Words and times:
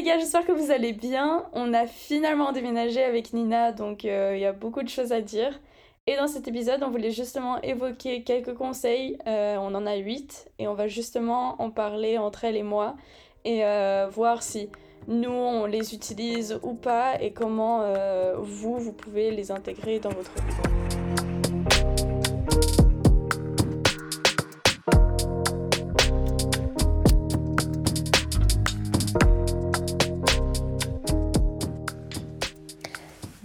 les 0.00 0.06
gars, 0.06 0.18
j'espère 0.18 0.46
que 0.46 0.52
vous 0.52 0.70
allez 0.70 0.94
bien. 0.94 1.44
On 1.52 1.74
a 1.74 1.86
finalement 1.86 2.52
déménagé 2.52 3.04
avec 3.04 3.34
Nina, 3.34 3.70
donc 3.70 4.06
euh, 4.06 4.32
il 4.34 4.40
y 4.40 4.46
a 4.46 4.52
beaucoup 4.52 4.82
de 4.82 4.88
choses 4.88 5.12
à 5.12 5.20
dire. 5.20 5.60
Et 6.06 6.16
dans 6.16 6.26
cet 6.26 6.48
épisode, 6.48 6.82
on 6.82 6.88
voulait 6.88 7.10
justement 7.10 7.60
évoquer 7.60 8.22
quelques 8.22 8.54
conseils. 8.54 9.18
Euh, 9.26 9.58
on 9.58 9.74
en 9.74 9.84
a 9.84 9.96
huit 9.96 10.48
et 10.58 10.68
on 10.68 10.74
va 10.74 10.88
justement 10.88 11.60
en 11.60 11.70
parler 11.70 12.16
entre 12.16 12.44
elle 12.44 12.56
et 12.56 12.62
moi 12.62 12.96
et 13.44 13.62
euh, 13.66 14.08
voir 14.10 14.42
si 14.42 14.70
nous 15.06 15.30
on 15.30 15.66
les 15.66 15.94
utilise 15.94 16.58
ou 16.62 16.72
pas 16.72 17.20
et 17.20 17.32
comment 17.32 17.84
vous, 18.38 18.78
vous 18.78 18.92
pouvez 18.92 19.30
les 19.30 19.50
intégrer 19.50 19.98
dans 19.98 20.10
votre 20.10 20.32
vie. 20.32 20.79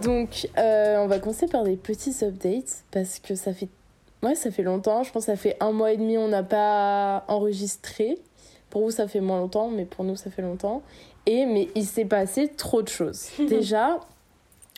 Donc, 0.06 0.48
euh, 0.56 0.98
on 0.98 1.08
va 1.08 1.18
commencer 1.18 1.48
par 1.48 1.64
des 1.64 1.76
petits 1.76 2.14
updates 2.24 2.84
parce 2.92 3.18
que 3.18 3.34
ça 3.34 3.52
fait, 3.52 3.68
ouais, 4.22 4.36
ça 4.36 4.52
fait 4.52 4.62
longtemps. 4.62 5.02
Je 5.02 5.10
pense 5.10 5.26
que 5.26 5.32
ça 5.32 5.36
fait 5.36 5.56
un 5.58 5.72
mois 5.72 5.90
et 5.90 5.96
demi, 5.96 6.16
on 6.16 6.28
n'a 6.28 6.44
pas 6.44 7.24
enregistré. 7.26 8.16
Pour 8.70 8.82
vous, 8.82 8.92
ça 8.92 9.08
fait 9.08 9.20
moins 9.20 9.40
longtemps, 9.40 9.68
mais 9.68 9.84
pour 9.84 10.04
nous, 10.04 10.14
ça 10.14 10.30
fait 10.30 10.42
longtemps. 10.42 10.82
Et 11.26 11.44
mais 11.44 11.68
il 11.74 11.84
s'est 11.84 12.04
passé 12.04 12.46
trop 12.56 12.82
de 12.82 12.88
choses. 12.88 13.30
Déjà, 13.48 13.98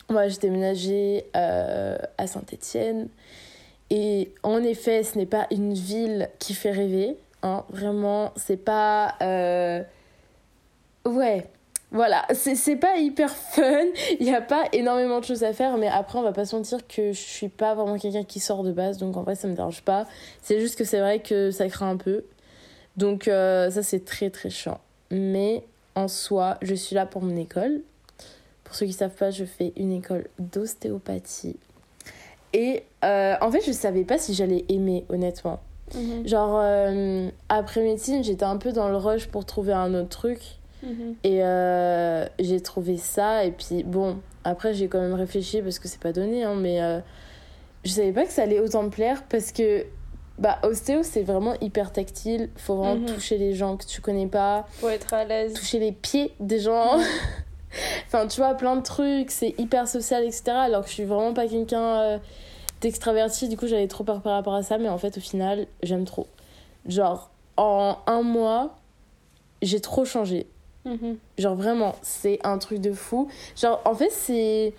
moi, 0.09 0.27
j'ai 0.29 0.39
déménagé 0.39 1.25
euh, 1.35 1.95
à 2.17 2.25
Saint-Étienne. 2.25 3.07
Et 3.91 4.31
en 4.41 4.63
effet, 4.63 5.03
ce 5.03 5.15
n'est 5.15 5.27
pas 5.27 5.45
une 5.51 5.73
ville 5.73 6.29
qui 6.39 6.55
fait 6.55 6.71
rêver. 6.71 7.17
Hein. 7.43 7.65
Vraiment, 7.69 8.33
c'est 8.35 8.57
pas. 8.57 9.13
Euh, 9.21 9.83
ouais, 11.05 11.45
voilà, 11.91 12.25
c'est 12.33 12.75
pas 12.75 12.97
hyper 12.97 13.31
fun, 13.31 13.85
il 14.19 14.25
n'y 14.25 14.35
a 14.35 14.41
pas 14.41 14.65
énormément 14.73 15.19
de 15.19 15.25
choses 15.25 15.43
à 15.43 15.53
faire, 15.53 15.77
mais 15.77 15.87
après 15.87 16.19
on 16.19 16.21
va 16.21 16.33
pas 16.33 16.45
se 16.45 16.55
mentir 16.55 16.85
que 16.87 17.13
je 17.13 17.19
suis 17.19 17.49
pas 17.49 17.73
vraiment 17.73 17.97
quelqu'un 17.97 18.23
qui 18.23 18.39
sort 18.39 18.63
de 18.63 18.71
base, 18.71 18.97
donc 18.97 19.17
en 19.17 19.23
vrai 19.23 19.35
ça 19.35 19.47
me 19.47 19.55
dérange 19.55 19.81
pas. 19.81 20.05
C'est 20.43 20.59
juste 20.59 20.77
que 20.77 20.83
c'est 20.83 20.99
vrai 20.99 21.19
que 21.19 21.49
ça 21.49 21.67
craint 21.67 21.89
un 21.89 21.97
peu. 21.97 22.23
Donc 22.95 23.27
euh, 23.27 23.71
ça 23.71 23.81
c'est 23.81 24.05
très 24.05 24.29
très 24.29 24.49
chiant. 24.49 24.79
Mais 25.09 25.63
en 25.95 26.07
soi, 26.07 26.57
je 26.61 26.75
suis 26.75 26.95
là 26.95 27.05
pour 27.05 27.23
mon 27.23 27.35
école. 27.35 27.81
Pour 28.63 28.75
ceux 28.75 28.85
qui 28.85 28.93
savent 28.93 29.15
pas, 29.15 29.31
je 29.31 29.45
fais 29.45 29.73
une 29.75 29.91
école 29.91 30.27
d'ostéopathie. 30.37 31.57
Et 32.53 32.83
euh, 33.03 33.35
en 33.41 33.51
fait, 33.51 33.61
je 33.65 33.71
savais 33.71 34.03
pas 34.03 34.17
si 34.17 34.33
j'allais 34.33 34.65
aimer, 34.69 35.05
honnêtement. 35.09 35.59
Mhm. 35.95 36.27
Genre, 36.27 36.59
euh, 36.61 37.29
après 37.49 37.81
médecine, 37.81 38.23
j'étais 38.23 38.43
un 38.43 38.57
peu 38.57 38.71
dans 38.71 38.89
le 38.89 38.97
rush 38.97 39.27
pour 39.27 39.45
trouver 39.45 39.73
un 39.73 39.93
autre 39.95 40.09
truc. 40.09 40.58
Mhm. 40.83 41.15
Et 41.23 41.43
euh, 41.43 42.25
j'ai 42.39 42.61
trouvé 42.61 42.97
ça. 42.97 43.45
Et 43.45 43.51
puis, 43.51 43.83
bon, 43.83 44.19
après, 44.43 44.73
j'ai 44.73 44.87
quand 44.87 44.99
même 44.99 45.13
réfléchi 45.13 45.61
parce 45.61 45.79
que 45.79 45.87
c'est 45.87 45.99
pas 45.99 46.13
donné, 46.13 46.43
hein, 46.43 46.55
mais 46.55 46.81
euh, 46.81 46.99
je 47.83 47.91
savais 47.91 48.11
pas 48.11 48.25
que 48.25 48.31
ça 48.31 48.43
allait 48.43 48.59
autant 48.59 48.83
me 48.83 48.89
plaire 48.89 49.23
parce 49.29 49.51
que. 49.51 49.85
Bah, 50.37 50.57
ostéo, 50.63 51.03
c'est 51.03 51.23
vraiment 51.23 51.53
hyper 51.59 51.91
tactile. 51.91 52.49
Faut 52.55 52.77
vraiment 52.77 53.01
mhm. 53.01 53.13
toucher 53.13 53.37
les 53.37 53.53
gens 53.53 53.75
que 53.75 53.85
tu 53.85 53.99
connais 53.99 54.27
pas. 54.27 54.65
Faut 54.71 54.87
être 54.87 55.13
à 55.13 55.25
l'aise. 55.25 55.53
Toucher 55.53 55.79
les 55.79 55.91
pieds 55.91 56.31
des 56.39 56.59
gens. 56.59 56.97
Mhm. 56.97 57.03
enfin, 58.07 58.25
tu 58.25 58.39
vois, 58.39 58.53
plein 58.53 58.77
de 58.77 58.81
trucs. 58.81 59.31
C'est 59.31 59.53
hyper 59.57 59.85
social, 59.89 60.23
etc. 60.23 60.43
Alors 60.51 60.83
que 60.83 60.87
je 60.87 60.93
suis 60.93 61.03
vraiment 61.03 61.33
pas 61.33 61.45
quelqu'un 61.45 61.99
euh, 61.99 62.17
d'extraverti. 62.79 63.49
Du 63.49 63.57
coup, 63.57 63.67
j'avais 63.67 63.89
trop 63.89 64.05
peur 64.05 64.21
par 64.21 64.31
rapport 64.31 64.55
à 64.55 64.63
ça. 64.63 64.77
Mais 64.77 64.87
en 64.87 64.97
fait, 64.97 65.17
au 65.17 65.19
final, 65.19 65.67
j'aime 65.83 66.05
trop. 66.05 66.27
Genre, 66.87 67.29
en 67.57 67.97
un 68.07 68.21
mois, 68.21 68.77
j'ai 69.61 69.81
trop 69.81 70.05
changé. 70.05 70.47
Mhm. 70.89 71.17
Genre 71.37 71.55
vraiment, 71.55 71.95
c'est 72.01 72.39
un 72.43 72.57
truc 72.57 72.79
de 72.79 72.91
fou. 72.91 73.29
Genre, 73.55 73.81
en 73.85 73.95
fait, 73.95 74.11
c'est. 74.11 74.73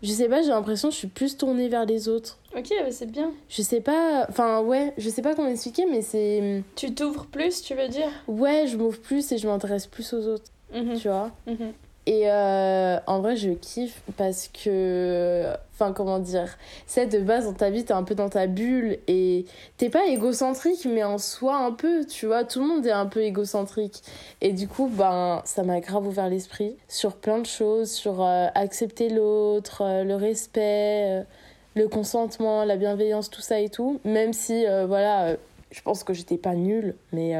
Je 0.00 0.12
sais 0.12 0.28
pas, 0.28 0.42
j'ai 0.42 0.50
l'impression 0.50 0.88
que 0.88 0.94
je 0.94 0.98
suis 0.98 1.08
plus 1.08 1.36
tournée 1.36 1.68
vers 1.68 1.84
les 1.84 2.08
autres. 2.08 2.38
Ok, 2.56 2.72
c'est 2.90 3.10
bien. 3.10 3.32
Je 3.48 3.62
sais 3.62 3.80
pas. 3.80 4.26
Enfin, 4.28 4.60
ouais, 4.60 4.94
je 4.96 5.08
sais 5.08 5.22
pas 5.22 5.34
comment 5.34 5.48
expliquer, 5.48 5.86
mais 5.86 6.02
c'est. 6.02 6.62
Tu 6.76 6.94
t'ouvres 6.94 7.26
plus, 7.26 7.62
tu 7.62 7.74
veux 7.74 7.88
dire? 7.88 8.10
Ouais, 8.28 8.66
je 8.68 8.76
m'ouvre 8.76 9.00
plus 9.00 9.32
et 9.32 9.38
je 9.38 9.48
m'intéresse 9.48 9.86
plus 9.86 10.12
aux 10.12 10.26
autres. 10.26 10.50
Mhm. 10.72 10.98
Tu 10.98 11.08
vois 11.08 11.30
mhm. 11.46 11.72
Et 12.08 12.22
euh, 12.24 12.98
en 13.06 13.20
vrai, 13.20 13.36
je 13.36 13.50
kiffe 13.50 14.00
parce 14.16 14.48
que. 14.48 15.52
Enfin, 15.74 15.92
comment 15.92 16.18
dire 16.18 16.56
C'est 16.86 17.06
de 17.06 17.18
base 17.18 17.44
dans 17.44 17.52
ta 17.52 17.68
vie, 17.68 17.84
t'es 17.84 17.92
un 17.92 18.02
peu 18.02 18.14
dans 18.14 18.30
ta 18.30 18.46
bulle 18.46 18.98
et 19.08 19.44
t'es 19.76 19.90
pas 19.90 20.06
égocentrique, 20.06 20.88
mais 20.90 21.04
en 21.04 21.18
soi, 21.18 21.56
un 21.56 21.70
peu, 21.70 22.06
tu 22.06 22.24
vois. 22.24 22.44
Tout 22.44 22.60
le 22.60 22.66
monde 22.66 22.86
est 22.86 22.92
un 22.92 23.04
peu 23.04 23.20
égocentrique. 23.20 24.02
Et 24.40 24.54
du 24.54 24.68
coup, 24.68 24.88
ben, 24.88 25.42
ça 25.44 25.64
m'a 25.64 25.80
grave 25.80 26.06
ouvert 26.06 26.30
l'esprit 26.30 26.78
sur 26.88 27.14
plein 27.14 27.40
de 27.40 27.46
choses, 27.46 27.90
sur 27.90 28.22
euh, 28.24 28.46
accepter 28.54 29.10
l'autre, 29.10 29.82
euh, 29.84 30.02
le 30.02 30.14
respect, 30.14 31.26
le 31.74 31.88
consentement, 31.88 32.64
la 32.64 32.76
bienveillance, 32.76 33.28
tout 33.28 33.42
ça 33.42 33.60
et 33.60 33.68
tout. 33.68 34.00
Même 34.06 34.32
si, 34.32 34.64
voilà, 34.86 35.36
je 35.70 35.82
pense 35.82 36.04
que 36.04 36.14
j'étais 36.14 36.38
pas 36.38 36.54
nulle, 36.54 36.96
mais 37.12 37.34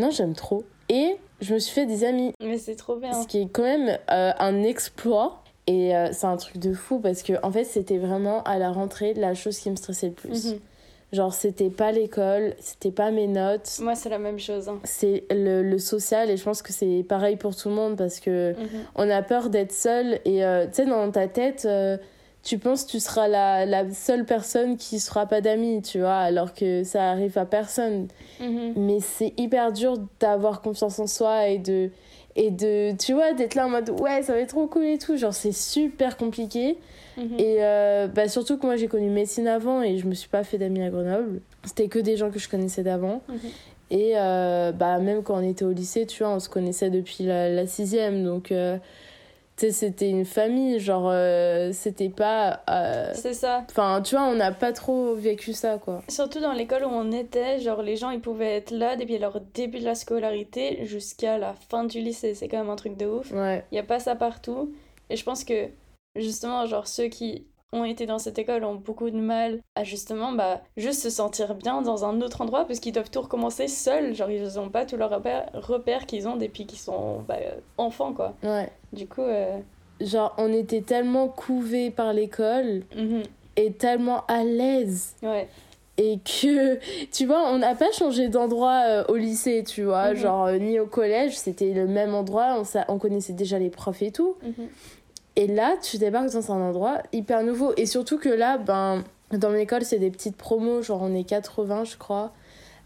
non, 0.00 0.10
j'aime 0.10 0.34
trop. 0.34 0.64
Et 0.92 1.16
je 1.40 1.54
me 1.54 1.58
suis 1.58 1.72
fait 1.72 1.86
des 1.86 2.04
amis. 2.04 2.32
Mais 2.40 2.58
c'est 2.58 2.76
trop 2.76 2.96
bien. 2.96 3.14
Ce 3.14 3.26
qui 3.26 3.40
est 3.40 3.48
quand 3.50 3.62
même 3.62 3.98
euh, 4.10 4.32
un 4.38 4.62
exploit. 4.62 5.42
Et 5.66 5.96
euh, 5.96 6.08
c'est 6.12 6.26
un 6.26 6.36
truc 6.36 6.58
de 6.58 6.74
fou 6.74 6.98
parce 6.98 7.22
que, 7.22 7.32
en 7.42 7.50
fait, 7.50 7.64
c'était 7.64 7.96
vraiment 7.96 8.42
à 8.42 8.58
la 8.58 8.70
rentrée 8.70 9.14
la 9.14 9.34
chose 9.34 9.58
qui 9.58 9.70
me 9.70 9.76
stressait 9.76 10.08
le 10.08 10.12
plus. 10.12 10.52
Mhm. 10.52 10.58
Genre, 11.12 11.32
c'était 11.32 11.70
pas 11.70 11.92
l'école, 11.92 12.54
c'était 12.58 12.90
pas 12.90 13.10
mes 13.10 13.26
notes. 13.26 13.78
Moi, 13.80 13.94
c'est 13.94 14.08
la 14.08 14.18
même 14.18 14.38
chose. 14.38 14.68
Hein. 14.68 14.80
C'est 14.84 15.24
le, 15.30 15.62
le, 15.62 15.78
social, 15.78 16.30
et 16.30 16.36
je 16.36 16.42
pense 16.42 16.62
que 16.62 16.72
c'est 16.72 17.04
pareil 17.08 17.36
pour 17.36 17.54
tout 17.54 17.68
le 17.68 17.74
monde 17.74 17.96
parce 17.96 18.18
que 18.18 18.52
mhm. 18.52 18.68
on 18.96 19.08
a 19.08 19.22
peur 19.22 19.48
d'être 19.48 19.72
seul. 19.72 20.20
Et 20.24 20.44
euh, 20.44 20.66
tu 20.66 20.74
sais, 20.74 20.86
dans 20.86 21.10
ta 21.10 21.28
tête, 21.28 21.66
tu 22.42 22.58
penses 22.58 22.84
que 22.84 22.90
tu 22.90 23.00
seras 23.00 23.28
la, 23.28 23.64
la 23.66 23.88
seule 23.90 24.24
personne 24.24 24.76
qui 24.76 24.98
sera 24.98 25.26
pas 25.26 25.40
d'amis, 25.40 25.80
tu 25.80 26.00
vois, 26.00 26.18
alors 26.18 26.54
que 26.54 26.82
ça 26.82 27.10
arrive 27.10 27.38
à 27.38 27.46
personne. 27.46 28.08
Mhm. 28.40 28.74
Mais 28.76 28.98
c'est 29.00 29.32
hyper 29.36 29.72
dur 29.72 29.98
d'avoir 30.18 30.60
confiance 30.60 30.98
en 30.98 31.06
soi 31.06 31.46
et 31.48 31.58
de, 31.58 31.90
et 32.34 32.50
de 32.50 32.96
tu 32.96 33.12
vois, 33.12 33.32
d'être 33.32 33.54
là 33.54 33.66
en 33.66 33.70
mode 33.70 33.90
ouais, 34.00 34.22
ça 34.22 34.32
va 34.32 34.40
être 34.40 34.50
trop 34.50 34.66
cool 34.66 34.84
et 34.84 34.98
tout. 34.98 35.16
Genre, 35.16 35.32
c'est 35.32 35.52
super 35.52 36.16
compliqué. 36.16 36.78
Mhm. 37.16 37.38
Et 37.38 37.56
euh, 37.60 38.08
bah, 38.08 38.26
surtout 38.26 38.58
que 38.58 38.66
moi, 38.66 38.74
j'ai 38.74 38.88
connu 38.88 39.08
médecine 39.08 39.46
avant 39.46 39.82
et 39.82 39.98
je 39.98 40.06
me 40.06 40.14
suis 40.14 40.28
pas 40.28 40.42
fait 40.42 40.58
d'amis 40.58 40.82
à 40.82 40.90
Grenoble. 40.90 41.40
C'était 41.64 41.88
que 41.88 42.00
des 42.00 42.16
gens 42.16 42.30
que 42.30 42.40
je 42.40 42.48
connaissais 42.48 42.82
d'avant. 42.82 43.22
Mhm. 43.28 43.38
Et 43.92 44.12
euh, 44.16 44.72
bah, 44.72 44.98
même 44.98 45.22
quand 45.22 45.36
on 45.36 45.48
était 45.48 45.64
au 45.64 45.72
lycée, 45.72 46.06
tu 46.06 46.24
vois, 46.24 46.32
on 46.32 46.40
se 46.40 46.48
connaissait 46.48 46.90
depuis 46.90 47.22
la, 47.22 47.48
la 47.48 47.68
sixième. 47.68 48.24
Donc. 48.24 48.50
Euh, 48.50 48.78
c'était 49.56 50.08
une 50.08 50.24
famille, 50.24 50.80
genre, 50.80 51.08
euh, 51.10 51.70
c'était 51.72 52.08
pas. 52.08 52.62
Euh, 52.68 53.12
c'est 53.14 53.34
ça. 53.34 53.64
Enfin, 53.70 54.02
tu 54.02 54.16
vois, 54.16 54.24
on 54.24 54.34
n'a 54.34 54.52
pas 54.52 54.72
trop 54.72 55.14
vécu 55.14 55.52
ça, 55.52 55.78
quoi. 55.78 56.02
Surtout 56.08 56.40
dans 56.40 56.52
l'école 56.52 56.84
où 56.84 56.88
on 56.88 57.12
était, 57.12 57.60
genre, 57.60 57.82
les 57.82 57.96
gens, 57.96 58.10
ils 58.10 58.20
pouvaient 58.20 58.56
être 58.56 58.70
là 58.70 58.96
depuis 58.96 59.18
leur 59.18 59.40
début 59.54 59.78
de 59.78 59.84
la 59.84 59.94
scolarité 59.94 60.84
jusqu'à 60.84 61.38
la 61.38 61.54
fin 61.68 61.84
du 61.84 62.00
lycée. 62.00 62.34
C'est 62.34 62.48
quand 62.48 62.58
même 62.58 62.70
un 62.70 62.76
truc 62.76 62.96
de 62.96 63.06
ouf. 63.06 63.30
Ouais. 63.32 63.64
Il 63.70 63.74
n'y 63.74 63.80
a 63.80 63.84
pas 63.84 64.00
ça 64.00 64.16
partout. 64.16 64.72
Et 65.10 65.16
je 65.16 65.24
pense 65.24 65.44
que, 65.44 65.68
justement, 66.16 66.66
genre, 66.66 66.86
ceux 66.86 67.08
qui 67.08 67.46
ont 67.72 67.84
été 67.84 68.06
dans 68.06 68.18
cette 68.18 68.38
école 68.38 68.64
ont 68.64 68.74
beaucoup 68.74 69.10
de 69.10 69.18
mal 69.18 69.60
à 69.74 69.84
justement 69.84 70.32
bah, 70.32 70.60
juste 70.76 71.02
se 71.02 71.10
sentir 71.10 71.54
bien 71.54 71.80
dans 71.82 72.04
un 72.04 72.20
autre 72.20 72.42
endroit 72.42 72.66
parce 72.66 72.80
qu'ils 72.80 72.92
doivent 72.92 73.10
tout 73.10 73.22
recommencer 73.22 73.66
seuls. 73.66 74.14
Genre, 74.14 74.30
ils 74.30 74.54
n'ont 74.56 74.68
pas 74.68 74.84
tous 74.84 74.96
leurs 74.96 75.10
repères, 75.10 75.48
repères 75.54 76.06
qu'ils 76.06 76.28
ont 76.28 76.36
depuis 76.36 76.66
qu'ils 76.66 76.78
sont 76.78 77.20
bah, 77.26 77.36
enfants, 77.78 78.12
quoi. 78.12 78.34
Ouais. 78.42 78.70
Du 78.92 79.06
coup. 79.06 79.22
Euh, 79.22 79.58
Genre, 80.00 80.34
on 80.36 80.52
était 80.52 80.80
tellement 80.80 81.28
couvés 81.28 81.90
par 81.90 82.12
l'école 82.12 82.82
mhm. 82.96 83.22
et 83.56 83.72
tellement 83.72 84.24
à 84.26 84.42
l'aise. 84.42 85.14
Ouais. 85.22 85.48
Et 85.98 86.18
que, 86.18 86.78
tu 87.12 87.26
vois, 87.26 87.50
on 87.50 87.58
n'a 87.58 87.74
pas 87.74 87.92
changé 87.92 88.28
d'endroit 88.28 88.82
euh, 88.86 89.04
au 89.08 89.16
lycée, 89.16 89.62
tu 89.64 89.84
vois. 89.84 90.10
Mhm. 90.10 90.16
Genre, 90.16 90.44
euh, 90.46 90.58
ni 90.58 90.80
au 90.80 90.86
collège, 90.86 91.36
c'était 91.36 91.72
le 91.72 91.86
même 91.86 92.14
endroit, 92.14 92.60
on, 92.60 92.92
on 92.92 92.98
connaissait 92.98 93.34
déjà 93.34 93.58
les 93.58 93.70
profs 93.70 94.02
et 94.02 94.10
tout. 94.10 94.34
Mhm. 94.42 94.68
Et 95.36 95.46
là, 95.46 95.76
tu 95.82 95.98
débarques 95.98 96.32
dans 96.32 96.52
un 96.52 96.60
endroit 96.60 96.98
hyper 97.12 97.42
nouveau. 97.42 97.72
Et 97.76 97.86
surtout 97.86 98.18
que 98.18 98.28
là, 98.28 98.58
ben, 98.58 99.02
dans 99.30 99.50
mon 99.50 99.56
école, 99.56 99.84
c'est 99.84 99.98
des 99.98 100.10
petites 100.10 100.36
promos, 100.36 100.82
genre 100.82 101.00
on 101.02 101.14
est 101.14 101.24
80, 101.24 101.84
je 101.84 101.96
crois. 101.96 102.32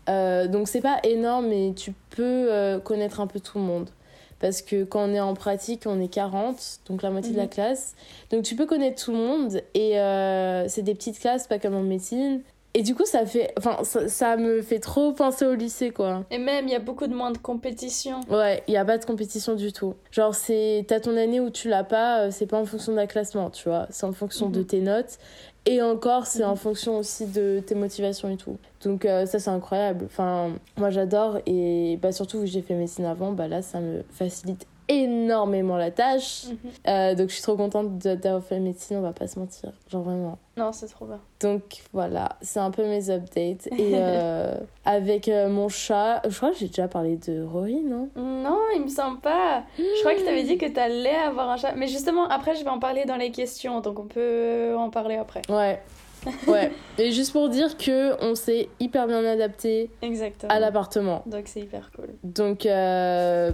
Euh, 0.08 0.46
donc 0.46 0.68
c'est 0.68 0.80
pas 0.80 1.00
énorme, 1.02 1.48
mais 1.48 1.72
tu 1.74 1.92
peux 2.10 2.22
euh, 2.22 2.78
connaître 2.78 3.20
un 3.20 3.26
peu 3.26 3.40
tout 3.40 3.58
le 3.58 3.64
monde. 3.64 3.90
Parce 4.38 4.60
que 4.62 4.84
quand 4.84 5.08
on 5.08 5.14
est 5.14 5.20
en 5.20 5.34
pratique, 5.34 5.84
on 5.86 6.00
est 6.00 6.08
40, 6.08 6.80
donc 6.88 7.02
la 7.02 7.10
moitié 7.10 7.32
de 7.32 7.36
la 7.36 7.44
mhm. 7.44 7.50
classe. 7.50 7.94
Donc 8.30 8.44
tu 8.44 8.54
peux 8.54 8.66
connaître 8.66 9.02
tout 9.02 9.12
le 9.12 9.18
monde. 9.18 9.62
Et 9.74 9.98
euh, 9.98 10.68
c'est 10.68 10.82
des 10.82 10.94
petites 10.94 11.18
classes, 11.18 11.46
pas 11.46 11.58
comme 11.58 11.74
en 11.74 11.82
médecine. 11.82 12.42
Et 12.76 12.82
du 12.82 12.94
coup, 12.94 13.06
ça 13.06 13.24
fait. 13.24 13.54
Enfin, 13.56 13.78
ça, 13.84 14.36
me 14.36 14.60
fait 14.60 14.80
trop 14.80 15.12
penser 15.12 15.46
au 15.46 15.54
lycée, 15.54 15.92
quoi. 15.92 16.24
Et 16.30 16.36
même, 16.36 16.68
il 16.68 16.72
y 16.72 16.74
a 16.74 16.78
beaucoup 16.78 17.06
de 17.06 17.14
moins 17.14 17.30
de 17.30 17.38
compétition. 17.38 18.20
Ouais, 18.28 18.62
il 18.68 18.72
n'y 18.72 18.76
a 18.76 18.84
pas 18.84 18.98
de 18.98 19.04
compétition 19.06 19.54
du 19.54 19.72
tout. 19.72 19.94
Genre, 20.10 20.34
c'est. 20.34 20.84
T'as 20.86 21.00
ton 21.00 21.16
année 21.16 21.40
où 21.40 21.48
tu 21.48 21.70
l'as 21.70 21.84
pas, 21.84 22.20
euh, 22.20 22.30
c'est 22.30 22.44
pas 22.44 22.60
en 22.60 22.66
fonction 22.66 22.92
d'un 22.92 23.06
classement, 23.06 23.48
tu 23.48 23.70
vois. 23.70 23.86
C'est 23.88 24.04
en 24.04 24.12
fonction 24.12 24.50
de 24.50 24.58
mhm. 24.58 24.66
tes 24.66 24.80
notes. 24.82 25.16
Et 25.64 25.80
encore, 25.80 26.26
c'est 26.26 26.44
en 26.44 26.54
fonction 26.54 26.98
aussi 26.98 27.24
de 27.24 27.62
tes 27.64 27.74
motivations 27.74 28.28
et 28.28 28.36
tout. 28.36 28.58
Donc, 28.84 29.06
euh, 29.06 29.24
ça, 29.24 29.38
c'est 29.38 29.48
incroyable. 29.48 30.04
Enfin, 30.04 30.50
moi, 30.76 30.90
j'adore. 30.90 31.38
Et 31.46 31.98
bah, 32.02 32.12
surtout, 32.12 32.40
vu 32.40 32.44
que 32.44 32.50
j'ai 32.50 32.60
fait 32.60 32.74
médecine 32.74 33.06
avant, 33.06 33.32
bah 33.32 33.48
là, 33.48 33.62
ça 33.62 33.80
me 33.80 34.02
facilite 34.10 34.66
énormément 34.88 35.76
la 35.76 35.90
tâche. 35.90 36.46
Mhm. 36.46 36.56
Euh, 36.88 37.14
donc 37.14 37.28
je 37.28 37.34
suis 37.34 37.42
trop 37.42 37.56
contente 37.56 37.98
d'avoir 37.98 38.42
fait 38.42 38.58
médecine, 38.60 38.98
on 38.98 39.02
va 39.02 39.12
pas 39.12 39.26
se 39.26 39.38
mentir. 39.38 39.72
Genre 39.90 40.02
vraiment. 40.02 40.38
Non, 40.56 40.72
c'est 40.72 40.86
trop 40.86 41.04
bien. 41.06 41.20
Donc 41.40 41.82
voilà, 41.92 42.36
c'est 42.40 42.60
un 42.60 42.70
peu 42.70 42.84
mes 42.86 43.10
updates. 43.10 43.66
Et 43.78 43.92
euh, 43.94 44.54
avec 44.84 45.28
euh, 45.28 45.48
mon 45.48 45.68
chat, 45.68 46.22
je 46.28 46.36
crois 46.36 46.50
que 46.50 46.56
j'ai 46.56 46.68
déjà 46.68 46.88
parlé 46.88 47.16
de 47.16 47.42
Rory, 47.42 47.82
non? 47.82 48.08
Non, 48.16 48.58
il 48.74 48.82
me 48.82 48.88
semble 48.88 49.20
pas. 49.20 49.64
Je 49.78 50.00
crois 50.00 50.14
que 50.14 50.22
tu 50.22 50.28
avais 50.28 50.44
dit 50.44 50.56
que 50.56 50.66
tu 50.66 50.80
allais 50.80 51.14
avoir 51.14 51.50
un 51.50 51.56
chat. 51.56 51.72
Mais 51.76 51.88
justement, 51.88 52.28
après, 52.28 52.54
je 52.54 52.64
vais 52.64 52.70
en 52.70 52.78
parler 52.78 53.04
dans 53.04 53.16
les 53.16 53.30
questions, 53.30 53.80
donc 53.80 53.98
on 53.98 54.06
peut 54.06 54.74
en 54.76 54.90
parler 54.90 55.16
après. 55.16 55.42
Ouais. 55.48 55.80
Ouais. 56.46 56.72
Et 56.98 57.12
juste 57.12 57.32
pour 57.32 57.48
dire 57.48 57.76
que 57.76 58.20
on 58.24 58.34
s'est 58.34 58.68
hyper 58.80 59.06
bien 59.06 59.24
adapté 59.24 59.90
Exactement. 60.02 60.52
à 60.52 60.58
l'appartement. 60.58 61.22
Donc 61.26 61.44
c'est 61.46 61.60
hyper 61.60 61.90
cool. 61.94 62.08
Donc 62.24 62.66
euh, 62.66 63.50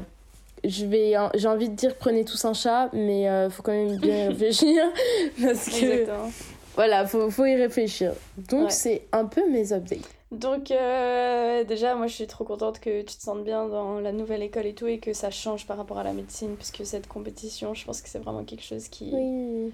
je 0.64 0.86
vais 0.86 1.14
j'ai 1.34 1.48
envie 1.48 1.68
de 1.68 1.74
dire 1.74 1.96
prenez 1.96 2.24
tous 2.24 2.44
un 2.44 2.54
chat 2.54 2.88
mais 2.92 3.28
euh, 3.28 3.50
faut 3.50 3.62
quand 3.62 3.72
même 3.72 3.96
bien 3.96 4.24
y 4.24 4.28
réfléchir 4.28 4.82
parce 5.42 5.68
que 5.68 5.84
Exactement. 5.84 6.30
voilà, 6.76 7.06
faut 7.06 7.30
faut 7.30 7.44
y 7.46 7.56
réfléchir. 7.56 8.12
Donc 8.48 8.64
Ouais. 8.66 8.70
c'est 8.70 9.02
un 9.12 9.24
peu 9.26 9.48
mes 9.50 9.72
updates. 9.72 10.08
Donc 10.30 10.70
euh, 10.70 11.62
déjà, 11.64 11.94
moi 11.94 12.06
je 12.06 12.14
suis 12.14 12.26
trop 12.26 12.44
contente 12.44 12.80
que 12.80 13.00
tu 13.02 13.16
te 13.16 13.22
sentes 13.22 13.44
bien 13.44 13.66
dans 13.68 14.00
la 14.00 14.12
nouvelle 14.12 14.42
école 14.42 14.64
et 14.66 14.72
tout 14.74 14.86
et 14.86 14.98
que 14.98 15.12
ça 15.12 15.30
change 15.30 15.66
par 15.66 15.76
rapport 15.76 15.98
à 15.98 16.04
la 16.04 16.12
médecine 16.14 16.54
puisque 16.56 16.86
cette 16.86 17.06
compétition, 17.06 17.74
je 17.74 17.84
pense 17.84 18.00
que 18.00 18.08
c'est 18.08 18.18
vraiment 18.18 18.42
quelque 18.44 18.64
chose 18.64 18.88
qui, 18.88 19.10
Oui. 19.12 19.72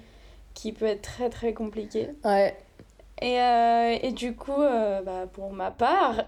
qui 0.53 0.73
peut 0.73 0.85
être 0.85 1.01
très 1.03 1.29
très 1.29 1.53
compliqué. 1.53 2.09
Ouais. 2.25 2.55
Et, 3.21 3.39
euh, 3.39 3.97
et 4.01 4.11
du 4.11 4.33
coup, 4.33 4.61
euh, 4.61 5.01
bah, 5.01 5.25
pour 5.31 5.51
ma 5.51 5.71
part, 5.71 6.23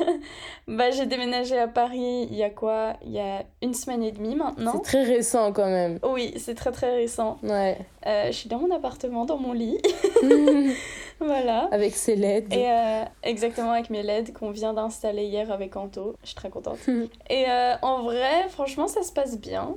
bah, 0.68 0.90
j'ai 0.90 1.06
déménagé 1.06 1.56
à 1.56 1.68
Paris 1.68 2.26
il 2.30 2.34
y 2.34 2.42
a 2.42 2.50
quoi? 2.50 2.94
Il 3.04 3.12
y 3.12 3.20
a 3.20 3.44
une 3.62 3.74
semaine 3.74 4.02
et 4.02 4.10
demie 4.10 4.34
maintenant. 4.34 4.72
C'est 4.74 4.82
très 4.82 5.04
récent 5.04 5.52
quand 5.52 5.68
même. 5.68 6.00
Oui, 6.02 6.34
c'est 6.38 6.56
très 6.56 6.72
très 6.72 6.96
récent. 6.96 7.38
Ouais. 7.44 7.78
Euh, 8.06 8.26
je 8.26 8.32
suis 8.32 8.48
dans 8.48 8.58
mon 8.58 8.74
appartement, 8.74 9.24
dans 9.24 9.38
mon 9.38 9.52
lit. 9.52 9.78
voilà. 11.20 11.68
Avec 11.70 11.94
ses 11.94 12.16
LED. 12.16 12.52
Et 12.52 12.68
exactement 13.22 13.70
avec 13.70 13.90
mes 13.90 14.02
LED 14.02 14.32
qu'on 14.32 14.50
vient 14.50 14.72
d'installer 14.72 15.26
hier 15.26 15.52
avec 15.52 15.76
Anto. 15.76 16.16
Je 16.22 16.28
suis 16.28 16.36
très 16.36 16.50
contente. 16.50 16.78
Et 17.30 17.46
en 17.82 18.02
vrai, 18.02 18.48
franchement, 18.48 18.88
ça 18.88 19.02
se 19.02 19.12
passe 19.12 19.38
bien. 19.38 19.76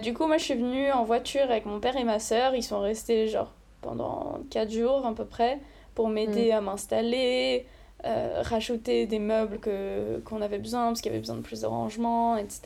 Du 0.00 0.14
coup, 0.14 0.26
moi, 0.26 0.36
je 0.36 0.44
suis 0.44 0.54
venue 0.54 0.92
en 0.92 1.02
voiture 1.02 1.42
avec 1.42 1.66
mon 1.66 1.80
père 1.80 1.96
et 1.96 2.04
ma 2.04 2.20
soeur. 2.20 2.54
Ils 2.54 2.62
sont 2.62 2.78
restés 2.78 3.26
genre 3.26 3.52
pendant 3.80 4.38
4 4.50 4.70
jours 4.70 5.04
à 5.06 5.14
peu 5.14 5.24
près 5.24 5.58
pour 5.98 6.08
m'aider 6.08 6.52
à 6.52 6.60
m'installer, 6.60 7.66
euh, 8.04 8.40
rajouter 8.42 9.06
des 9.06 9.18
meubles 9.18 9.58
que, 9.58 10.20
qu'on 10.20 10.40
avait 10.42 10.60
besoin 10.60 10.86
parce 10.86 11.00
qu'il 11.00 11.10
y 11.10 11.12
avait 11.12 11.18
besoin 11.18 11.34
de 11.34 11.40
plus 11.40 11.62
de 11.62 11.66
rangement, 11.66 12.36
etc. 12.36 12.60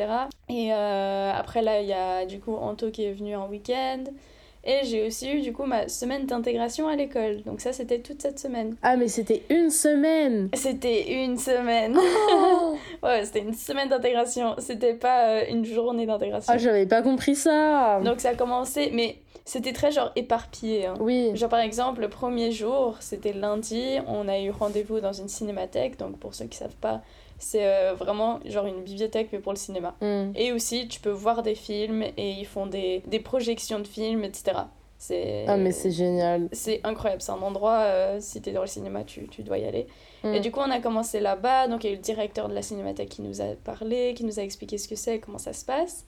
Et 0.51 0.71
euh, 0.71 1.33
après, 1.35 1.63
là, 1.63 1.81
il 1.81 1.89
y 1.89 1.95
a 1.95 2.27
du 2.27 2.41
coup 2.41 2.55
Anto 2.55 2.91
qui 2.91 3.05
est 3.05 3.13
venu 3.13 3.35
en 3.35 3.49
week-end. 3.49 4.05
Et 4.65 4.81
j'ai 4.85 5.07
aussi 5.07 5.33
eu 5.33 5.41
du 5.41 5.55
coup 5.55 5.65
ma 5.65 5.89
semaine 5.89 6.27
d'intégration 6.27 6.89
à 6.89 6.95
l'école. 6.95 7.41
Donc 7.47 7.63
ça, 7.63 7.73
c'était 7.73 8.01
toute 8.01 8.21
cette 8.21 8.39
semaine. 8.39 8.77
Ah 8.83 8.97
mais 8.97 9.09
c'était 9.09 9.43
une 9.49 9.71
semaine. 9.71 10.51
C'était 10.53 11.25
une 11.25 11.39
semaine. 11.39 11.99
Oh 11.99 12.77
ouais, 13.03 13.25
c'était 13.25 13.41
une 13.41 13.55
semaine 13.55 13.89
d'intégration. 13.89 14.57
C'était 14.59 14.93
pas 14.93 15.29
euh, 15.29 15.45
une 15.49 15.65
journée 15.65 16.05
d'intégration. 16.05 16.53
Ah 16.55 16.59
j'avais 16.59 16.85
pas 16.85 17.01
compris 17.01 17.35
ça. 17.35 17.99
Donc 18.05 18.21
ça 18.21 18.29
a 18.29 18.35
commencé, 18.35 18.91
mais 18.93 19.17
c'était 19.45 19.73
très 19.73 19.91
genre 19.91 20.13
éparpillé. 20.17 20.87
hein. 20.87 20.95
Oui. 21.01 21.31
Genre 21.35 21.49
par 21.49 21.61
exemple, 21.61 22.01
le 22.01 22.09
premier 22.09 22.53
jour, 22.53 22.97
c'était 23.01 23.33
lundi, 23.33 23.99
on 24.07 24.29
a 24.29 24.39
eu 24.39 24.51
rendez-vous 24.51 25.01
dans 25.01 25.13
une 25.13 25.29
cinémathèque. 25.29 25.99
Donc 25.99 26.19
pour 26.19 26.35
ceux 26.35 26.47
qui 26.47 26.57
savent 26.59 26.77
pas, 26.77 27.03
c'est 27.39 27.67
euh, 27.67 27.95
vraiment 27.95 28.39
genre 28.47 28.67
une 28.67 28.83
bibliothèque 28.83 29.31
mais 29.33 29.41
pour 29.41 29.53
le 29.53 29.59
cinéma. 29.59 29.95
Hmm. 30.01 30.31
Et 30.37 30.53
aussi, 30.53 30.87
tu 30.89 31.01
peux 31.01 31.11
voir 31.11 31.43
des 31.43 31.55
films 31.55 32.05
et 32.17 32.31
ils 32.31 32.47
font 32.47 32.67
des, 32.67 33.03
des 33.07 33.19
projections 33.21 33.81
de 33.81 33.87
films, 33.87 34.25
etc. 34.25 34.53
C'est... 34.99 35.47
Ah 35.49 35.57
mais 35.57 35.73
c'est 35.73 35.91
génial. 35.91 36.49
C'est 36.53 36.81
incroyable, 36.85 37.21
c'est 37.23 37.33
un 37.33 37.43
endroit, 37.43 37.81
euh, 37.81 38.19
si 38.21 38.41
t'es 38.41 38.53
dans 38.53 38.61
le 38.61 38.69
cinéma, 38.69 39.03
tu, 39.03 39.27
tu 39.27 39.43
dois 39.43 39.59
y 39.59 39.65
aller. 39.65 39.89
Mm. 40.23 40.35
Et 40.35 40.39
du 40.41 40.53
coup, 40.53 40.61
on 40.61 40.71
a 40.71 40.79
commencé 40.79 41.19
là-bas, 41.19 41.67
donc 41.67 41.83
il 41.83 41.89
y 41.89 41.91
a 41.91 41.93
eu 41.95 41.97
le 41.97 42.03
directeur 42.03 42.49
de 42.49 42.55
la 42.55 42.63
cinémathèque 42.63 43.09
qui 43.09 43.23
nous 43.23 43.41
a 43.41 43.57
parlé, 43.65 44.15
qui 44.15 44.25
nous 44.25 44.39
a 44.39 44.45
expliqué 44.45 44.79
ce 44.79 44.87
que 44.87 44.95
c'est, 44.95 45.19
comment 45.19 45.39
ça 45.39 45.53
se 45.53 45.65
passe. 45.65 46.05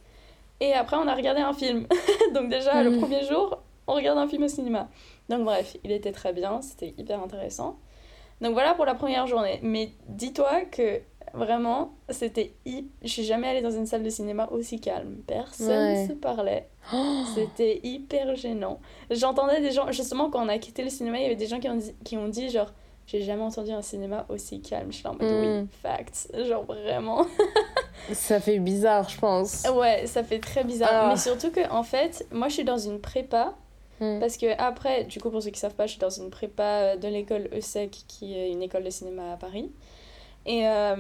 Et 0.65 0.73
après, 0.73 0.97
on 0.97 1.07
a 1.07 1.15
regardé 1.15 1.41
un 1.41 1.53
film. 1.53 1.87
donc 2.35 2.49
déjà, 2.49 2.83
le 2.83 2.91
Mm. 2.91 3.01
premier 3.01 3.25
jour, 3.25 3.59
on 3.87 3.95
regarde 3.95 4.19
un 4.19 4.27
film 4.29 4.45
au 4.45 4.49
cinéma. 4.49 4.89
Donc 5.29 5.45
bref, 5.45 5.77
il 5.85 5.93
était 5.93 6.13
très 6.13 6.33
bien, 6.33 6.61
c'était 6.63 6.95
hyper 6.99 7.23
intéressant. 7.23 7.77
Donc 8.41 8.53
voilà 8.55 8.75
pour 8.75 8.85
la 8.85 8.95
première 8.95 9.27
journée. 9.27 9.59
Mais 9.63 9.91
dis-toi 10.09 10.63
que 10.71 11.01
vraiment, 11.35 11.93
c'était... 12.11 12.55
hy- 12.67 12.89
Je 13.03 13.09
suis 13.09 13.25
jamais 13.25 13.49
allée 13.49 13.63
dans 13.63 13.71
une 13.71 13.87
salle 13.87 14.03
de 14.03 14.11
cinéma 14.11 14.49
aussi 14.53 14.81
calme. 14.81 15.17
Personne 15.27 15.69
Ouais. 15.95 16.07
se 16.09 16.13
parlait. 16.13 16.69
Oh. 16.93 17.23
C'était 17.35 17.81
hyper 17.83 18.35
gênant. 18.37 18.81
J'entendais 19.11 19.61
des 19.61 19.71
gens, 19.73 19.91
justement, 19.93 20.31
quand 20.31 20.45
on 20.45 20.49
a 20.49 20.59
quitté 20.59 20.83
le 20.83 20.91
cinéma, 20.91 21.19
il 21.19 21.23
y 21.23 21.27
avait 21.27 21.37
des 21.37 21.47
gens 21.47 21.61
qui 21.61 21.69
ont 21.69 21.77
dit, 21.77 21.95
qui 22.05 22.17
ont 22.17 22.29
dit 22.29 22.49
genre, 22.51 22.71
j'ai 23.07 23.23
jamais 23.23 23.43
entendu 23.43 23.71
un 23.73 23.83
cinéma 23.83 24.25
aussi 24.31 24.61
calme. 24.63 24.91
Je 24.91 24.97
suis 24.97 25.05
là 25.05 25.11
en 25.11 25.15
mode, 25.15 25.31
oui, 25.63 25.69
facts. 25.83 26.29
Genre, 26.47 26.65
vraiment. 26.65 27.27
Ça 28.13 28.41
fait 28.41 28.59
bizarre 28.59 29.09
je 29.09 29.19
pense. 29.19 29.67
Ouais, 29.75 30.07
ça 30.07 30.23
fait 30.23 30.39
très 30.39 30.65
bizarre. 30.65 30.91
Ah. 30.93 31.09
Mais 31.09 31.17
surtout 31.17 31.51
que, 31.51 31.69
en 31.71 31.83
fait, 31.83 32.27
moi, 32.33 32.49
je 32.49 32.55
suis 32.55 32.65
dans 32.65 32.79
une 32.79 33.01
prépa. 33.01 33.55
Hmm. 34.01 34.19
Parce 34.19 34.37
que 34.37 34.47
après, 34.59 35.05
du 35.05 35.21
coup, 35.21 35.31
pour 35.31 35.43
ceux 35.43 35.51
qui 35.51 35.61
savent 35.61 35.75
pas, 35.75 35.87
je 35.87 35.93
suis 35.93 36.01
dans 36.01 36.11
une 36.11 36.29
prépa 36.29 36.63
euh, 36.63 36.97
de 36.97 37.07
l'école 37.07 37.49
ESSEC, 37.53 38.05
qui 38.09 38.37
est 38.37 38.51
une 38.51 38.63
école 38.63 38.83
de 38.83 38.91
cinéma 38.91 39.33
à 39.33 39.37
Paris. 39.37 39.71
Et 40.47 40.67
euh, 40.67 40.97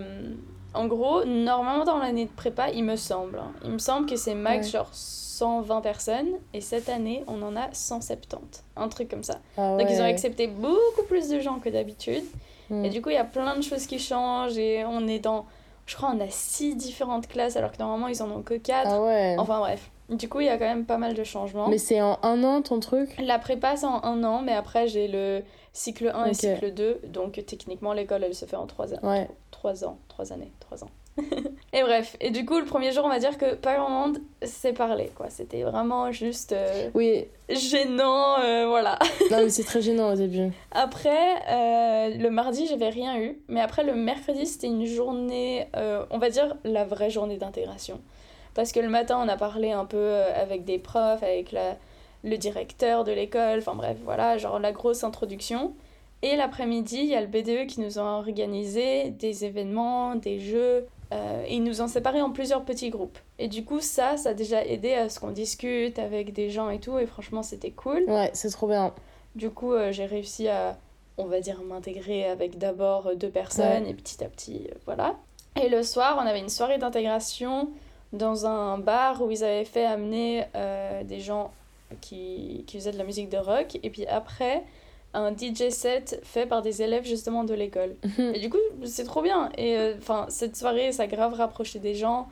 en 0.75 0.87
gros, 0.87 1.25
normalement 1.25 1.85
dans 1.85 1.99
l'année 1.99 2.25
de 2.25 2.31
prépa, 2.31 2.71
il 2.71 2.85
me 2.85 2.97
semble, 2.97 3.39
hein, 3.39 3.53
il 3.65 3.73
me 3.73 3.79
semble 3.79 4.09
que 4.09 4.17
c'est 4.17 4.35
max 4.35 4.67
Ouais. 4.67 4.73
genre 4.73 4.89
120 4.93 5.81
personnes, 5.81 6.31
et 6.53 6.61
cette 6.61 6.89
année, 6.89 7.25
on 7.27 7.43
en 7.43 7.57
a 7.57 7.69
170. 7.73 8.65
Un 8.77 8.89
truc 8.89 9.09
comme 9.09 9.25
ça. 9.25 9.41
Ah 9.57 9.77
Donc 9.77 9.89
ils 9.91 10.01
ont 10.01 10.05
accepté 10.05 10.47
beaucoup 10.47 11.03
plus 11.09 11.29
de 11.29 11.41
gens 11.41 11.59
que 11.59 11.69
d'habitude. 11.69 12.25
Hmm. 12.71 12.85
Et 12.85 12.91
du 12.91 13.03
coup, 13.03 13.11
il 13.11 13.17
y 13.17 13.19
a 13.19 13.25
plein 13.25 13.57
de 13.57 13.63
choses 13.63 13.87
qui 13.87 13.99
changent, 13.99 14.57
et 14.57 14.85
on 14.85 15.07
est 15.07 15.19
dans... 15.19 15.47
Je 15.87 15.97
crois 15.97 16.13
on 16.15 16.21
a 16.21 16.31
six 16.31 16.77
différentes 16.77 17.29
classes, 17.29 17.57
alors 17.57 17.73
que 17.73 17.79
normalement, 17.79 18.09
ils 18.09 18.23
en 18.23 18.31
ont 18.31 18.43
que 18.43 18.55
quatre. 18.55 18.91
Ah 18.91 19.03
ouais. 19.03 19.37
Enfin 19.39 19.59
bref. 19.59 19.91
Du 20.11 20.29
coup, 20.29 20.41
il 20.41 20.47
y 20.47 20.51
a 20.51 20.59
quand 20.59 20.67
même 20.67 20.85
pas 20.85 20.99
mal 20.99 21.15
de 21.15 21.25
changements. 21.25 21.69
Mais 21.69 21.79
c'est 21.79 22.03
en 22.03 22.19
un 22.23 22.45
an 22.45 22.61
ton 22.61 22.79
truc? 22.79 23.17
La 23.19 23.39
prépa, 23.39 23.77
c'est 23.77 23.87
en 23.87 24.05
un 24.05 24.23
an, 24.25 24.43
mais 24.43 24.53
après, 24.53 24.87
j'ai 24.87 25.09
le 25.09 25.43
cycle 25.73 26.13
1 26.15 26.27
et 26.27 26.35
cycle 26.35 26.75
2. 26.75 27.01
Donc, 27.07 27.43
techniquement, 27.47 27.95
l'école, 27.95 28.23
elle 28.25 28.35
se 28.35 28.45
fait 28.45 28.57
en 28.57 28.67
3 28.67 28.95
ans. 28.95 28.99
Ouais. 29.03 29.29
3 29.51 29.85
ans, 29.85 29.99
3 30.09 30.33
années, 30.33 30.53
3 30.61 30.85
ans. 30.85 30.91
Et 31.73 31.83
bref, 31.83 32.17
et 32.21 32.31
du 32.31 32.45
coup, 32.45 32.59
le 32.59 32.65
premier 32.65 32.91
jour, 32.93 33.05
on 33.05 33.09
va 33.09 33.19
dire 33.19 33.39
que 33.39 33.55
pas 33.55 33.77
grand 33.77 33.89
monde 33.91 34.19
s'est 34.43 34.73
parlé, 34.73 35.11
quoi. 35.15 35.27
C'était 35.31 35.63
vraiment 35.63 36.11
juste 36.13 36.53
euh, 36.53 36.91
Oui. 36.95 37.27
gênant, 37.49 38.39
euh, 38.41 38.67
voilà. 38.67 38.99
Non 39.31 39.39
mais 39.39 39.49
c'est 39.51 39.65
très 39.65 39.81
gênant 39.81 40.13
au 40.13 40.17
début. 40.17 40.51
Après, 40.73 41.35
euh, 41.51 42.17
le 42.17 42.31
mardi, 42.31 42.67
j'avais 42.67 42.89
rien 42.89 43.19
eu. 43.19 43.39
Mais 43.49 43.61
après, 43.61 43.85
le 43.85 43.95
mercredi, 43.95 44.47
c'était 44.47 44.67
une 44.67 44.87
journée, 44.87 45.67
on 46.11 46.19
va 46.19 46.31
dire 46.31 46.57
la 46.65 46.85
vraie 46.85 47.11
journée 47.11 47.37
d'intégration. 47.37 48.01
Parce 48.55 48.73
que 48.73 48.81
le 48.81 48.89
matin, 48.89 49.19
on 49.21 49.29
a 49.29 49.37
parlé 49.37 49.73
un 49.73 49.85
peu 49.85 50.15
avec 50.37 50.65
des 50.65 50.79
profs, 50.79 51.23
avec 51.23 51.53
la, 51.53 51.77
le 52.23 52.37
directeur 52.39 53.05
de 53.05 53.13
l'école, 53.13 53.59
enfin 53.59 53.75
bref, 53.75 53.97
voilà, 54.05 54.39
genre 54.39 54.59
la 54.59 54.73
grosse 54.73 55.05
introduction. 55.05 55.75
Et 56.23 56.37
l'après-midi, 56.37 56.99
il 57.01 57.07
y 57.07 57.15
a 57.15 57.21
le 57.21 57.27
BDE 57.27 57.67
qui 57.67 57.81
nous 57.81 57.99
a 57.99 58.03
organisé 58.03 59.11
des 59.11 59.45
événements, 59.45 60.15
des 60.15 60.39
jeux, 60.41 60.87
euh, 61.15 61.45
et 61.47 61.55
ils 61.55 61.63
nous 61.63 61.81
ont 61.81 61.87
séparés 61.87 62.23
en 62.23 62.31
plusieurs 62.31 62.65
petits 62.65 62.91
groupes. 62.91 63.19
Et 63.39 63.49
du 63.49 63.65
coup, 63.65 63.81
ça, 63.81 64.17
ça 64.17 64.31
a 64.31 64.35
déjà 64.35 64.65
aidé 64.65 64.95
à 64.95 65.09
ce 65.09 65.21
qu'on 65.21 65.31
discute 65.31 65.99
avec 65.99 66.33
des 66.33 66.51
gens 66.51 66.71
et 66.71 66.81
tout, 66.81 66.99
et 66.99 67.07
franchement, 67.07 67.43
c'était 67.43 67.71
cool. 67.71 68.05
Ouais, 68.09 68.31
c'est 68.33 68.51
trop 68.51 68.67
bien. 68.67 68.93
Du 69.35 69.51
coup, 69.51 69.73
euh, 69.73 69.93
j'ai 69.93 70.07
réussi 70.07 70.49
à, 70.49 70.77
on 71.19 71.27
va 71.27 71.41
dire, 71.41 71.63
m'intégrer 71.63 72.29
avec 72.29 72.59
d'abord 72.59 73.15
deux 73.17 73.31
personnes 73.31 73.87
et 73.87 73.95
petit 73.95 74.23
à 74.25 74.29
petit, 74.29 74.67
euh, 74.71 74.75
voilà. 74.85 75.17
Et 75.63 75.69
le 75.69 75.83
soir, 75.83 76.19
on 76.21 76.27
avait 76.27 76.41
une 76.41 76.49
soirée 76.49 76.79
d'intégration 76.79 77.69
dans 78.13 78.47
un 78.47 78.79
bar 78.79 79.23
où 79.23 79.31
ils 79.31 79.45
avaient 79.45 79.65
fait 79.65 79.85
amener 79.85 80.45
des 81.05 81.21
gens 81.21 81.53
qui, 82.01 82.65
qui 82.67 82.77
faisaient 82.79 82.91
de 82.91 82.99
la 82.99 83.05
musique 83.05 83.29
de 83.29 83.37
rock. 83.37 83.79
Et 83.83 83.91
puis 83.91 84.05
après, 84.07 84.65
un 85.15 85.33
DJ 85.33 85.71
set 85.71 86.21
fait 86.25 86.47
par 86.47 86.61
des 86.63 86.83
élèves 86.83 87.05
justement 87.05 87.45
de 87.45 87.55
l'école. 87.55 87.97
Et 88.19 88.39
du 88.41 88.51
coup, 88.51 88.59
c'est 88.85 89.05
trop 89.05 89.23
bien. 89.23 89.51
Et 89.57 89.77
euh, 89.79 89.95
enfin, 89.99 90.27
cette 90.29 90.57
soirée, 90.57 90.93
ça 90.93 91.05
a 91.05 91.07
grave 91.07 91.35
rapproché 91.35 91.79
des 91.79 91.95
gens. 91.95 92.29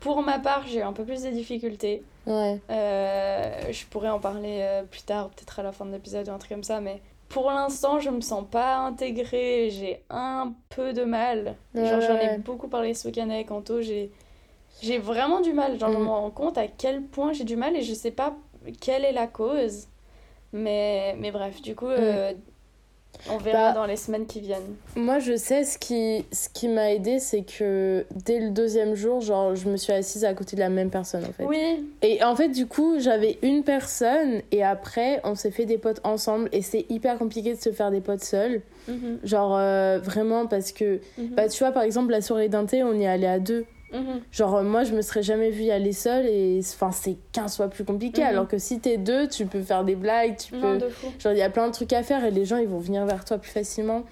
Pour 0.00 0.20
ma 0.22 0.38
part, 0.38 0.64
j'ai 0.66 0.82
un 0.82 0.92
peu 0.92 1.04
plus 1.04 1.22
de 1.22 1.30
difficultés. 1.30 2.02
Ouais. 2.26 2.58
Euh, 2.70 3.52
je 3.70 3.86
pourrais 3.86 4.10
en 4.10 4.18
parler 4.18 4.58
euh, 4.60 4.82
plus 4.82 5.02
tard, 5.02 5.30
peut-être 5.30 5.58
à 5.60 5.62
la 5.62 5.72
fin 5.72 5.86
de 5.86 5.92
l'épisode 5.92 6.28
ou 6.28 6.32
un 6.32 6.38
truc 6.38 6.50
comme 6.50 6.64
ça, 6.64 6.80
mais 6.80 7.00
pour 7.28 7.50
l'instant, 7.50 8.00
je 8.00 8.10
me 8.10 8.20
sens 8.20 8.44
pas 8.50 8.76
intégrée, 8.76 9.70
j'ai 9.70 10.02
un 10.10 10.52
peu 10.68 10.92
de 10.92 11.04
mal. 11.04 11.56
Genre, 11.74 12.00
j'en 12.00 12.16
ai 12.18 12.38
beaucoup 12.38 12.68
parlé 12.68 12.92
ce 12.94 13.08
week-end 13.08 13.30
avec 13.30 13.50
Anto, 13.50 13.80
j'ai 13.80 14.10
j'ai 14.82 14.98
vraiment 14.98 15.40
du 15.40 15.52
mal. 15.52 15.78
Genre, 15.78 15.90
je 15.92 15.96
Mm. 15.98 16.02
me 16.02 16.08
rends 16.08 16.30
compte 16.30 16.58
à 16.58 16.66
quel 16.66 17.00
point 17.02 17.32
j'ai 17.32 17.44
du 17.44 17.56
mal 17.56 17.74
et 17.76 17.82
je 17.82 17.94
sais 17.94 18.10
pas 18.10 18.34
quelle 18.80 19.04
est 19.04 19.12
la 19.12 19.26
cause. 19.26 19.86
Mais, 20.54 21.16
mais 21.18 21.32
bref, 21.32 21.60
du 21.60 21.74
coup, 21.74 21.88
euh, 21.88 22.32
On 23.28 23.38
verra 23.38 23.70
Bah, 23.70 23.72
dans 23.74 23.86
les 23.86 23.96
semaines 23.96 24.26
qui 24.26 24.40
viennent. 24.40 24.76
Moi, 24.96 25.18
je 25.18 25.36
sais, 25.36 25.64
ce 25.64 25.78
qui, 25.78 26.24
ce 26.32 26.48
qui 26.48 26.68
m'a 26.68 26.92
aidé, 26.92 27.18
c'est 27.18 27.42
que 27.42 28.06
dès 28.24 28.38
le 28.38 28.50
deuxième 28.50 28.94
jour, 28.94 29.20
genre, 29.20 29.54
je 29.56 29.68
me 29.68 29.76
suis 29.76 29.92
assise 29.92 30.24
à 30.24 30.32
côté 30.32 30.54
de 30.56 30.60
la 30.60 30.68
même 30.68 30.90
personne, 30.90 31.24
en 31.24 31.32
fait. 31.32 31.44
Oui, 31.44 31.88
Et 32.02 32.22
en 32.22 32.36
fait, 32.36 32.48
du 32.48 32.66
coup, 32.66 32.98
j'avais 33.00 33.38
une 33.42 33.64
personne, 33.64 34.42
et 34.52 34.62
après, 34.62 35.20
on 35.24 35.34
s'est 35.34 35.50
fait 35.50 35.66
des 35.66 35.78
potes 35.78 36.00
ensemble, 36.04 36.48
et 36.52 36.62
c'est 36.62 36.86
hyper 36.88 37.18
compliqué 37.18 37.54
de 37.54 37.60
se 37.60 37.72
faire 37.72 37.90
des 37.90 38.00
potes 38.00 38.22
seuls. 38.24 38.62
mhm, 38.88 39.18
Genre, 39.24 39.56
euh, 39.56 39.98
vraiment, 39.98 40.46
parce 40.46 40.70
que, 40.72 41.00
mhm, 41.18 41.34
bah, 41.34 41.48
tu 41.48 41.58
vois, 41.64 41.72
par 41.72 41.82
exemple, 41.82 42.12
la 42.12 42.20
soirée 42.20 42.48
d'un 42.48 42.64
thé, 42.66 42.82
on 42.84 42.94
y 42.94 43.02
est 43.02 43.08
allé 43.08 43.26
à 43.26 43.38
deux. 43.40 43.64
Mhm. 43.94 44.20
Genre, 44.32 44.56
euh, 44.56 44.62
moi, 44.62 44.84
je 44.84 44.92
me 44.94 45.02
serais 45.02 45.22
jamais 45.22 45.50
vue 45.50 45.64
y 45.64 45.70
aller 45.70 45.92
seule, 45.92 46.26
et 46.26 46.60
enfin, 46.60 46.90
c'est 46.92 47.16
15 47.32 47.56
fois 47.56 47.68
plus 47.68 47.84
compliqué. 47.84 48.20
Mhm. 48.22 48.26
Alors 48.28 48.48
que 48.48 48.58
si 48.58 48.80
t'es 48.80 48.96
deux, 48.98 49.28
tu 49.28 49.46
peux 49.46 49.62
faire 49.62 49.84
des 49.84 49.94
blagues, 49.96 50.36
tu 50.36 50.54
Non, 50.56 50.72
peux. 50.72 50.78
de 50.86 50.88
fou. 50.88 51.06
Genre, 51.18 51.32
il 51.32 51.38
y 51.38 51.42
a 51.42 51.50
plein 51.50 51.66
de 51.68 51.72
trucs 51.72 51.92
à 51.92 52.02
faire, 52.02 52.24
et 52.24 52.30
les 52.30 52.44
gens, 52.44 52.56
ils 52.58 52.68
vont 52.68 52.78
venir 52.80 53.06
vers 53.06 53.24
toi 53.24 53.38
plus 53.38 53.50
facilement. 53.50 54.02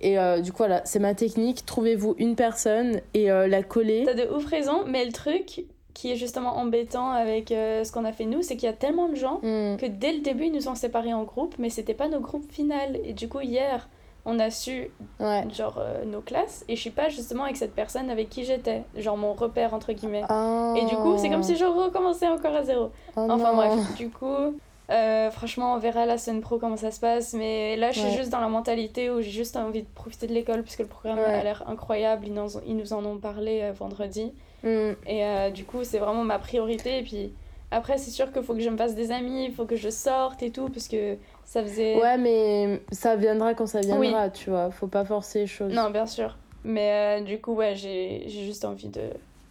Et 0.00 0.18
euh, 0.18 0.40
du 0.40 0.52
coup, 0.52 0.58
voilà, 0.58 0.82
c'est 0.84 1.00
ma 1.00 1.14
technique. 1.14 1.66
Trouvez-vous 1.66 2.14
une 2.18 2.36
personne 2.36 3.00
et 3.14 3.30
euh, 3.32 3.48
la 3.48 3.62
coller. 3.64 4.04
T'as 4.06 4.14
de 4.14 4.32
ouf 4.32 4.44
raison, 4.46 4.84
mais 4.86 5.04
le 5.04 5.10
truc 5.12 5.64
qui 5.94 6.12
est 6.12 6.16
justement 6.16 6.56
embêtant 6.56 7.10
avec 7.10 7.50
euh, 7.50 7.82
ce 7.82 7.90
qu'on 7.90 8.04
a 8.04 8.12
fait 8.12 8.24
nous, 8.26 8.40
c'est 8.42 8.54
qu'il 8.54 8.66
y 8.68 8.70
a 8.70 8.76
tellement 8.76 9.08
de 9.08 9.16
gens 9.16 9.38
Hmm. 9.42 9.76
que 9.76 9.86
dès 9.86 10.12
le 10.12 10.20
début, 10.20 10.44
ils 10.44 10.52
nous 10.52 10.68
ont 10.68 10.76
séparés 10.76 11.12
en 11.12 11.24
groupes, 11.24 11.56
mais 11.58 11.70
c'était 11.70 11.94
pas 11.94 12.06
nos 12.06 12.20
groupes 12.20 12.48
finales. 12.52 13.00
Et 13.02 13.12
du 13.12 13.28
coup, 13.28 13.40
hier, 13.40 13.88
on 14.30 14.38
a 14.38 14.50
su, 14.50 14.90
Ouais. 15.18 15.44
genre, 15.52 15.78
euh, 15.78 16.04
nos 16.04 16.20
classes, 16.20 16.64
et 16.68 16.76
je 16.76 16.80
suis 16.80 16.90
pas 16.90 17.08
justement 17.08 17.44
avec 17.44 17.56
cette 17.56 17.74
personne 17.74 18.10
avec 18.10 18.28
qui 18.28 18.44
j'étais, 18.44 18.82
genre 18.96 19.16
mon 19.16 19.32
repère, 19.32 19.72
entre 19.74 19.92
guillemets. 19.92 20.22
Et 20.76 20.84
du 20.84 20.94
coup, 20.96 21.16
c'est 21.18 21.30
comme 21.30 21.42
si 21.42 21.56
je 21.56 21.64
recommençais 21.64 22.28
encore 22.28 22.54
à 22.54 22.62
zéro. 22.62 22.90
Oh 23.16 23.20
Enfin 23.30 23.36
non. 23.52 23.56
bref, 23.56 23.94
du 23.96 24.10
coup, 24.10 24.58
euh, 24.90 25.30
franchement, 25.30 25.74
on 25.74 25.78
verra 25.78 26.06
la 26.06 26.18
semaine 26.18 26.40
pro 26.42 26.58
comment 26.58 26.76
ça 26.76 26.90
se 26.90 27.00
passe. 27.00 27.32
Mais 27.34 27.76
là, 27.76 27.90
je 27.90 28.00
suis 28.00 28.08
Ouais. 28.10 28.16
juste 28.16 28.30
dans 28.30 28.40
la 28.40 28.48
mentalité 28.48 29.10
où 29.10 29.20
j'ai 29.20 29.30
juste 29.30 29.56
envie 29.56 29.82
de 29.82 29.88
profiter 29.94 30.26
de 30.26 30.32
l'école 30.34 30.62
puisque 30.62 30.80
le 30.80 30.86
programme 30.86 31.18
Ouais. 31.18 31.24
a 31.24 31.42
l'air 31.42 31.64
incroyable. 31.66 32.26
Ils, 32.26 32.34
nous- 32.34 32.60
ils 32.66 32.76
nous 32.76 32.92
en 32.92 33.04
ont 33.04 33.16
parlé 33.18 33.60
euh, 33.62 33.72
vendredi. 33.72 34.32
Hmm. 34.62 34.92
Et 35.06 35.50
du 35.54 35.64
coup, 35.64 35.84
c'est 35.84 35.98
vraiment 35.98 36.24
ma 36.24 36.38
priorité. 36.38 36.98
Et 36.98 37.02
puis 37.02 37.32
après, 37.70 37.96
c'est 37.98 38.10
sûr 38.10 38.32
qu'il 38.32 38.42
faut 38.42 38.54
que 38.54 38.60
je 38.60 38.70
me 38.70 38.76
fasse 38.76 38.94
des 38.94 39.12
amis, 39.12 39.44
il 39.44 39.52
faut 39.52 39.66
que 39.66 39.76
je 39.76 39.88
sorte 39.90 40.42
et 40.42 40.50
tout 40.50 40.68
parce 40.68 40.88
que 40.88 41.16
ça 41.48 41.62
faisait. 41.62 41.96
Ouais, 41.98 42.18
mais 42.18 42.82
ça 42.92 43.16
viendra 43.16 43.54
quand 43.54 43.66
ça 43.66 43.80
viendra, 43.80 44.28
tu 44.28 44.50
vois. 44.50 44.70
Faut 44.70 44.86
pas 44.86 45.06
forcer 45.06 45.40
les 45.40 45.46
choses. 45.46 45.72
Non, 45.72 45.88
bien 45.88 46.04
sûr. 46.04 46.36
Mais 46.62 47.20
euh, 47.20 47.24
du 47.24 47.40
coup, 47.40 47.54
ouais, 47.54 47.74
j'ai 47.74 48.28
juste 48.28 48.66
envie 48.66 48.88
de, 48.88 49.00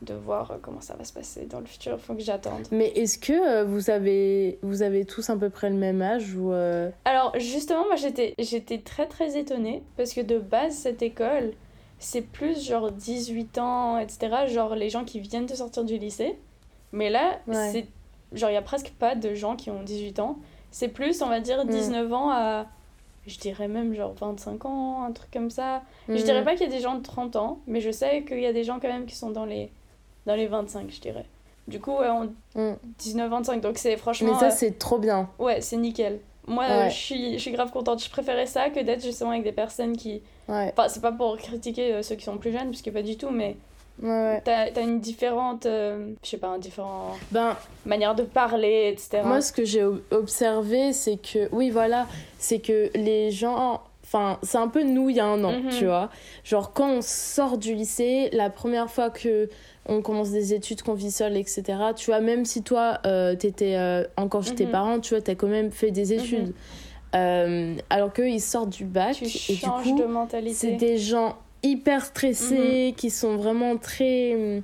de 0.03 0.13
voir 0.13 0.51
euh, 0.51 0.55
comment 0.61 0.79
ça 0.79 0.93
va 0.93 1.03
se 1.03 1.11
passer 1.11 1.45
dans 1.47 1.59
le 1.59 1.65
futur. 1.65 1.99
Faut 1.99 2.13
que 2.13 2.21
j'attende. 2.21 2.67
Mais 2.71 2.89
est-ce 2.89 3.17
que 3.17 3.33
euh, 3.33 3.63
vous, 3.63 3.89
avez, 3.89 4.59
vous 4.61 4.83
avez 4.83 5.05
tous 5.05 5.27
à 5.31 5.35
peu 5.37 5.49
près 5.49 5.71
le 5.71 5.75
même 5.75 6.03
âge 6.03 6.35
ou 6.35 6.51
euh, 6.53 6.91
Alors 7.05 7.33
justement, 7.39 7.85
moi 7.87 7.95
j'étais 7.95 8.35
j'étais 8.37 8.77
très 8.77 9.07
très 9.07 9.35
étonnée 9.39 9.81
parce 9.95 10.13
que 10.13 10.21
de 10.21 10.37
base 10.37 10.75
cette 10.75 11.01
école, 11.01 11.53
c'est 11.97 12.21
plus 12.21 12.63
genre 12.63 12.91
18 12.91 13.57
ans, 13.57 13.97
etc. 13.97 14.45
Genre 14.47 14.75
les 14.75 14.91
gens 14.91 15.03
qui 15.03 15.19
viennent 15.19 15.47
de 15.47 15.55
sortir 15.55 15.83
du 15.83 15.97
lycée. 15.97 16.37
Mais 16.91 17.09
là, 17.09 17.39
Ouais. 17.47 17.69
c'est 17.71 17.85
genre 18.37 18.51
il 18.51 18.53
y 18.53 18.57
a 18.57 18.61
presque 18.61 18.91
pas 18.99 19.15
de 19.15 19.33
gens 19.33 19.55
qui 19.55 19.71
ont 19.71 19.81
18 19.81 20.19
ans. 20.19 20.37
C'est 20.71 20.89
plus, 20.89 21.21
on 21.21 21.27
va 21.27 21.39
dire, 21.39 21.65
Mm. 21.65 21.69
19 21.69 22.13
ans 22.13 22.29
à, 22.31 22.67
je 23.25 23.37
dirais 23.39 23.67
même 23.67 23.93
genre 23.93 24.13
25 24.13 24.65
ans, 24.65 25.03
un 25.03 25.11
truc 25.11 25.29
comme 25.31 25.49
ça. 25.49 25.81
Je 26.07 26.13
hmm. 26.13 26.17
dirais 26.17 26.43
pas 26.43 26.53
qu'il 26.53 26.67
y 26.67 26.69
a 26.69 26.75
des 26.75 26.81
gens 26.81 26.95
de 26.95 27.03
30 27.03 27.35
ans, 27.35 27.59
mais 27.67 27.81
je 27.81 27.91
sais 27.91 28.23
qu'il 28.23 28.39
y 28.39 28.45
a 28.45 28.53
des 28.53 28.63
gens 28.63 28.79
quand 28.79 28.87
même 28.87 29.05
qui 29.05 29.15
sont 29.15 29.29
dans 29.29 29.45
les, 29.45 29.71
dans 30.25 30.35
les 30.35 30.47
25, 30.47 30.89
je 30.89 31.01
dirais. 31.01 31.25
Du 31.67 31.81
coup, 31.81 31.91
ouais, 31.91 32.09
on... 32.09 32.31
Mm. 32.55 32.77
19-25, 33.01 33.59
donc 33.59 33.77
c'est 33.77 33.97
franchement... 33.97 34.33
Mais 34.33 34.39
ça, 34.39 34.47
euh, 34.47 34.55
c'est 34.55 34.79
trop 34.79 34.97
bien. 34.97 35.29
Ouais, 35.37 35.59
c'est 35.59 35.75
nickel. 35.75 36.19
Moi, 36.47 36.63
euh, 36.63 36.89
je 36.89 36.95
suis, 36.95 37.33
je 37.33 37.39
suis 37.39 37.51
grave 37.51 37.71
contente. 37.71 38.01
Je 38.01 38.09
préférais 38.09 38.45
ça 38.45 38.69
que 38.69 38.79
d'être 38.79 39.03
justement 39.03 39.31
avec 39.31 39.43
des 39.43 39.51
personnes 39.51 39.97
qui. 39.97 40.21
Ouais, 40.47 40.71
Enfin, 40.71 40.87
c'est 40.87 41.01
pas 41.01 41.11
pour 41.11 41.37
critiquer 41.37 41.95
euh, 41.95 42.01
ceux 42.01 42.15
qui 42.15 42.23
sont 42.23 42.37
plus 42.37 42.53
jeunes, 42.53 42.69
puisque 42.69 42.89
pas 42.89 43.01
du 43.01 43.17
tout, 43.17 43.29
mais 43.29 43.57
ouais, 44.01 44.09
ouais. 44.09 44.41
t'as 44.43 44.65
as 44.75 44.81
une 44.81 44.99
différente. 44.99 45.65
euh, 45.65 46.13
je 46.23 46.29
sais 46.29 46.37
pas, 46.37 46.47
un 46.49 46.57
différent 46.59 47.15
Ben, 47.31 47.55
manière 47.85 48.15
de 48.15 48.23
parler, 48.23 48.89
etc. 48.93 49.21
moi, 49.25 49.41
ce 49.41 49.51
que 49.51 49.65
j'ai 49.65 49.83
ob- 49.83 50.01
observé, 50.11 50.93
c'est 50.93 51.17
que. 51.17 51.47
Oui, 51.51 51.69
voilà. 51.69 52.07
C'est 52.39 52.59
que 52.59 52.89
les 52.95 53.31
gens. 53.31 53.81
Enfin, 54.03 54.39
c'est 54.41 54.57
un 54.57 54.69
peu 54.69 54.83
nous 54.83 55.09
il 55.09 55.17
y 55.17 55.19
a 55.19 55.25
un 55.25 55.43
an, 55.43 55.51
Mhm. 55.51 55.69
tu 55.69 55.85
vois. 55.85 56.09
Genre, 56.45 56.71
quand 56.71 56.89
on 56.89 57.01
sort 57.01 57.57
du 57.57 57.73
lycée, 57.75 58.29
la 58.31 58.49
première 58.49 58.89
fois 58.89 59.09
que 59.09 59.49
on 59.89 60.01
commence 60.01 60.31
des 60.31 60.53
études, 60.53 60.81
qu'on 60.81 60.93
vit 60.93 61.11
seul, 61.11 61.35
etc., 61.35 61.63
tu 61.95 62.05
vois, 62.11 62.21
même 62.21 62.45
si 62.45 62.61
toi, 62.63 62.99
euh, 63.05 63.35
t'étais 63.35 63.75
euh, 63.75 64.03
encore 64.15 64.43
chez 64.43 64.55
tes 64.55 64.65
Mhm. 64.65 64.71
parents, 64.71 64.99
tu 65.01 65.13
vois, 65.13 65.21
t'as 65.21 65.35
quand 65.35 65.47
même 65.47 65.71
fait 65.71 65.91
des 65.91 66.13
études. 66.13 66.53
Euh, 67.15 67.75
alors 67.89 68.11
qu'eux, 68.13 68.29
ils 68.29 68.41
sortent 68.41 68.69
du 68.69 68.85
bac. 68.85 69.15
tu 69.15 69.25
et 69.25 69.55
du 69.55 69.59
coup, 69.61 69.91
de 69.97 69.97
c'est 70.03 70.07
mentalité. 70.07 70.71
des 70.75 70.97
gens 70.97 71.35
hyper 71.63 71.99
Mhm. 71.99 72.05
stressés, 72.05 72.93
qui 72.97 73.09
sont 73.09 73.35
vraiment 73.37 73.77
très... 73.77 74.33
hum, 74.35 74.61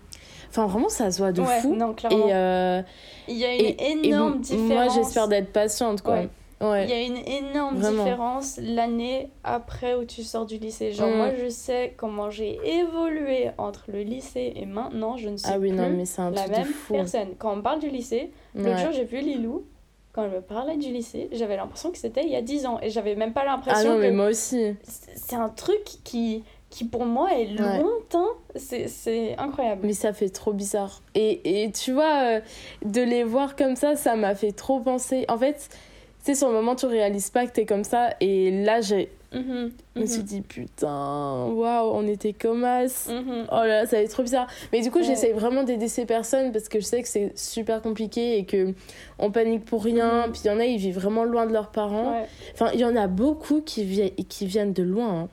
Enfin, 0.50 0.68
vraiment, 0.68 0.90
ça 0.90 1.10
se 1.10 1.18
voit 1.18 1.32
de 1.32 1.42
ouais, 1.42 1.62
fou. 1.62 1.74
non, 1.76 1.94
clairement. 1.96 2.28
Et, 2.28 2.34
euh, 2.34 2.82
Il 3.28 3.36
y 3.38 3.44
a 3.46 3.56
une 3.56 3.62
et, 3.62 3.70
et 3.70 3.92
énorme 4.08 4.40
différence. 4.40 4.70
moi, 4.70 4.88
j'espère 4.90 5.28
d'être 5.28 5.52
patiente, 5.52 6.02
quoi. 6.04 6.14
Ouais. 6.16 6.30
Ouais. 6.62 6.84
Il 6.86 6.90
y 6.92 6.94
a 6.94 7.02
une 7.02 7.18
énorme 7.28 7.78
Vraiment. 7.78 8.04
différence 8.04 8.60
l'année 8.62 9.32
après 9.44 9.96
où 9.96 10.06
tu 10.06 10.22
sors 10.24 10.46
du 10.46 10.58
lycée. 10.60 10.92
Genre, 10.94 11.10
Mm. 11.10 11.16
moi, 11.18 11.30
je 11.44 11.50
sais 11.50 11.94
comment 11.98 12.30
j'ai 12.30 12.58
évolué 12.64 13.50
entre 13.58 13.86
le 13.92 14.02
lycée 14.04 14.54
et 14.56 14.66
maintenant. 14.68 15.18
Je 15.18 15.30
ne 15.30 15.38
suis 15.38 15.48
Ah 15.52 15.58
oui, 15.60 15.70
plus 15.70 15.78
non, 15.78 15.90
mais 15.90 16.04
un 16.20 16.30
la 16.32 16.48
même 16.48 16.68
personne. 16.90 17.30
Quand 17.40 17.58
on 17.58 17.62
parle 17.62 17.80
du 17.80 17.90
lycée, 17.90 18.32
L'autre 18.56 18.78
jour, 18.78 18.92
j'ai 18.94 19.06
vu 19.06 19.20
Lilou. 19.22 19.66
Quand 20.14 20.26
elle 20.26 20.30
me 20.32 20.42
parlait 20.42 20.78
du 20.78 20.90
lycée, 20.94 21.28
j'avais 21.32 21.58
l'impression 21.58 21.90
que 21.90 21.98
c'était 21.98 22.24
il 22.24 22.30
y 22.30 22.36
a 22.36 22.42
10 22.44 22.68
ans. 22.68 22.78
Et 22.84 22.92
j'avais 22.92 23.16
même 23.16 23.34
pas 23.34 23.42
Ah 23.42 23.46
l'impression 23.58 23.94
non, 23.94 23.98
mais 23.98 24.12
moi 24.12 24.28
aussi. 24.28 24.76
c'est 24.84 25.36
un 25.36 25.50
truc 25.50 25.84
qui, 26.04 26.44
qui 26.74 26.86
pour 26.86 27.06
moi 27.06 27.30
est 27.34 27.46
Ouais. 27.60 27.78
lointain. 27.80 28.26
C'est- 28.56 28.88
C'est 28.88 29.38
incroyable. 29.38 29.82
Mais 29.86 29.94
ça 29.94 30.12
fait 30.12 30.30
trop 30.30 30.54
bizarre. 30.54 31.02
Et, 31.14 31.64
et 31.66 31.72
tu 31.72 31.92
vois, 31.92 32.24
euh, 32.24 32.40
de 32.84 33.02
les 33.02 33.24
voir 33.24 33.56
comme 33.56 33.76
ça, 33.76 33.96
ça 33.96 34.16
m'a 34.16 34.34
fait 34.34 34.52
trop 34.54 34.80
penser. 34.80 35.26
En 35.28 35.38
fait, 35.38 35.70
tu 35.70 35.78
sais, 36.26 36.36
sur 36.36 36.48
le 36.48 36.56
moment, 36.56 36.76
tu 36.76 36.88
réalises 36.88 37.30
pas 37.30 37.46
que 37.46 37.52
t'es 37.52 37.66
comme 37.68 37.84
ça. 37.84 38.10
Et 38.22 38.64
là, 38.64 38.82
j'ai- 38.82 39.12
Mhm, 39.34 39.72
je 39.96 40.00
me 40.00 40.06
mhm, 40.06 40.12
suis 40.12 40.24
dit, 40.24 40.42
putain, 40.42 41.46
waouh, 41.48 41.92
on 41.94 42.08
était 42.08 42.34
comme 42.34 42.64
as. 42.64 43.08
mhm. 43.10 43.46
Oh 43.52 43.56
là 43.56 43.68
là, 43.68 43.86
ça 43.88 43.98
va 43.98 44.04
être 44.04 44.12
trop 44.12 44.22
bizarre. 44.24 44.48
Mais 44.72 44.82
du 44.82 44.90
coup, 44.92 45.00
Ouais. 45.00 45.04
j'essaie 45.04 45.32
vraiment 45.32 45.64
d'aider 45.64 45.88
ces 45.88 46.06
personnes 46.06 46.52
parce 46.52 46.70
que 46.70 46.80
je 46.80 46.86
sais 46.86 47.02
que 47.02 47.08
c'est 47.08 47.32
super 47.38 47.82
compliqué 47.82 48.38
et 48.38 48.46
que 48.46 48.74
on 49.20 49.32
panique 49.32 49.66
pour 49.66 49.84
rien. 49.84 50.28
Mhm. 50.28 50.32
Puis 50.34 50.42
il 50.46 50.48
y 50.48 50.52
en 50.52 50.60
a, 50.60 50.66
ils 50.66 50.78
vivent 50.78 51.00
vraiment 51.00 51.24
loin 51.24 51.46
de 51.48 51.54
leurs 51.54 51.70
parents. 51.72 52.14
Ouais. 52.14 52.26
Enfin, 52.54 52.70
il 52.74 52.80
y 52.80 52.86
en 52.86 52.96
a 52.96 53.08
beaucoup 53.08 53.62
qui, 53.62 53.84
vi- 53.84 54.14
qui 54.28 54.46
viennent 54.48 54.74
de 54.74 54.84
loin. 54.84 55.22
hein. 55.22 55.30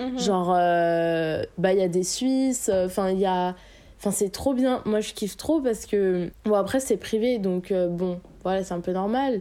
Mhm. 0.00 0.18
Genre, 0.18 0.54
euh, 0.56 1.42
bah, 1.58 1.72
il 1.72 1.78
y 1.78 1.82
a 1.82 1.88
des 1.88 2.02
Suisses, 2.02 2.68
euh, 2.72 2.86
enfin, 2.86 3.10
il 3.10 3.18
y 3.20 3.26
a. 3.26 3.54
Enfin, 3.98 4.10
c'est 4.10 4.30
trop 4.30 4.54
bien. 4.54 4.82
Moi, 4.86 5.00
je 5.00 5.12
kiffe 5.12 5.36
trop 5.36 5.60
parce 5.60 5.86
que. 5.86 6.30
Bon, 6.44 6.54
après, 6.54 6.80
c'est 6.80 6.96
privé, 6.96 7.38
donc 7.38 7.70
euh, 7.70 7.86
bon, 7.88 8.18
voilà, 8.42 8.64
c'est 8.64 8.74
un 8.74 8.80
peu 8.80 8.92
normal. 8.92 9.40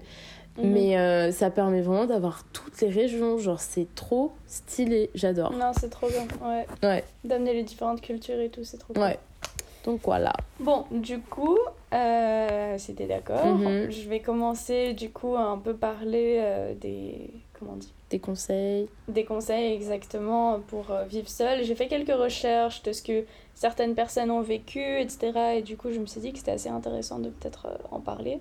Mhm. 0.57 0.71
Mais 0.71 0.97
euh, 0.97 1.31
ça 1.31 1.49
permet 1.49 1.81
vraiment 1.81 2.05
d'avoir 2.05 2.43
toutes 2.51 2.81
les 2.81 2.89
régions. 2.89 3.37
Genre, 3.37 3.59
c'est 3.61 3.87
trop 3.95 4.33
stylé. 4.47 5.09
J'adore. 5.15 5.53
Non, 5.53 5.71
c'est 5.79 5.89
trop 5.89 6.07
bien. 6.09 6.27
Ouais. 6.45 6.67
Ouais, 6.83 7.03
D'amener 7.23 7.53
les 7.53 7.63
différentes 7.63 8.01
cultures 8.01 8.39
et 8.39 8.49
tout, 8.49 8.63
c'est 8.65 8.77
trop 8.77 8.93
cool. 8.93 9.01
ouais. 9.03 9.17
Donc 9.85 10.01
voilà. 10.03 10.33
Bon, 10.59 10.83
du 10.91 11.19
coup, 11.19 11.57
euh, 11.93 12.75
c'était 12.77 13.07
d'accord. 13.07 13.45
Mhm. 13.45 13.89
Je 13.89 14.09
vais 14.09 14.19
commencer 14.19 14.91
du 14.93 15.09
coup 15.09 15.35
à 15.35 15.43
un 15.43 15.57
peu 15.57 15.73
parler 15.73 16.39
euh, 16.41 16.73
des. 16.75 17.29
Comment 17.57 17.71
on 17.73 17.77
dit 17.77 17.93
Des 18.09 18.19
conseils. 18.19 18.87
des 19.07 19.23
conseils 19.23 19.71
exactement 19.73 20.59
pour 20.67 20.89
euh, 20.91 21.03
vivre 21.05 21.29
seul. 21.29 21.63
J'ai 21.63 21.75
fait 21.75 21.87
quelques 21.87 22.13
recherches 22.15 22.81
de 22.83 22.91
ce 22.91 23.03
que 23.03 23.25
certaines 23.53 23.93
personnes 23.93 24.31
ont 24.31 24.41
vécu, 24.41 24.79
etc. 24.99 25.31
Et 25.57 25.61
du 25.61 25.77
coup, 25.77 25.91
je 25.91 25.99
me 25.99 26.05
suis 26.07 26.19
dit 26.21 26.31
que 26.31 26.39
c'était 26.39 26.51
assez 26.51 26.69
intéressant 26.69 27.19
de 27.19 27.29
peut-être 27.29 27.67
euh, 27.67 27.77
en 27.91 27.99
parler. 27.99 28.39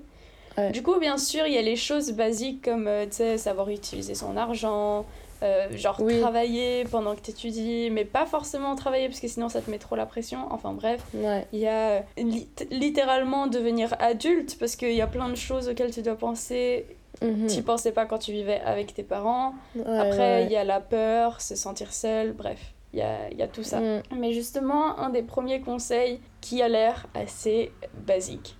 Ouais. 0.56 0.70
Du 0.72 0.82
coup, 0.82 0.98
bien 0.98 1.18
sûr, 1.18 1.46
il 1.46 1.52
y 1.52 1.58
a 1.58 1.62
les 1.62 1.76
choses 1.76 2.12
basiques 2.12 2.64
comme, 2.64 2.88
euh, 2.88 3.04
tu 3.04 3.12
sais, 3.16 3.36
savoir 3.38 3.68
utiliser 3.68 4.14
son 4.14 4.36
argent, 4.38 5.04
euh, 5.42 5.68
genre 5.76 6.00
Oui. 6.00 6.18
travailler 6.20 6.84
pendant 6.90 7.14
que 7.14 7.20
tu 7.20 7.30
étudies, 7.30 7.90
mais 7.92 8.04
pas 8.04 8.26
forcément 8.26 8.74
travailler 8.74 9.06
parce 9.08 9.20
que 9.20 9.28
sinon 9.28 9.48
ça 9.48 9.60
te 9.60 9.70
met 9.70 9.78
trop 9.78 9.94
la 9.96 10.06
pression. 10.06 10.38
Enfin 10.50 10.72
bref, 10.72 11.00
Ouais. 11.14 11.46
il 11.52 11.60
y 11.60 11.68
a 11.68 12.00
lit- 12.16 12.48
littéralement 12.70 13.46
devenir 13.46 13.94
adulte 14.00 14.56
parce 14.58 14.74
qu'il 14.76 14.94
y 14.94 15.00
a 15.02 15.06
plein 15.06 15.28
de 15.28 15.36
choses 15.36 15.68
auxquelles 15.68 15.92
tu 15.92 16.02
dois 16.02 16.16
penser. 16.16 16.86
Mhm. 17.22 17.46
Tu 17.48 17.62
pensais 17.62 17.92
pas 17.92 18.06
quand 18.06 18.18
tu 18.18 18.32
vivais 18.32 18.60
avec 18.60 18.94
tes 18.94 19.02
parents. 19.02 19.54
Ouais, 19.74 19.82
Après, 19.98 20.42
il 20.42 20.46
ouais. 20.46 20.52
y 20.52 20.56
a 20.56 20.64
la 20.64 20.80
peur, 20.80 21.40
se 21.40 21.56
sentir 21.56 21.92
seul, 21.92 22.32
bref, 22.32 22.74
il 22.92 23.00
y 23.00 23.02
a, 23.02 23.30
y 23.32 23.42
a 23.42 23.48
tout 23.48 23.62
ça. 23.64 23.80
Mm. 23.80 24.02
Mais 24.16 24.32
justement, 24.32 24.98
un 24.98 25.10
des 25.10 25.22
premiers 25.22 25.60
conseils 25.60 26.20
qui 26.40 26.62
a 26.62 26.68
l'air 26.68 27.06
assez 27.14 27.72
basique, 28.06 28.56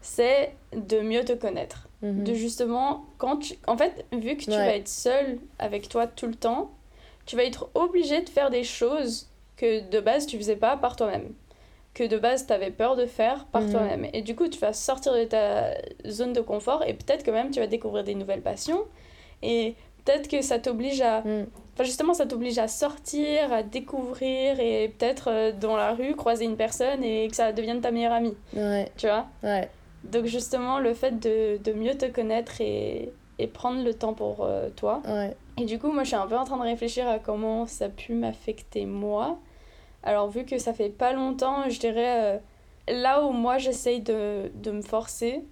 c'est 0.00 0.54
de 0.74 1.00
mieux 1.00 1.24
te 1.24 1.32
connaître. 1.32 1.88
Mhm. 2.02 2.24
De 2.24 2.34
justement, 2.34 3.04
quand 3.18 3.36
tu... 3.38 3.54
En 3.68 3.76
fait, 3.76 4.04
vu 4.12 4.36
que 4.36 4.42
tu 4.44 4.50
Ouais. 4.50 4.56
vas 4.56 4.74
être 4.76 4.88
seul 4.88 5.38
avec 5.60 5.88
toi 5.88 6.06
tout 6.08 6.26
le 6.26 6.34
temps, 6.34 6.72
tu 7.26 7.36
vas 7.36 7.44
être 7.44 7.70
obligé 7.74 8.20
de 8.22 8.28
faire 8.28 8.50
des 8.50 8.64
choses 8.64 9.28
que 9.56 9.88
de 9.88 10.00
base 10.00 10.26
tu 10.26 10.36
faisais 10.38 10.56
pas 10.56 10.76
par 10.76 10.96
toi-même. 10.96 11.32
Que 11.94 12.04
de 12.04 12.16
base 12.18 12.46
tu 12.46 12.52
avais 12.52 12.70
peur 12.70 12.96
de 12.96 13.04
faire 13.06 13.44
par 13.46 13.62
Mhm. 13.62 13.70
toi-même. 13.70 14.06
Et 14.14 14.22
du 14.22 14.34
coup, 14.34 14.48
tu 14.48 14.58
vas 14.58 14.72
sortir 14.72 15.12
de 15.14 15.24
ta 15.24 15.72
zone 16.08 16.32
de 16.32 16.40
confort 16.40 16.82
et 16.86 16.94
peut-être 16.94 17.22
que 17.22 17.30
même 17.30 17.50
tu 17.50 17.60
vas 17.60 17.66
découvrir 17.66 18.02
des 18.04 18.14
nouvelles 18.14 18.40
passions. 18.40 18.84
Et 19.42 19.74
peut-être 20.04 20.28
que 20.28 20.40
ça 20.40 20.58
t'oblige 20.58 21.00
à. 21.02 21.20
Mm. 21.20 21.46
Enfin, 21.74 21.84
justement, 21.84 22.14
ça 22.14 22.26
t'oblige 22.26 22.58
à 22.58 22.68
sortir, 22.68 23.52
à 23.52 23.62
découvrir 23.62 24.60
et 24.60 24.88
peut-être 24.98 25.28
euh, 25.30 25.52
dans 25.52 25.76
la 25.76 25.92
rue 25.92 26.14
croiser 26.14 26.44
une 26.44 26.56
personne 26.56 27.02
et 27.02 27.28
que 27.28 27.36
ça 27.36 27.52
devienne 27.52 27.80
ta 27.80 27.90
meilleure 27.90 28.12
amie. 28.12 28.36
Ouais, 28.54 28.90
Tu 28.96 29.06
vois? 29.06 29.26
Ouais. 29.42 29.68
Donc, 30.04 30.26
justement, 30.26 30.78
le 30.78 30.94
fait 30.94 31.18
de, 31.20 31.58
de 31.62 31.72
mieux 31.72 31.96
te 31.96 32.06
connaître 32.06 32.60
et, 32.60 33.10
et 33.38 33.46
prendre 33.46 33.82
le 33.84 33.94
temps 33.94 34.12
pour 34.14 34.44
euh, 34.44 34.68
toi. 34.76 35.02
Ouais. 35.06 35.34
Et 35.58 35.64
du 35.64 35.78
coup, 35.78 35.90
moi, 35.92 36.02
je 36.02 36.08
suis 36.08 36.16
un 36.16 36.26
peu 36.26 36.36
en 36.36 36.44
train 36.44 36.56
de 36.58 36.62
réfléchir 36.62 37.06
à 37.08 37.18
comment 37.18 37.66
ça 37.66 37.86
a 37.86 37.88
pu 37.88 38.12
m'affecter 38.14 38.84
moi. 38.86 39.38
Alors, 40.02 40.28
vu 40.28 40.44
que 40.44 40.58
ça 40.58 40.72
fait 40.72 40.88
pas 40.88 41.12
longtemps, 41.12 41.68
je 41.68 41.78
dirais. 41.78 42.38
euh, 42.38 42.38
là 43.02 43.22
où 43.24 43.30
moi, 43.32 43.58
j'essaye 43.58 44.00
de, 44.00 44.50
de 44.54 44.70
me 44.72 44.82
forcer, 44.82 45.44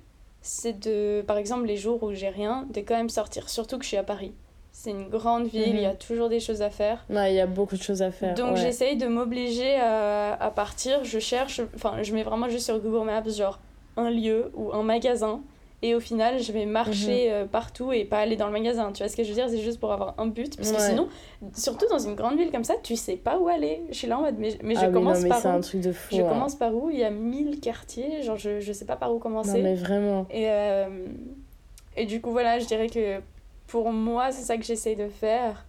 c'est 0.42 0.78
de. 0.80 1.22
Par 1.26 1.36
exemple, 1.36 1.66
les 1.66 1.76
jours 1.76 2.02
où 2.02 2.12
j'ai 2.12 2.28
rien, 2.28 2.66
de 2.72 2.80
quand 2.80 2.96
même 2.96 3.08
sortir. 3.10 3.48
Surtout 3.48 3.76
que 3.78 3.84
je 3.84 3.88
suis 3.88 3.96
à 3.96 4.02
Paris. 4.02 4.32
C'est 4.72 4.90
une 4.90 5.08
grande 5.08 5.46
ville, 5.46 5.70
Mhm. 5.70 5.76
il 5.76 5.82
y 5.82 5.86
a 5.86 5.94
toujours 5.94 6.28
des 6.28 6.40
choses 6.40 6.62
à 6.62 6.70
faire. 6.70 7.04
Ouais, 7.10 7.32
il 7.32 7.36
y 7.36 7.40
a 7.40 7.46
beaucoup 7.46 7.76
de 7.76 7.82
choses 7.82 8.02
à 8.02 8.10
faire. 8.12 8.34
Donc, 8.34 8.52
ouais. 8.52 8.56
j'essaye 8.56 8.96
de 8.96 9.06
m'obliger 9.08 9.74
à, 9.76 10.32
à 10.34 10.50
partir. 10.50 11.04
Je 11.04 11.18
cherche. 11.18 11.60
Enfin, 11.74 12.02
je 12.02 12.14
mets 12.14 12.22
vraiment 12.22 12.48
juste 12.48 12.66
sur 12.66 12.78
Google 12.80 13.04
Maps, 13.06 13.28
genre, 13.28 13.58
un 13.96 14.10
lieu 14.10 14.50
ou 14.54 14.72
un 14.72 14.82
magasin. 14.82 15.40
Et 15.82 15.94
au 15.94 16.00
final, 16.00 16.42
je 16.42 16.52
vais 16.52 16.66
marcher 16.66 17.28
Mhm. 17.28 17.34
euh, 17.34 17.44
partout 17.46 17.90
et 17.92 18.04
pas 18.04 18.18
aller 18.18 18.36
dans 18.36 18.46
le 18.46 18.52
magasin. 18.52 18.92
Tu 18.92 19.02
vois 19.02 19.08
ce 19.08 19.16
que 19.16 19.22
je 19.24 19.28
veux 19.30 19.34
dire? 19.34 19.48
C'est 19.48 19.60
juste 19.62 19.80
pour 19.80 19.90
avoir 19.92 20.14
un 20.18 20.26
but. 20.26 20.54
Parce 20.56 20.70
que 20.72 20.76
Ouais. 20.76 20.88
sinon, 20.90 21.08
surtout 21.54 21.86
dans 21.88 21.98
une 21.98 22.14
grande 22.14 22.36
ville 22.36 22.50
comme 22.50 22.64
ça, 22.64 22.74
tu 22.82 22.96
sais 22.96 23.16
pas 23.16 23.38
où 23.38 23.48
aller. 23.48 23.82
Je 23.88 23.94
suis 23.94 24.06
là 24.06 24.18
en 24.18 24.22
mode, 24.22 24.34
mais, 24.38 24.58
mais 24.62 24.74
je 24.74 24.80
ah 24.84 24.88
commence 24.88 25.16
non, 25.18 25.22
mais 25.22 25.28
par 25.30 25.44
où 25.46 25.48
un 25.48 25.60
truc 25.60 25.80
de 25.80 25.92
fou. 25.92 26.14
Je 26.16 26.20
hein. 26.20 26.28
commence 26.28 26.54
par 26.54 26.74
où? 26.74 26.90
Il 26.90 26.98
y 26.98 27.04
a 27.04 27.10
mille 27.10 27.60
quartiers, 27.60 28.22
genre 28.22 28.36
je, 28.36 28.60
je 28.60 28.72
sais 28.74 28.84
pas 28.84 28.96
par 28.96 29.10
où 29.10 29.14
Non, 29.14 29.20
commencer. 29.20 29.62
mais 29.62 29.74
vraiment. 29.74 30.26
Et, 30.30 30.50
euh, 30.50 31.06
et 31.96 32.04
du 32.04 32.20
coup, 32.20 32.30
voilà, 32.30 32.58
je 32.58 32.66
dirais 32.66 32.88
que 32.90 33.20
pour 33.66 33.90
moi, 33.90 34.32
c'est 34.32 34.44
ça 34.44 34.58
que 34.58 34.64
j'essaye 34.64 34.96
de 34.96 35.08
faire. 35.08 35.64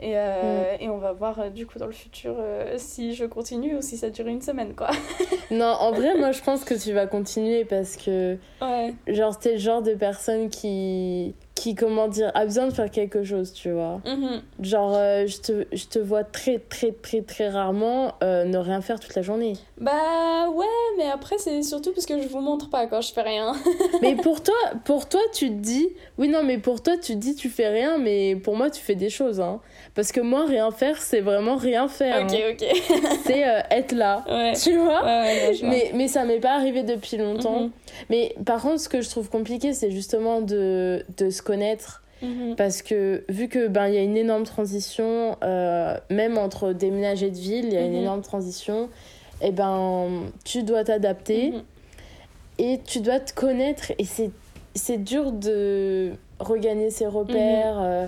Et, 0.00 0.12
euh, 0.16 0.74
Mm. 0.78 0.82
et 0.82 0.88
on 0.90 0.98
va 0.98 1.12
voir 1.12 1.38
euh, 1.40 1.48
du 1.50 1.66
coup 1.66 1.78
dans 1.78 1.86
le 1.86 1.92
futur 1.92 2.34
euh, 2.38 2.74
si 2.76 3.14
je 3.14 3.24
continue 3.24 3.76
ou 3.76 3.82
si 3.82 3.96
ça 3.96 4.10
dure 4.10 4.26
une 4.26 4.42
semaine, 4.42 4.74
quoi. 4.74 4.90
Non, 5.50 5.66
en 5.80 5.92
vrai, 5.92 6.16
moi, 6.16 6.32
je 6.32 6.42
pense 6.42 6.64
que 6.64 6.74
tu 6.74 6.92
vas 6.92 7.06
continuer 7.06 7.64
parce 7.64 7.96
que, 7.96 8.36
Ouais. 8.60 8.92
genre, 9.06 9.38
t'es 9.38 9.52
le 9.52 9.58
genre 9.58 9.80
de 9.82 9.94
personne 9.94 10.50
qui, 10.50 11.34
qui, 11.56 11.74
comment 11.74 12.06
dire, 12.06 12.30
a 12.34 12.44
besoin 12.44 12.66
de 12.68 12.72
faire 12.72 12.90
quelque 12.90 13.24
chose, 13.24 13.52
tu 13.52 13.70
vois. 13.72 14.00
Mhm. 14.06 14.42
Genre, 14.60 14.94
euh, 14.94 15.26
je, 15.26 15.38
te, 15.38 15.66
je 15.72 15.86
te 15.86 15.98
vois 15.98 16.22
très, 16.22 16.58
très, 16.58 16.92
très, 16.92 17.22
très 17.22 17.48
rarement 17.48 18.12
euh, 18.22 18.44
ne 18.44 18.58
rien 18.58 18.80
faire 18.82 19.00
toute 19.00 19.14
la 19.16 19.22
journée. 19.22 19.54
Bah 19.78 20.48
ouais, 20.54 20.66
mais 20.98 21.06
après, 21.10 21.36
c'est 21.38 21.62
surtout 21.62 21.92
parce 21.92 22.06
que 22.06 22.20
je 22.22 22.28
vous 22.28 22.40
montre 22.40 22.68
pas 22.70 22.86
quand 22.86 23.00
je 23.00 23.12
fais 23.12 23.22
rien. 23.22 23.54
mais 24.02 24.14
pour 24.16 24.42
toi, 24.42 24.54
pour 24.84 25.08
toi, 25.08 25.20
tu 25.32 25.48
te 25.48 25.54
dis, 25.54 25.88
oui, 26.18 26.28
non, 26.28 26.42
mais 26.44 26.58
pour 26.58 26.82
toi, 26.82 26.96
tu 26.98 27.14
te 27.14 27.18
dis, 27.18 27.34
tu 27.34 27.48
fais 27.48 27.68
rien, 27.68 27.96
mais 27.98 28.36
pour 28.36 28.54
moi, 28.54 28.70
tu 28.70 28.82
fais 28.82 28.94
des 28.94 29.10
choses, 29.10 29.40
hein. 29.40 29.60
Parce 29.94 30.12
que 30.12 30.20
moi, 30.20 30.44
rien 30.46 30.70
faire, 30.70 31.00
c'est 31.00 31.20
vraiment 31.22 31.56
rien 31.56 31.88
faire. 31.88 32.22
ok, 32.24 32.32
hein. 32.34 32.52
ok. 32.52 33.16
C'est 33.24 33.48
euh, 33.48 33.60
être 33.70 33.92
là, 33.92 34.22
Ouais. 34.28 34.52
tu 34.62 34.76
vois. 34.76 35.02
Ouais, 35.02 35.20
ouais, 35.22 35.46
non, 35.46 35.52
je 35.54 35.60
vois. 35.60 35.68
Mais, 35.70 35.90
mais 35.94 36.08
ça 36.08 36.24
m'est 36.24 36.38
pas 36.40 36.52
arrivé 36.54 36.82
depuis 36.82 37.16
longtemps. 37.16 37.60
Mhm. 37.62 37.70
Mais 38.10 38.34
par 38.44 38.62
contre, 38.62 38.80
ce 38.80 38.88
que 38.88 39.00
je 39.00 39.08
trouve 39.10 39.28
compliqué, 39.30 39.72
c'est 39.72 39.90
justement 39.90 40.40
de, 40.40 41.04
de 41.18 41.30
se 41.30 41.42
connaître. 41.42 42.02
Mhm. 42.22 42.54
Parce 42.56 42.80
que 42.80 43.24
vu 43.28 43.48
que 43.48 43.68
ben 43.68 43.88
il 43.88 43.94
y 43.94 43.98
a 43.98 44.02
une 44.02 44.16
énorme 44.16 44.44
transition, 44.44 45.36
euh, 45.44 45.96
même 46.10 46.38
entre 46.38 46.72
déménager 46.72 47.30
de 47.30 47.36
ville, 47.36 47.66
il 47.66 47.74
y 47.74 47.76
a 47.76 47.82
une 47.82 47.92
Mhm. 47.92 47.98
énorme 48.00 48.22
transition, 48.22 48.88
et 49.42 49.52
ben 49.52 50.08
tu 50.44 50.62
dois 50.62 50.82
t'adapter 50.84 51.50
Mhm. 51.50 51.62
et 52.58 52.80
tu 52.86 53.00
dois 53.00 53.20
te 53.20 53.34
connaître. 53.34 53.92
Et 53.98 54.04
c'est, 54.06 54.30
c'est 54.74 54.96
dur 54.96 55.30
de 55.32 56.12
regagner 56.40 56.90
ses 56.90 57.06
repères. 57.06 57.78
euh. 57.82 58.06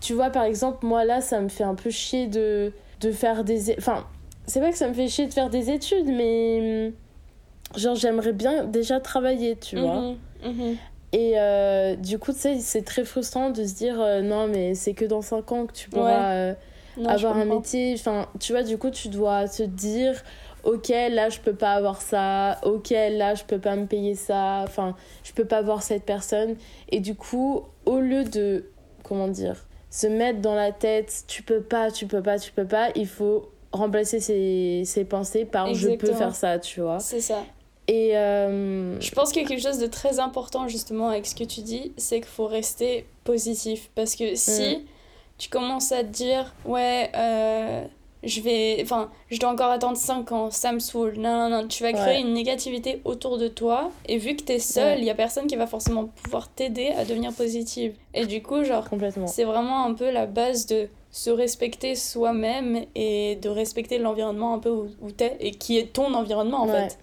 tu 0.00 0.14
vois, 0.14 0.30
par 0.30 0.44
exemple, 0.44 0.84
moi 0.86 1.04
là, 1.04 1.20
ça 1.20 1.40
me 1.40 1.48
fait 1.48 1.64
un 1.64 1.74
peu 1.74 1.90
chier 1.90 2.26
de, 2.26 2.72
de 3.02 3.12
faire 3.12 3.44
des. 3.44 3.74
Enfin, 3.78 4.06
c'est 4.46 4.60
pas 4.60 4.70
que 4.70 4.76
ça 4.78 4.88
me 4.88 4.94
fait 4.94 5.08
chier 5.08 5.26
de 5.26 5.32
faire 5.34 5.50
des 5.50 5.70
études, 5.70 6.06
mais. 6.06 6.92
Genre, 7.76 7.94
j'aimerais 7.94 8.32
bien 8.32 8.64
déjà 8.64 9.00
travailler, 9.00 9.56
tu 9.56 9.76
vois. 9.78 10.00
Mhm. 10.00 10.16
Mhm. 10.44 10.76
Et 11.12 11.34
euh, 11.36 11.94
du 11.94 12.18
coup, 12.18 12.32
tu 12.32 12.38
sais, 12.40 12.58
c'est 12.58 12.82
très 12.82 13.04
frustrant 13.04 13.50
de 13.50 13.64
se 13.64 13.74
dire 13.74 14.00
euh, 14.00 14.20
non, 14.20 14.48
mais 14.48 14.74
c'est 14.74 14.94
que 14.94 15.04
dans 15.04 15.22
5 15.22 15.52
ans 15.52 15.66
que 15.66 15.72
tu 15.72 15.88
pourras 15.88 16.32
euh, 16.32 16.54
Non, 16.96 17.08
avoir 17.08 17.36
un 17.36 17.44
métier. 17.44 17.94
Enfin, 17.96 18.26
tu 18.40 18.52
vois, 18.52 18.64
du 18.64 18.78
coup, 18.78 18.90
tu 18.90 19.08
dois 19.08 19.48
te 19.48 19.62
dire 19.62 20.20
ok, 20.64 20.88
là, 20.88 21.28
je 21.28 21.38
peux 21.38 21.54
pas 21.54 21.72
avoir 21.74 22.02
ça. 22.02 22.58
Ok, 22.64 22.90
là, 22.90 23.34
je 23.34 23.44
peux 23.44 23.58
pas 23.58 23.76
me 23.76 23.86
payer 23.86 24.16
ça. 24.16 24.62
Enfin, 24.64 24.96
je 25.22 25.32
peux 25.32 25.44
pas 25.44 25.62
voir 25.62 25.82
cette 25.82 26.04
personne. 26.04 26.56
Et 26.88 27.00
du 27.00 27.14
coup, 27.14 27.62
au 27.86 28.00
lieu 28.00 28.24
de, 28.24 28.64
comment 29.04 29.28
dire, 29.28 29.66
se 29.90 30.08
mettre 30.08 30.40
dans 30.40 30.56
la 30.56 30.72
tête 30.72 31.24
tu 31.28 31.44
peux 31.44 31.60
pas, 31.60 31.92
tu 31.92 32.06
peux 32.06 32.22
pas, 32.22 32.38
tu 32.40 32.50
peux 32.50 32.66
pas, 32.66 32.88
il 32.96 33.06
faut 33.06 33.48
remplacer 33.70 34.18
ses, 34.18 34.82
ses 34.84 35.04
pensées 35.04 35.44
par 35.44 35.72
je 35.74 35.86
peux 35.86 35.92
Exactement. 35.92 36.18
faire 36.18 36.34
ça, 36.34 36.58
tu 36.58 36.80
vois. 36.80 36.98
C'est 36.98 37.20
ça. 37.20 37.44
Et. 37.88 38.16
euh, 38.16 38.98
Je 39.00 39.10
pense 39.12 39.32
qu'il 39.32 39.42
y 39.42 39.44
a 39.44 39.48
quelque 39.48 39.62
chose 39.62 39.78
de 39.78 39.86
très 39.86 40.18
important 40.20 40.68
justement 40.68 41.08
avec 41.08 41.26
ce 41.26 41.34
que 41.34 41.44
tu 41.44 41.60
dis, 41.60 41.92
c'est 41.96 42.16
qu'il 42.16 42.26
faut 42.28 42.46
rester 42.46 43.06
positif. 43.24 43.90
Parce 43.94 44.16
que 44.16 44.34
si 44.34 44.76
Mm. 44.78 44.82
tu 45.38 45.48
commences 45.48 45.92
à 45.92 46.02
te 46.02 46.08
dire, 46.08 46.54
ouais, 46.64 47.10
euh, 47.14 47.84
je 48.22 48.40
vais. 48.40 48.78
Enfin, 48.82 49.10
je 49.30 49.38
dois 49.38 49.50
encore 49.50 49.70
attendre 49.70 49.96
5 49.98 50.32
ans, 50.32 50.50
ça 50.50 50.72
me 50.72 50.78
saoule, 50.78 51.14
non, 51.18 51.48
non, 51.50 51.62
non, 51.62 51.68
tu 51.68 51.82
vas 51.82 51.92
créer 51.92 52.14
Ouais. 52.16 52.20
une 52.22 52.32
négativité 52.32 53.02
autour 53.04 53.36
de 53.36 53.48
toi. 53.48 53.90
Et 54.08 54.16
vu 54.16 54.34
que 54.36 54.42
t'es 54.44 54.58
seul, 54.58 54.94
Ouais. 54.94 54.98
il 55.00 55.04
y 55.04 55.10
a 55.10 55.14
personne 55.14 55.46
qui 55.46 55.56
va 55.56 55.66
forcément 55.66 56.06
pouvoir 56.22 56.48
t'aider 56.48 56.88
à 56.96 57.04
devenir 57.04 57.32
positive. 57.34 57.94
Et 58.14 58.24
du 58.26 58.42
coup, 58.42 58.64
genre, 58.64 58.88
c'est 59.26 59.44
vraiment 59.44 59.84
un 59.84 59.92
peu 59.92 60.10
la 60.10 60.24
base 60.26 60.64
de 60.66 60.88
se 61.10 61.30
respecter 61.30 61.94
soi-même 61.94 62.86
et 62.94 63.36
de 63.36 63.48
respecter 63.48 63.98
l'environnement 63.98 64.54
un 64.54 64.58
peu 64.58 64.70
où, 64.70 64.88
où 65.02 65.10
t'es 65.12 65.36
et 65.40 65.50
qui 65.52 65.78
est 65.78 65.92
ton 65.92 66.12
environnement 66.14 66.62
en 66.62 66.68
Ouais. 66.68 66.88
fait. 66.88 66.98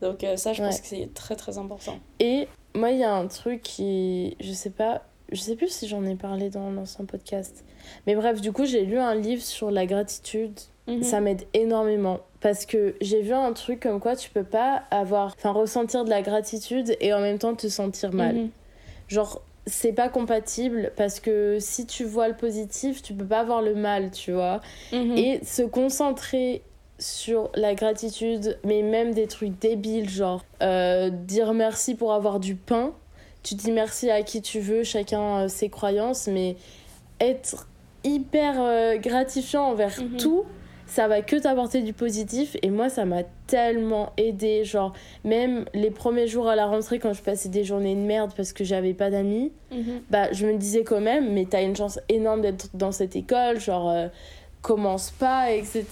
Donc 0.00 0.24
euh, 0.24 0.36
ça, 0.36 0.52
je 0.52 0.62
Ouais. 0.62 0.68
pense 0.68 0.80
que 0.80 0.86
c'est 0.86 1.08
très 1.14 1.36
très 1.36 1.58
important. 1.58 1.98
Et 2.20 2.48
moi, 2.74 2.90
il 2.90 2.98
y 2.98 3.04
a 3.04 3.14
un 3.14 3.26
truc 3.26 3.62
qui. 3.62 4.36
Je 4.40 4.52
sais 4.52 4.70
pas. 4.70 5.02
Je 5.32 5.40
sais 5.40 5.56
plus 5.56 5.68
si 5.70 5.88
j'en 5.88 6.04
ai 6.04 6.14
parlé 6.14 6.50
dans 6.50 6.70
l'ancien 6.70 7.04
podcast. 7.04 7.64
Mais 8.06 8.14
bref, 8.14 8.40
du 8.40 8.52
coup, 8.52 8.64
j'ai 8.64 8.84
lu 8.84 8.98
un 8.98 9.14
livre 9.14 9.42
sur 9.42 9.70
la 9.70 9.86
gratitude. 9.86 10.52
Mhm. 10.86 11.02
Ça 11.02 11.20
m'aide 11.20 11.42
énormément. 11.52 12.20
Parce 12.40 12.64
que 12.64 12.94
j'ai 13.00 13.22
vu 13.22 13.32
un 13.32 13.52
truc 13.52 13.80
comme 13.80 13.98
quoi 13.98 14.14
tu 14.14 14.30
peux 14.30 14.44
pas 14.44 14.84
avoir. 14.92 15.34
Enfin, 15.36 15.50
ressentir 15.50 16.04
de 16.04 16.10
la 16.10 16.22
gratitude 16.22 16.96
et 17.00 17.12
en 17.12 17.20
même 17.20 17.38
temps 17.38 17.54
te 17.56 17.66
sentir 17.66 18.12
mal. 18.12 18.36
Mhm. 18.36 18.50
Genre, 19.08 19.42
c'est 19.66 19.92
pas 19.92 20.08
compatible 20.08 20.92
parce 20.94 21.18
que 21.18 21.56
si 21.58 21.86
tu 21.86 22.04
vois 22.04 22.28
le 22.28 22.36
positif, 22.36 23.02
tu 23.02 23.14
peux 23.14 23.24
pas 23.26 23.42
voir 23.42 23.62
le 23.62 23.74
mal, 23.74 24.12
tu 24.12 24.30
vois. 24.30 24.60
Mhm. 24.92 25.16
Et 25.16 25.40
se 25.44 25.62
concentrer 25.62 26.62
sur 26.98 27.50
la 27.54 27.74
gratitude, 27.74 28.58
mais 28.64 28.82
même 28.82 29.12
des 29.12 29.26
trucs 29.26 29.58
débiles, 29.58 30.08
genre 30.08 30.42
euh, 30.62 31.10
dire 31.10 31.52
merci 31.54 31.94
pour 31.94 32.12
avoir 32.12 32.40
du 32.40 32.54
pain. 32.54 32.92
Tu 33.42 33.54
dis 33.54 33.70
merci 33.70 34.10
à 34.10 34.22
qui 34.22 34.42
tu 34.42 34.60
veux, 34.60 34.82
chacun 34.82 35.44
euh, 35.44 35.48
ses 35.48 35.68
croyances, 35.68 36.26
mais 36.26 36.56
être 37.20 37.68
hyper 38.04 38.54
euh, 38.58 38.96
gratifiant 38.96 39.64
envers 39.70 40.00
Mhm. 40.00 40.16
tout, 40.16 40.44
ça 40.86 41.08
va 41.08 41.20
que 41.22 41.36
t'apporter 41.36 41.82
du 41.82 41.92
positif. 41.92 42.56
Et 42.62 42.70
moi, 42.70 42.88
ça 42.88 43.04
m'a 43.04 43.22
tellement 43.46 44.12
aidé. 44.16 44.64
Genre, 44.64 44.92
même 45.24 45.64
les 45.74 45.90
premiers 45.90 46.28
jours 46.28 46.48
à 46.48 46.54
la 46.56 46.66
rentrée, 46.66 46.98
quand 46.98 47.12
je 47.12 47.22
passais 47.22 47.48
des 47.48 47.64
journées 47.64 47.94
de 47.94 48.00
merde 48.00 48.32
parce 48.36 48.52
que 48.52 48.64
j'avais 48.64 48.94
pas 48.94 49.10
d'amis, 49.10 49.52
Mhm. 49.72 50.00
bah 50.10 50.32
je 50.32 50.46
me 50.46 50.56
disais 50.56 50.84
quand 50.84 51.00
même 51.00 51.32
mais 51.32 51.44
t'as 51.44 51.62
une 51.62 51.74
chance 51.76 51.98
énorme 52.08 52.40
d'être 52.40 52.68
dans 52.74 52.92
cette 52.92 53.16
école 53.16 53.58
genre 53.60 53.90
euh, 53.90 54.06
commence 54.66 55.12
pas 55.12 55.52
etc 55.52 55.84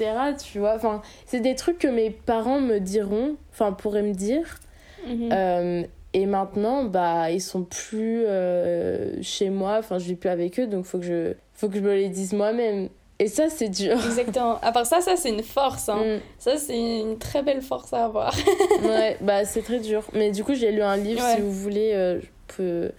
tu 0.43 0.59
vois 0.59 0.75
enfin 0.75 1.01
c'est 1.27 1.39
des 1.41 1.55
trucs 1.55 1.79
que 1.79 1.87
mes 1.87 2.11
parents 2.11 2.61
me 2.61 2.79
diront 2.81 3.37
enfin 3.53 3.73
pourraient 3.73 4.03
me 4.03 4.15
dire 4.15 4.59
Mhm. 5.07 5.29
Euh, 5.33 5.83
et 6.15 6.25
maintenant 6.25 6.85
bah 6.85 7.31
ils 7.31 7.43
sont 7.43 7.63
plus 7.63 8.25
euh, 8.27 9.21
chez 9.21 9.51
moi 9.51 9.77
enfin 9.81 9.99
je 9.99 10.07
vis 10.07 10.15
plus 10.15 10.31
avec 10.31 10.59
eux 10.59 10.67
donc 10.67 10.87
faut 10.87 10.99
que 10.99 11.05
je 11.05 11.35
faut 11.53 11.69
que 11.69 11.77
je 11.77 11.81
me 11.83 11.93
les 11.95 12.09
dise 12.09 12.33
moi-même 12.33 12.89
et 13.19 13.29
ça 13.29 13.51
c'est 13.51 13.69
dur 13.69 13.93
Exactement. 14.05 14.59
À 14.63 14.73
part 14.73 14.87
ça, 14.87 15.01
ça 15.03 15.15
c'est 15.17 15.29
une 15.29 15.43
force. 15.43 15.89
Hein. 15.91 15.99
Mm. 16.17 16.21
Ça 16.39 16.57
c'est 16.57 16.77
une 17.01 17.19
très 17.19 17.43
belle 17.43 17.61
force 17.63 17.93
à 17.93 18.07
avoir. 18.07 18.35
ouais 18.83 19.19
bah 19.21 19.45
c'est 19.45 19.63
très 19.63 19.79
dur 19.79 20.03
mais 20.15 20.31
du 20.33 20.43
coup 20.43 20.55
j'ai 20.55 20.73
lu 20.73 20.83
un 20.83 20.97
livre 20.97 21.23
Ouais. 21.23 21.35
si 21.37 21.43
vous 21.43 21.53
voulez 21.53 21.93
euh, 21.93 22.21
je 22.23 22.27
peux 22.57 22.91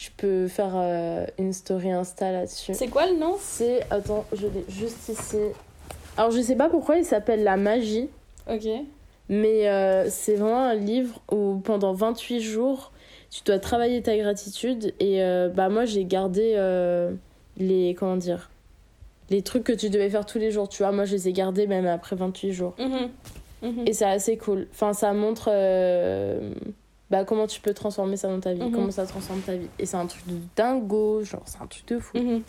je 0.00 0.08
peux 0.16 0.48
faire 0.48 0.72
euh, 0.76 1.26
une 1.38 1.52
story 1.52 1.90
insta 1.90 2.32
là-dessus 2.32 2.72
c'est 2.72 2.88
quoi 2.88 3.06
le 3.06 3.18
nom? 3.18 3.36
C'est. 3.38 3.82
Attends, 3.90 4.24
je 4.32 4.46
l'ai 4.46 4.64
juste 4.70 5.10
ici. 5.10 5.36
Alors, 6.16 6.30
je 6.30 6.40
sais 6.40 6.56
pas 6.56 6.70
pourquoi 6.70 6.96
il 6.96 7.04
s'appelle 7.04 7.44
La 7.44 7.58
Magie, 7.58 8.08
Ok. 8.50 8.66
mais 9.28 9.68
euh, 9.68 10.08
c'est 10.08 10.36
vraiment 10.36 10.62
un 10.62 10.74
livre 10.74 11.20
où 11.30 11.60
pendant 11.62 11.92
28 11.92 12.40
jours, 12.40 12.92
tu 13.30 13.42
dois 13.44 13.58
travailler 13.58 14.00
ta 14.02 14.16
gratitude. 14.16 14.94
Et 15.00 15.22
euh, 15.22 15.50
bah, 15.50 15.68
moi, 15.68 15.84
j'ai 15.84 16.06
gardé 16.06 16.54
les. 17.58 17.94
Comment 17.94 18.16
dire 18.16 18.48
Les 19.28 19.42
trucs 19.42 19.64
que 19.64 19.72
tu 19.74 19.90
devais 19.90 20.08
faire 20.08 20.24
tous 20.24 20.38
les 20.38 20.50
jours, 20.50 20.70
tu 20.70 20.82
vois. 20.82 20.92
Moi, 20.92 21.04
je 21.04 21.12
les 21.12 21.28
ai 21.28 21.32
gardés 21.34 21.66
même 21.66 21.86
après 21.86 22.16
28 22.16 22.52
jours. 22.52 22.74
Mhm. 22.78 23.10
Mhm. 23.62 23.86
Et 23.86 23.92
c'est 23.92 24.06
assez 24.06 24.38
cool. 24.38 24.66
Enfin, 24.72 24.94
ça 24.94 25.12
montre. 25.12 25.50
Euh, 27.12 27.16
bah 27.18 27.24
comment 27.24 27.46
tu 27.46 27.60
peux 27.60 27.74
transformer 27.74 28.16
ça 28.16 28.28
dans 28.28 28.40
ta 28.40 28.52
vie, 28.52 28.62
Mhm. 28.62 28.72
comment 28.72 28.90
ça 28.90 29.06
transforme 29.06 29.40
ta 29.40 29.54
vie? 29.56 29.68
Et 29.78 29.86
c'est 29.86 29.96
un 29.96 30.06
truc 30.06 30.26
de 30.26 30.36
dingo, 30.56 31.22
genre 31.24 31.42
c'est 31.44 31.60
un 31.62 31.66
truc 31.66 31.86
de 31.88 31.98
fou. 31.98 32.16
Mhm. 32.18 32.42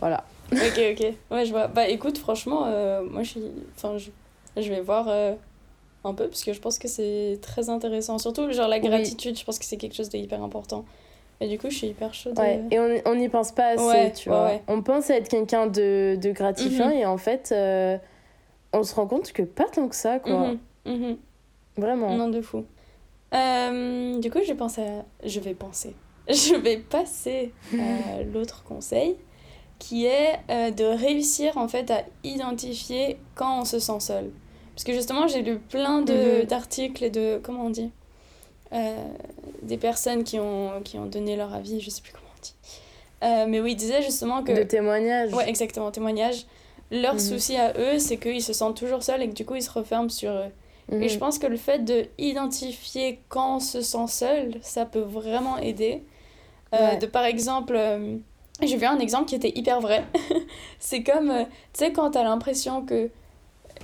Voilà. 0.00 0.24
Ok, 0.52 0.80
ok. 0.92 1.06
Ouais, 1.30 1.44
je 1.44 1.50
vois. 1.50 1.66
Bah 1.68 1.88
écoute, 1.88 2.18
franchement, 2.18 2.64
euh, 2.66 3.02
moi 3.02 3.22
je 3.22 3.30
suis. 3.30 3.42
Enfin, 3.76 3.96
je, 3.98 4.10
je 4.60 4.68
vais 4.72 4.80
voir 4.80 5.06
euh, 5.08 5.34
un 6.04 6.14
peu 6.14 6.28
parce 6.28 6.42
que 6.44 6.52
je 6.52 6.60
pense 6.60 6.78
que 6.78 6.88
c'est 6.88 7.38
très 7.42 7.68
intéressant. 7.68 8.18
Surtout, 8.18 8.50
genre 8.52 8.68
la 8.68 8.76
Oui. 8.78 8.88
gratitude, 8.88 9.38
je 9.38 9.44
pense 9.44 9.58
que 9.58 9.64
c'est 9.64 9.76
quelque 9.76 9.94
chose 9.94 10.08
de 10.08 10.16
hyper 10.18 10.42
important. 10.42 10.84
Et 11.40 11.46
du 11.48 11.56
coup, 11.58 11.70
je 11.70 11.76
suis 11.76 11.86
hyper 11.88 12.14
chaude. 12.14 12.36
Ouais, 12.38 12.60
et 12.72 12.78
on 13.06 13.14
n'y 13.14 13.28
pense 13.28 13.52
pas 13.52 13.68
assez, 13.74 13.84
Ouais, 13.86 14.12
tu 14.12 14.28
vois. 14.28 14.46
ouais. 14.46 14.62
On 14.66 14.82
pense 14.82 15.08
être 15.10 15.28
quelqu'un 15.28 15.68
de, 15.68 16.16
de 16.20 16.30
gratifiant 16.32 16.88
Mhm. 16.88 16.92
et 16.94 17.06
en 17.06 17.16
fait, 17.18 17.50
euh, 17.52 17.96
on 18.72 18.82
se 18.82 18.92
rend 18.94 19.06
compte 19.06 19.30
que 19.32 19.42
pas 19.42 19.66
tant 19.72 19.86
que 19.86 19.94
ça, 19.94 20.18
quoi. 20.18 20.54
Vraiment. 21.76 22.16
Non, 22.16 22.28
de 22.28 22.40
fou. 22.40 22.64
Euh, 23.34 24.18
du 24.18 24.30
coup, 24.30 24.38
j'ai 24.46 24.54
pensé 24.54 24.82
à... 24.82 25.04
Je 25.24 25.40
vais 25.40 25.54
penser. 25.54 25.94
Je 26.28 26.54
vais 26.56 26.76
passer 26.78 27.52
à 27.74 28.22
l'autre 28.34 28.62
conseil, 28.64 29.16
qui 29.78 30.06
est 30.06 30.38
euh, 30.50 30.70
de 30.70 30.84
réussir 30.84 31.56
en 31.56 31.68
fait 31.68 31.90
à 31.90 32.04
identifier 32.24 33.18
quand 33.34 33.60
on 33.60 33.64
se 33.64 33.78
sent 33.78 34.00
seul. 34.00 34.30
Parce 34.74 34.84
que 34.84 34.92
justement, 34.92 35.26
j'ai 35.26 35.42
lu 35.42 35.58
plein 35.58 36.00
Mhm. 36.02 36.44
d'articles 36.44 37.02
et 37.04 37.10
de... 37.10 37.40
Comment 37.42 37.66
on 37.66 37.70
dit 37.70 37.90
Euh, 38.72 38.96
Des 39.62 39.76
personnes 39.78 40.22
qui 40.24 40.38
ont, 40.38 40.80
qui 40.84 40.98
ont 40.98 41.06
donné 41.06 41.36
leur 41.36 41.52
avis, 41.54 41.80
je 41.80 41.90
sais 41.90 42.02
plus 42.02 42.12
comment 42.12 42.28
on 42.36 42.40
dit. 42.42 42.54
Euh, 43.24 43.46
mais 43.48 43.60
oui, 43.60 43.72
ils 43.72 43.76
disaient 43.76 44.02
justement 44.02 44.42
que... 44.44 44.52
De 44.52 44.62
témoignages. 44.62 45.32
Ouais, 45.34 45.48
exactement, 45.48 45.90
témoignage. 45.90 46.46
Leur 46.90 47.14
Mhm. 47.14 47.20
souci 47.20 47.56
à 47.56 47.72
eux, 47.78 47.98
c'est 47.98 48.16
qu'ils 48.18 48.42
se 48.42 48.52
sentent 48.52 48.76
toujours 48.76 49.02
seuls 49.02 49.22
et 49.22 49.28
que 49.28 49.34
du 49.34 49.44
coup, 49.44 49.54
ils 49.56 49.62
se 49.62 49.70
referment 49.70 50.08
sur 50.10 50.30
eux. 50.30 50.50
Mhm. 50.90 51.02
Et 51.02 51.08
je 51.08 51.18
pense 51.18 51.38
que 51.38 51.46
le 51.46 51.56
fait 51.56 51.80
de 51.84 52.06
identifier 52.18 53.20
quand 53.28 53.56
on 53.56 53.60
se 53.60 53.80
sent 53.82 54.06
seul, 54.08 54.54
ça 54.62 54.84
peut 54.86 55.00
vraiment 55.00 55.58
aider. 55.58 56.02
Euh, 56.74 56.92
Ouais. 56.92 56.96
De 56.98 57.06
par 57.06 57.24
exemple, 57.24 57.74
euh, 57.76 58.16
j'ai 58.62 58.76
vu 58.76 58.86
un 58.86 58.98
exemple 58.98 59.26
qui 59.26 59.34
était 59.34 59.52
hyper 59.54 59.80
vrai. 59.80 60.04
c'est 60.78 61.02
comme, 61.02 61.30
euh, 61.30 61.44
tu 61.72 61.84
sais, 61.84 61.92
quand 61.92 62.10
t'as 62.12 62.22
l'impression 62.24 62.82
que, 62.84 63.10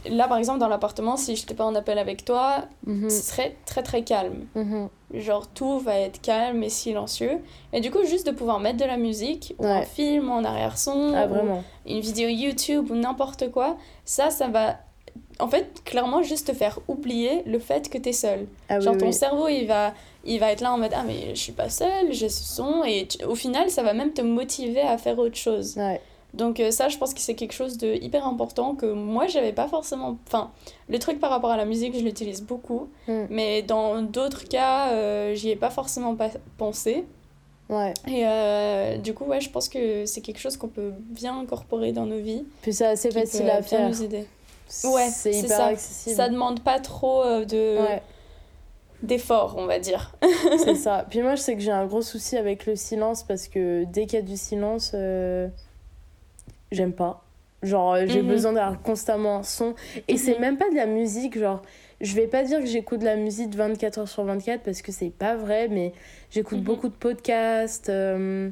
là 0.06 0.26
par 0.28 0.38
exemple 0.38 0.58
dans 0.58 0.68
l'appartement, 0.68 1.16
si 1.16 1.36
j'étais 1.36 1.54
pas 1.54 1.64
en 1.64 1.74
appel 1.74 1.98
avec 1.98 2.24
toi, 2.24 2.64
Mhm. 2.86 3.08
ce 3.10 3.22
serait 3.22 3.56
très 3.64 3.82
très 3.82 4.02
calme. 4.02 4.46
Mhm. 4.54 4.88
Genre 5.14 5.46
tout 5.48 5.78
va 5.78 5.96
être 5.98 6.20
calme 6.20 6.62
et 6.62 6.68
silencieux. 6.68 7.38
Et 7.72 7.80
du 7.80 7.90
coup, 7.90 8.04
juste 8.04 8.26
de 8.26 8.32
pouvoir 8.32 8.58
mettre 8.60 8.78
de 8.78 8.84
la 8.84 8.96
musique, 8.96 9.54
ou 9.58 9.66
un 9.66 9.82
film 9.82 10.30
en 10.30 10.42
arrière-son, 10.42 11.12
Ah, 11.14 11.26
ou 11.26 11.62
une 11.88 12.00
vidéo 12.00 12.28
YouTube 12.28 12.90
ou 12.90 12.94
n'importe 12.96 13.50
quoi, 13.50 13.76
ça, 14.04 14.30
ça 14.30 14.48
va 14.48 14.76
en 15.40 15.48
fait 15.48 15.82
clairement 15.84 16.22
juste 16.22 16.46
te 16.48 16.52
faire 16.52 16.78
oublier 16.88 17.42
le 17.46 17.58
fait 17.58 17.88
que 17.90 17.98
t'es 17.98 18.12
seul. 18.12 18.46
Ah, 18.68 18.76
oui, 18.78 18.84
Genre 18.84 18.96
ton 18.96 19.06
oui. 19.06 19.12
cerveau 19.12 19.48
il 19.48 19.66
va, 19.66 19.92
il 20.24 20.38
va 20.40 20.52
être 20.52 20.60
là 20.60 20.72
en 20.72 20.78
mode 20.78 20.92
ah 20.94 21.02
mais 21.06 21.34
je 21.34 21.40
suis 21.40 21.52
pas 21.52 21.68
seul, 21.68 22.12
j'ai 22.12 22.28
ce 22.28 22.42
son 22.44 22.84
et 22.84 23.06
tu- 23.08 23.24
au 23.24 23.34
final 23.34 23.70
ça 23.70 23.82
va 23.82 23.92
même 23.94 24.12
te 24.12 24.22
motiver 24.22 24.80
à 24.80 24.96
faire 24.98 25.18
autre 25.18 25.36
chose. 25.36 25.76
Ouais. 25.76 26.00
Donc 26.34 26.58
euh, 26.58 26.70
ça 26.72 26.88
je 26.88 26.98
pense 26.98 27.14
que 27.14 27.20
c'est 27.20 27.34
quelque 27.34 27.52
chose 27.52 27.78
de 27.78 27.94
hyper 27.94 28.26
important 28.26 28.74
que 28.74 28.86
moi 28.86 29.26
j'avais 29.28 29.52
pas 29.52 29.68
forcément... 29.68 30.16
Enfin 30.26 30.50
le 30.88 30.98
truc 30.98 31.20
par 31.20 31.30
rapport 31.30 31.50
à 31.50 31.56
la 31.56 31.64
musique 31.64 31.96
je 31.96 32.02
l'utilise 32.04 32.42
beaucoup 32.42 32.88
Mm. 33.06 33.24
mais 33.30 33.62
dans 33.62 34.02
d'autres 34.02 34.44
cas 34.48 34.90
euh, 34.92 35.34
j'y 35.34 35.50
ai 35.50 35.56
pas 35.56 35.70
forcément 35.70 36.14
pas 36.16 36.30
pensé. 36.58 37.04
Ouais. 37.70 37.94
Et 38.08 38.26
euh, 38.26 38.96
du 38.98 39.14
coup 39.14 39.24
ouais 39.24 39.40
je 39.40 39.48
pense 39.50 39.68
que 39.68 40.04
c'est 40.06 40.20
quelque 40.20 40.38
chose 40.40 40.56
qu'on 40.56 40.68
peut 40.68 40.92
bien 40.98 41.38
incorporer 41.38 41.92
dans 41.92 42.04
nos 42.06 42.18
vies. 42.18 42.44
Puis 42.62 42.72
c'est 42.72 42.86
assez 42.86 43.08
peut 43.10 43.20
facile 43.20 43.48
à 43.48 43.60
bien 43.60 43.62
faire. 43.62 43.88
nous 43.88 44.02
aider. 44.02 44.26
Ouais, 44.84 45.08
c'est 45.08 45.32
hyper 45.32 45.48
ça. 45.56 45.66
accessible. 45.66 46.16
Ça 46.16 46.28
demande 46.28 46.62
pas 46.64 46.80
trop 46.80 47.22
euh, 47.22 47.44
de 47.44 47.78
Ouais, 47.78 48.02
d'efforts, 49.02 49.56
on 49.58 49.66
va 49.66 49.78
dire. 49.78 50.14
c'est 50.58 50.74
ça. 50.74 51.06
Puis 51.08 51.20
moi, 51.22 51.34
je 51.34 51.42
sais 51.42 51.54
que 51.54 51.60
j'ai 51.60 51.70
un 51.70 51.86
gros 51.86 52.02
souci 52.02 52.36
avec 52.36 52.66
le 52.66 52.74
silence 52.76 53.22
parce 53.22 53.48
que 53.48 53.84
dès 53.84 54.06
qu'il 54.06 54.18
y 54.18 54.22
a 54.22 54.24
du 54.24 54.36
silence, 54.36 54.92
euh, 54.94 55.48
j'aime 56.72 56.92
pas. 56.92 57.24
Genre, 57.62 57.94
euh, 57.94 58.04
j'ai 58.06 58.22
Mhm. 58.22 58.28
besoin 58.28 58.52
d'avoir 58.52 58.82
constamment 58.82 59.36
un 59.38 59.42
son. 59.42 59.74
Et 60.08 60.16
c'est 60.18 60.34
Mhm. 60.34 60.40
même 60.40 60.56
pas 60.58 60.68
de 60.70 60.74
la 60.76 60.86
musique, 60.86 61.38
genre, 61.38 61.62
je 62.00 62.14
vais 62.14 62.26
pas 62.26 62.42
dire 62.44 62.60
que 62.60 62.66
j'écoute 62.66 63.00
de 63.00 63.04
la 63.06 63.16
musique 63.16 63.54
24 63.54 63.98
heures 63.98 64.08
sur 64.08 64.24
24 64.24 64.62
parce 64.62 64.82
que 64.82 64.92
c'est 64.92 65.10
pas 65.10 65.34
vrai, 65.36 65.68
mais 65.68 65.92
j'écoute 66.30 66.58
Mhm. 66.58 66.64
beaucoup 66.64 66.88
de 66.88 66.94
podcasts. 66.94 67.88
euh, 67.88 68.50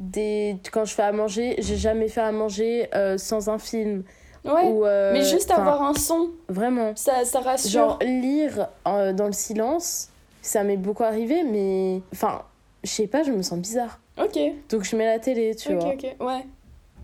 des... 0.00 0.56
Quand 0.72 0.84
je 0.84 0.94
fais 0.94 1.02
à 1.02 1.12
manger, 1.12 1.56
j'ai 1.58 1.76
jamais 1.76 2.08
fait 2.08 2.20
à 2.20 2.30
manger 2.32 2.88
euh, 2.94 3.18
sans 3.18 3.48
un 3.48 3.58
film. 3.58 4.04
Ouais, 4.44 4.68
Ou, 4.70 4.84
euh, 4.86 5.12
mais 5.12 5.22
juste 5.22 5.50
avoir 5.50 5.82
un 5.82 5.94
son, 5.94 6.30
Vraiment. 6.48 6.92
ça, 6.96 7.24
ça 7.24 7.40
rassure. 7.40 7.70
Genre, 7.70 7.98
lire 8.02 8.68
euh, 8.86 9.12
dans 9.12 9.26
le 9.26 9.32
silence, 9.32 10.08
ça 10.42 10.62
m'est 10.64 10.76
beaucoup 10.76 11.04
arrivé, 11.04 11.42
mais. 11.42 12.00
Enfin, 12.12 12.42
je 12.84 12.90
sais 12.90 13.06
pas, 13.06 13.22
je 13.22 13.32
me 13.32 13.42
sens 13.42 13.58
bizarre. 13.58 13.98
Ok, 14.22 14.38
Donc 14.70 14.84
je 14.84 14.96
mets 14.96 15.06
la 15.06 15.18
télé, 15.18 15.54
tu 15.54 15.74
ok, 15.74 15.80
vois. 15.82 15.92
ok, 15.92 16.02
ouais. 16.20 16.46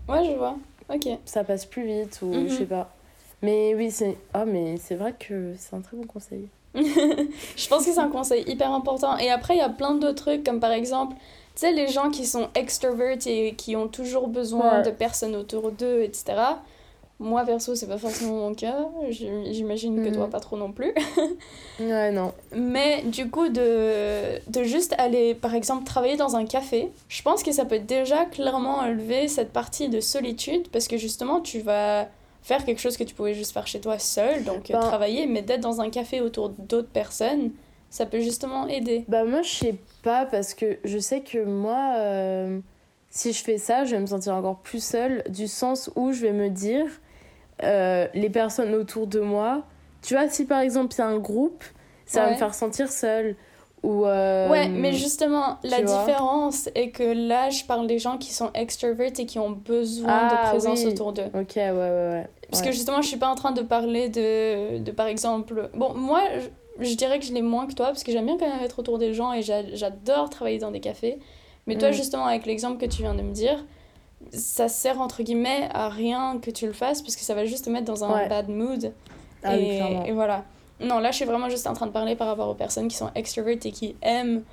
Ouais, 0.07 0.25
je 0.25 0.37
vois. 0.37 0.55
Ok. 0.93 1.07
Ça 1.25 1.43
passe 1.43 1.65
plus 1.65 1.83
vite, 1.85 2.19
ou 2.21 2.27
Mhm. 2.27 2.47
je 2.47 2.53
sais 2.57 2.65
pas. 2.65 2.89
Mais 3.41 3.73
oui, 3.75 3.91
c'est. 3.91 4.17
Ah, 4.33 4.45
mais 4.45 4.77
c'est 4.77 4.95
vrai 4.95 5.13
que 5.17 5.53
c'est 5.57 5.75
un 5.75 5.81
très 5.81 5.97
bon 5.97 6.05
conseil. 6.05 6.47
je 6.75 7.67
pense 7.69 7.85
que 7.85 7.91
c'est 7.91 7.99
un 7.99 8.09
conseil 8.09 8.43
hyper 8.47 8.71
important. 8.71 9.17
Et 9.17 9.29
après, 9.29 9.55
il 9.55 9.59
y 9.59 9.61
a 9.61 9.69
plein 9.69 9.95
d'autres 9.95 10.23
trucs, 10.23 10.43
comme 10.43 10.59
par 10.59 10.71
exemple, 10.71 11.15
tu 11.55 11.61
sais, 11.61 11.71
les 11.71 11.87
gens 11.87 12.09
qui 12.09 12.25
sont 12.25 12.49
extroverts 12.55 13.25
et 13.27 13.53
qui 13.55 13.75
ont 13.75 13.87
toujours 13.87 14.27
besoin 14.27 14.77
Ouais. 14.79 14.83
de 14.83 14.89
personnes 14.91 15.35
autour 15.35 15.71
d'eux, 15.71 16.01
etc. 16.01 16.25
Moi, 17.19 17.45
perso, 17.45 17.75
c'est 17.75 17.87
pas 17.87 17.97
forcément 17.97 18.35
mon 18.35 18.53
cas. 18.53 18.87
J'im- 19.09 19.45
J'imagine 19.51 20.03
que 20.03 20.09
Mhm. 20.09 20.15
toi, 20.15 20.29
pas 20.29 20.39
trop 20.41 20.57
non 20.57 20.71
plus. 20.71 20.93
Ouais, 21.79 22.11
non. 22.11 22.33
Mais 22.55 23.03
du 23.03 23.29
coup, 23.29 23.49
de, 23.49 24.39
de 24.49 24.63
juste 24.63 24.93
aller, 24.97 25.33
par 25.35 25.55
exemple, 25.55 25.83
travailler 25.85 26.15
dans 26.17 26.35
un 26.35 26.45
café, 26.45 26.89
je 27.09 27.21
pense 27.21 27.43
que 27.43 27.51
ça 27.51 27.65
peut 27.65 27.79
déjà 27.79 28.25
clairement 28.25 28.77
enlever 28.79 29.27
cette 29.27 29.51
partie 29.51 29.89
de 29.89 29.99
solitude 29.99 30.67
parce 30.69 30.87
que 30.87 30.97
justement, 30.97 31.41
tu 31.41 31.59
vas 31.59 32.07
faire 32.43 32.63
quelque 32.63 32.79
chose 32.79 32.95
que 32.97 33.03
tu 33.03 33.13
pouvais 33.15 33.33
juste 33.33 33.51
faire 33.53 33.67
chez 33.67 33.79
toi 33.81 33.97
seul, 33.99 34.43
donc 34.43 34.71
Ben- 34.71 34.79
travailler, 34.79 35.25
mais 35.25 35.41
d'être 35.41 35.61
dans 35.61 35.81
un 35.81 35.89
café 35.89 36.21
autour 36.21 36.49
d'autres 36.49 36.89
personnes, 36.89 37.51
ça 37.89 38.05
peut 38.05 38.19
justement 38.19 38.67
aider. 38.67 39.03
Bah, 39.07 39.23
moi, 39.25 39.41
je 39.41 39.49
sais 39.49 39.75
pas, 40.03 40.25
parce 40.25 40.53
que 40.53 40.77
je 40.83 40.97
sais 40.99 41.21
que 41.21 41.43
moi, 41.43 41.93
euh, 41.97 42.59
si 43.09 43.33
je 43.33 43.43
fais 43.43 43.57
ça, 43.57 43.83
je 43.85 43.95
vais 43.95 44.01
me 44.01 44.05
sentir 44.05 44.33
encore 44.35 44.57
plus 44.59 44.83
seule, 44.83 45.23
du 45.29 45.47
sens 45.47 45.89
où 45.95 46.11
je 46.11 46.21
vais 46.21 46.33
me 46.33 46.49
dire, 46.49 46.85
euh, 47.63 48.07
les 48.13 48.29
personnes 48.29 48.73
autour 48.75 49.07
de 49.07 49.19
moi, 49.19 49.63
tu 50.01 50.13
vois, 50.15 50.29
si 50.29 50.45
par 50.45 50.59
exemple 50.59 50.93
il 50.95 50.99
y 50.99 51.01
a 51.01 51.07
un 51.07 51.17
groupe, 51.19 51.63
ça 52.05 52.25
va 52.25 52.31
me 52.31 52.35
faire 52.35 52.53
sentir 52.53 52.91
seule. 52.91 53.35
Ou. 53.83 54.05
euh, 54.05 54.49
Ouais, 54.49 54.67
mais 54.69 54.93
justement, 54.93 55.57
la 55.63 55.81
différence 55.81 56.69
est 56.75 56.89
que 56.89 57.03
là, 57.03 57.49
je 57.51 57.63
parle 57.65 57.85
des 57.87 57.99
gens 57.99 58.17
qui 58.17 58.33
sont 58.33 58.49
extroverts 58.55 59.19
et 59.19 59.25
qui 59.25 59.37
ont 59.39 59.51
besoin 59.51 60.27
Ah, 60.27 60.27
de 60.31 60.49
présence 60.49 60.79
oui. 60.85 60.87
autour 60.87 61.13
d'eux. 61.13 61.25
Ok, 61.35 61.53
ouais, 61.55 61.69
ouais, 61.71 61.71
ouais. 61.79 62.27
Parce 62.49 62.61
Ouais. 62.61 62.69
que 62.69 62.73
justement, 62.73 63.01
je 63.01 63.07
suis 63.07 63.17
pas 63.17 63.27
en 63.27 63.35
train 63.35 63.51
de 63.51 63.61
parler 63.61 64.09
de, 64.09 64.79
de 64.79 64.91
par 64.91 65.05
exemple. 65.07 65.69
Bon, 65.75 65.93
moi, 65.93 66.21
je, 66.79 66.83
je 66.87 66.95
dirais 66.95 67.19
que 67.19 67.25
je 67.25 67.33
l'ai 67.33 67.41
moins 67.43 67.67
que 67.67 67.73
toi, 67.73 67.87
parce 67.87 68.03
que 68.03 68.11
j'aime 68.11 68.25
bien 68.25 68.37
quand 68.39 68.47
même 68.49 68.63
être 68.63 68.79
autour 68.79 68.97
des 68.97 69.13
gens 69.13 69.33
et 69.33 69.41
j'a- 69.43 69.75
j'adore 69.75 70.29
travailler 70.31 70.57
dans 70.57 70.71
des 70.71 70.79
cafés. 70.79 71.19
Mais 71.67 71.77
toi, 71.77 71.89
Mm. 71.89 71.93
justement, 71.93 72.25
avec 72.25 72.45
l'exemple 72.47 72.77
que 72.79 72.85
tu 72.89 73.01
viens 73.03 73.13
de 73.15 73.21
me 73.21 73.33
dire, 73.33 73.63
ça 74.31 74.67
sert 74.67 74.99
entre 75.01 75.23
guillemets 75.23 75.69
à 75.73 75.89
rien 75.89 76.39
que 76.41 76.51
tu 76.51 76.65
le 76.67 76.73
fasses, 76.73 77.01
parce 77.01 77.15
que 77.15 77.21
ça 77.21 77.33
va 77.35 77.45
juste 77.45 77.65
te 77.65 77.69
mettre 77.69 77.85
dans 77.85 78.03
un 78.03 78.13
Ouais. 78.13 78.29
bad 78.29 78.49
mood. 78.49 78.91
Ah 79.43 79.53
oui, 79.55 79.63
et, 79.71 79.75
clairement. 79.77 80.05
et 80.05 80.11
voilà. 80.11 80.43
Non, 80.79 80.99
là, 80.99 81.11
je 81.11 81.15
suis 81.17 81.25
vraiment 81.25 81.49
juste 81.49 81.67
en 81.67 81.73
train 81.73 81.87
de 81.87 81.91
parler 81.91 82.15
par 82.15 82.27
rapport 82.27 82.49
aux 82.49 82.53
personnes 82.55 82.87
qui 82.87 82.97
sont 82.97 83.09
extrovertes 83.15 83.65
et 83.65 83.71
qui 83.71 83.95
aiment 84.01 84.43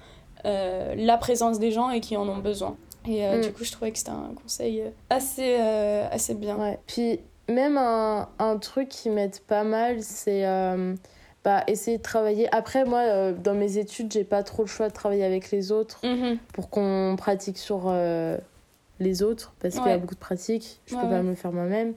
euh, 0.45 0.95
la 0.97 1.17
présence 1.19 1.59
des 1.59 1.71
gens 1.73 1.91
et 1.91 2.01
qui 2.01 2.17
en 2.17 2.29
ont 2.29 2.39
besoin. 2.39 2.77
Et 3.09 3.27
euh, 3.27 3.39
Mm. 3.39 3.41
du 3.43 3.53
coup, 3.53 3.65
je 3.65 3.73
trouvais 3.73 3.91
que 3.91 3.99
c'était 3.99 4.11
un 4.11 4.31
conseil 4.41 4.85
assez, 5.11 5.57
euh, 5.59 6.07
assez 6.11 6.35
bien. 6.35 6.57
Ouais. 6.57 6.79
Puis 6.87 7.19
même 7.49 7.77
un, 7.77 8.29
un 8.39 8.57
truc 8.59 8.89
qui 8.89 9.11
m'aide 9.11 9.39
pas 9.41 9.65
mal, 9.65 10.03
c'est 10.03 10.45
bah, 11.45 11.65
essayer 11.67 11.99
de 11.99 12.03
travailler. 12.03 12.49
Après, 12.55 12.85
moi, 12.85 13.01
euh, 13.01 13.33
dans 13.33 13.55
mes 13.55 13.77
études, 13.77 14.13
j'ai 14.13 14.23
pas 14.23 14.45
trop 14.45 14.63
le 14.63 14.69
choix 14.69 14.89
de 14.89 14.93
travailler 14.95 15.25
avec 15.25 15.51
les 15.51 15.73
autres 15.73 15.99
Mhm. 16.05 16.39
pour 16.55 16.71
qu'on 16.71 17.17
pratique 17.19 17.59
sur 17.59 17.85
euh, 17.87 18.39
les 19.03 19.23
autres, 19.23 19.53
parce 19.61 19.75
qu'il 19.79 19.87
y 19.87 19.95
a 19.95 19.99
beaucoup 19.99 20.15
de 20.15 20.21
pratiques. 20.21 20.81
Je 20.87 20.95
Ouais, 20.95 21.03
peux 21.03 21.09
pas 21.09 21.23
me 21.23 21.31
le 21.31 21.35
faire 21.35 21.53
moi-même. 21.53 21.95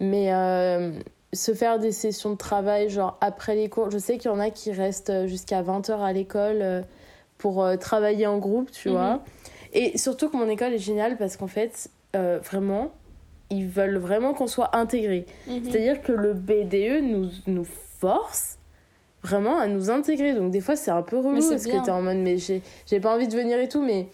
Mais 0.00 0.32
euh, 0.32 0.92
se 1.32 1.52
faire 1.54 1.78
des 1.78 1.92
sessions 1.92 2.30
de 2.30 2.36
travail, 2.36 2.88
genre 2.90 3.16
après 3.20 3.54
les 3.54 3.68
cours, 3.68 3.90
je 3.90 3.98
sais 3.98 4.18
qu'il 4.18 4.30
y 4.30 4.34
en 4.34 4.40
a 4.40 4.50
qui 4.50 4.72
restent 4.72 5.26
jusqu'à 5.26 5.62
20h 5.62 6.00
à 6.00 6.12
l'école 6.12 6.58
euh, 6.62 6.82
pour 7.38 7.62
euh, 7.62 7.76
travailler 7.76 8.26
en 8.26 8.38
groupe, 8.38 8.70
tu 8.70 8.88
Mhm. 8.88 8.94
vois. 8.94 9.22
Et 9.72 9.98
surtout 9.98 10.28
que 10.30 10.36
mon 10.36 10.48
école 10.48 10.72
est 10.72 10.78
géniale 10.78 11.16
parce 11.18 11.36
qu'en 11.36 11.46
fait, 11.48 11.90
euh, 12.14 12.38
vraiment, 12.42 12.92
ils 13.50 13.66
veulent 13.66 13.98
vraiment 13.98 14.32
qu'on 14.34 14.46
soit 14.46 14.74
intégrés. 14.76 15.26
Mhm. 15.46 15.64
C'est-à-dire 15.64 16.02
que 16.02 16.12
le 16.12 16.32
BDE 16.32 17.02
nous, 17.02 17.28
nous 17.46 17.64
force 17.98 18.58
vraiment 19.22 19.58
à 19.58 19.66
nous 19.66 19.90
intégrer. 19.90 20.34
Donc 20.34 20.50
des 20.52 20.60
fois, 20.60 20.76
c'est 20.76 20.90
un 20.92 21.02
peu 21.02 21.18
relou 21.18 21.46
parce 21.48 21.64
bien. 21.64 21.80
que 21.80 21.84
t'es 21.84 21.90
en 21.90 22.00
mode, 22.02 22.18
mais 22.18 22.36
j'ai 22.38 23.00
pas 23.00 23.14
envie 23.14 23.28
de 23.28 23.36
venir 23.36 23.58
et 23.58 23.68
tout, 23.68 23.82
mais, 23.82 24.06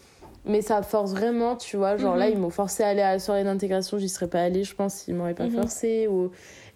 mais 0.44 0.60
ça 0.62 0.82
force 0.82 1.12
vraiment, 1.12 1.56
tu 1.56 1.76
vois. 1.76 1.96
Genre 1.96 2.16
là, 2.16 2.26
Mhm. 2.26 2.32
ils 2.32 2.38
m'ont 2.38 2.50
forcé 2.50 2.82
à 2.82 2.88
aller 2.88 3.02
à 3.02 3.12
la 3.12 3.18
soirée 3.18 3.44
d'intégration, 3.44 3.98
j'y 3.98 4.08
serais 4.08 4.28
pas 4.28 4.40
allée, 4.42 4.64
je 4.64 4.74
pense, 4.74 4.94
s'ils 4.94 5.14
m'auraient 5.14 5.34
pas 5.34 5.44
Mhm. 5.46 5.50
forcé. 5.62 6.08
Ou... 6.08 6.30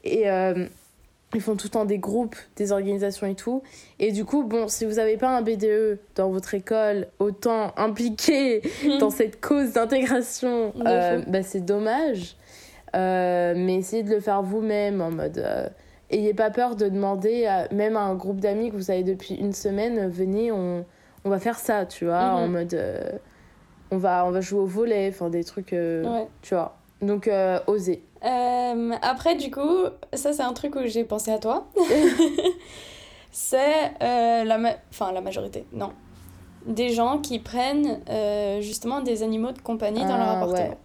Et, 0.05 0.31
euh, 0.31 0.67
ils 1.35 1.41
font 1.41 1.57
tout 1.57 1.67
le 1.67 1.71
temps 1.71 1.85
des 1.85 1.99
groupes, 1.99 2.37
des 2.55 2.71
organisations 2.71 3.27
et 3.27 3.35
tout. 3.35 3.63
Et 3.99 4.13
du 4.13 4.25
coup, 4.25 4.45
bon, 4.45 4.69
si 4.69 4.85
vous 4.85 4.95
n'avez 4.95 5.17
pas 5.17 5.29
un 5.37 5.43
BDE 5.43 5.99
dans 6.15 6.31
votre 6.31 6.55
école, 6.55 7.09
autant 7.19 7.73
impliqué 7.77 8.63
dans 9.01 9.11
cette 9.11 9.41
cause 9.41 9.73
d'intégration, 9.73 10.73
euh, 10.87 11.21
bah, 11.27 11.43
c'est 11.43 11.65
dommage. 11.65 12.37
Euh, 12.95 13.55
mais 13.57 13.75
essayez 13.75 14.05
de 14.05 14.11
le 14.11 14.21
faire 14.21 14.43
vous-même 14.43 15.01
en 15.01 15.11
mode. 15.11 15.45
ayez 16.09 16.33
pas 16.35 16.51
peur 16.51 16.77
de 16.77 16.89
demander, 16.89 17.47
à, 17.47 17.67
même 17.75 17.97
à 17.97 18.01
un 18.03 18.15
groupe 18.15 18.39
d'amis 18.39 18.71
que 18.71 18.77
vous 18.77 18.93
avez 18.93 19.03
depuis 19.03 19.35
une 19.35 19.53
semaine, 19.53 20.09
venez, 20.09 20.53
on, 20.53 20.85
on 21.25 21.29
va 21.29 21.41
faire 21.41 21.59
ça, 21.59 21.85
tu 21.85 22.05
vois, 22.05 22.23
Mhm. 22.31 22.37
en 22.37 22.49
mode. 22.49 22.81
On, 23.91 23.99
va, 23.99 24.25
on 24.27 24.31
va 24.31 24.41
jouer 24.41 24.61
au 24.61 24.67
volet, 24.67 25.09
enfin 25.13 25.29
des 25.31 25.45
trucs, 25.45 25.73
euh, 25.73 26.05
Ouais. 26.05 26.27
tu 26.43 26.55
vois. 26.55 26.77
Donc, 27.03 27.29
euh, 27.29 27.59
osez. 27.67 28.03
Euh, 28.25 28.93
après, 29.03 29.35
du 29.37 29.51
coup, 29.51 29.85
ça 30.15 30.33
c'est 30.33 30.43
un 30.43 30.53
truc 30.55 30.75
où 30.77 30.81
j'ai 30.87 31.05
pensé 31.05 31.31
à 31.31 31.39
toi. 31.39 31.67
c'est 33.31 33.93
la, 34.01 34.59
ma- 34.59 34.77
enfin, 34.91 35.13
la 35.13 35.21
majorité, 35.21 35.67
non. 35.73 35.91
Des 36.67 36.89
gens 36.91 37.19
qui 37.19 37.39
prennent 37.39 38.01
euh, 38.09 38.61
justement 38.61 39.01
des 39.01 39.23
animaux 39.23 39.53
de 39.53 39.61
compagnie 39.61 40.01
dans 40.01 40.17
leur 40.17 40.29
Ah, 40.29 40.37
appartement. 40.39 40.69
ouais. 40.71 40.79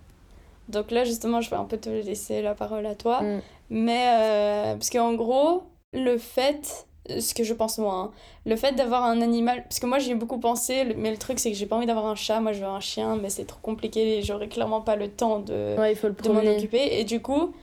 Donc 0.70 0.92
là, 0.92 1.04
justement, 1.04 1.42
je 1.42 1.50
vais 1.50 1.56
un 1.56 1.66
peu 1.66 1.78
te 1.78 1.90
laisser 1.90 2.42
la 2.42 2.54
parole 2.54 2.86
à 2.86 2.94
toi. 2.96 3.22
Mm. 3.22 3.42
Mais 3.72 4.06
euh, 4.08 4.74
parce 4.76 4.90
qu'en 4.92 5.14
gros, 5.16 5.64
le 5.94 6.18
fait, 6.18 6.86
ce 7.10 7.34
que 7.34 7.44
je 7.44 7.54
pense 7.54 7.78
moi, 7.78 7.94
hein, 7.96 8.12
le 8.46 8.56
fait 8.56 8.74
d'avoir 8.74 9.04
un 9.04 9.22
animal, 9.22 9.64
parce 9.64 9.80
que 9.80 9.86
moi 9.86 10.00
j'y 10.00 10.12
ai 10.12 10.16
beaucoup 10.16 10.40
pensé, 10.40 10.86
mais 10.98 11.12
le 11.12 11.18
truc 11.18 11.40
c'est 11.40 11.52
que 11.52 11.58
j'ai 11.58 11.66
pas 11.66 11.76
envie 11.76 11.88
d'avoir 11.88 12.06
un 12.06 12.16
chat, 12.16 12.40
moi 12.40 12.54
je 12.54 12.60
veux 12.60 12.68
un 12.68 12.80
chien, 12.80 13.16
mais 13.16 13.30
c'est 13.30 13.46
trop 13.46 13.60
compliqué 13.62 14.20
et 14.20 14.22
j'aurais 14.22 14.48
clairement 14.48 14.82
pas 14.82 14.96
le 14.96 15.10
temps 15.10 15.40
de, 15.40 15.76
Ouais, 15.78 15.96
m'en 16.30 16.40
occuper. 16.52 17.00
Et 17.00 17.04
du 17.04 17.22
coup, 17.22 17.54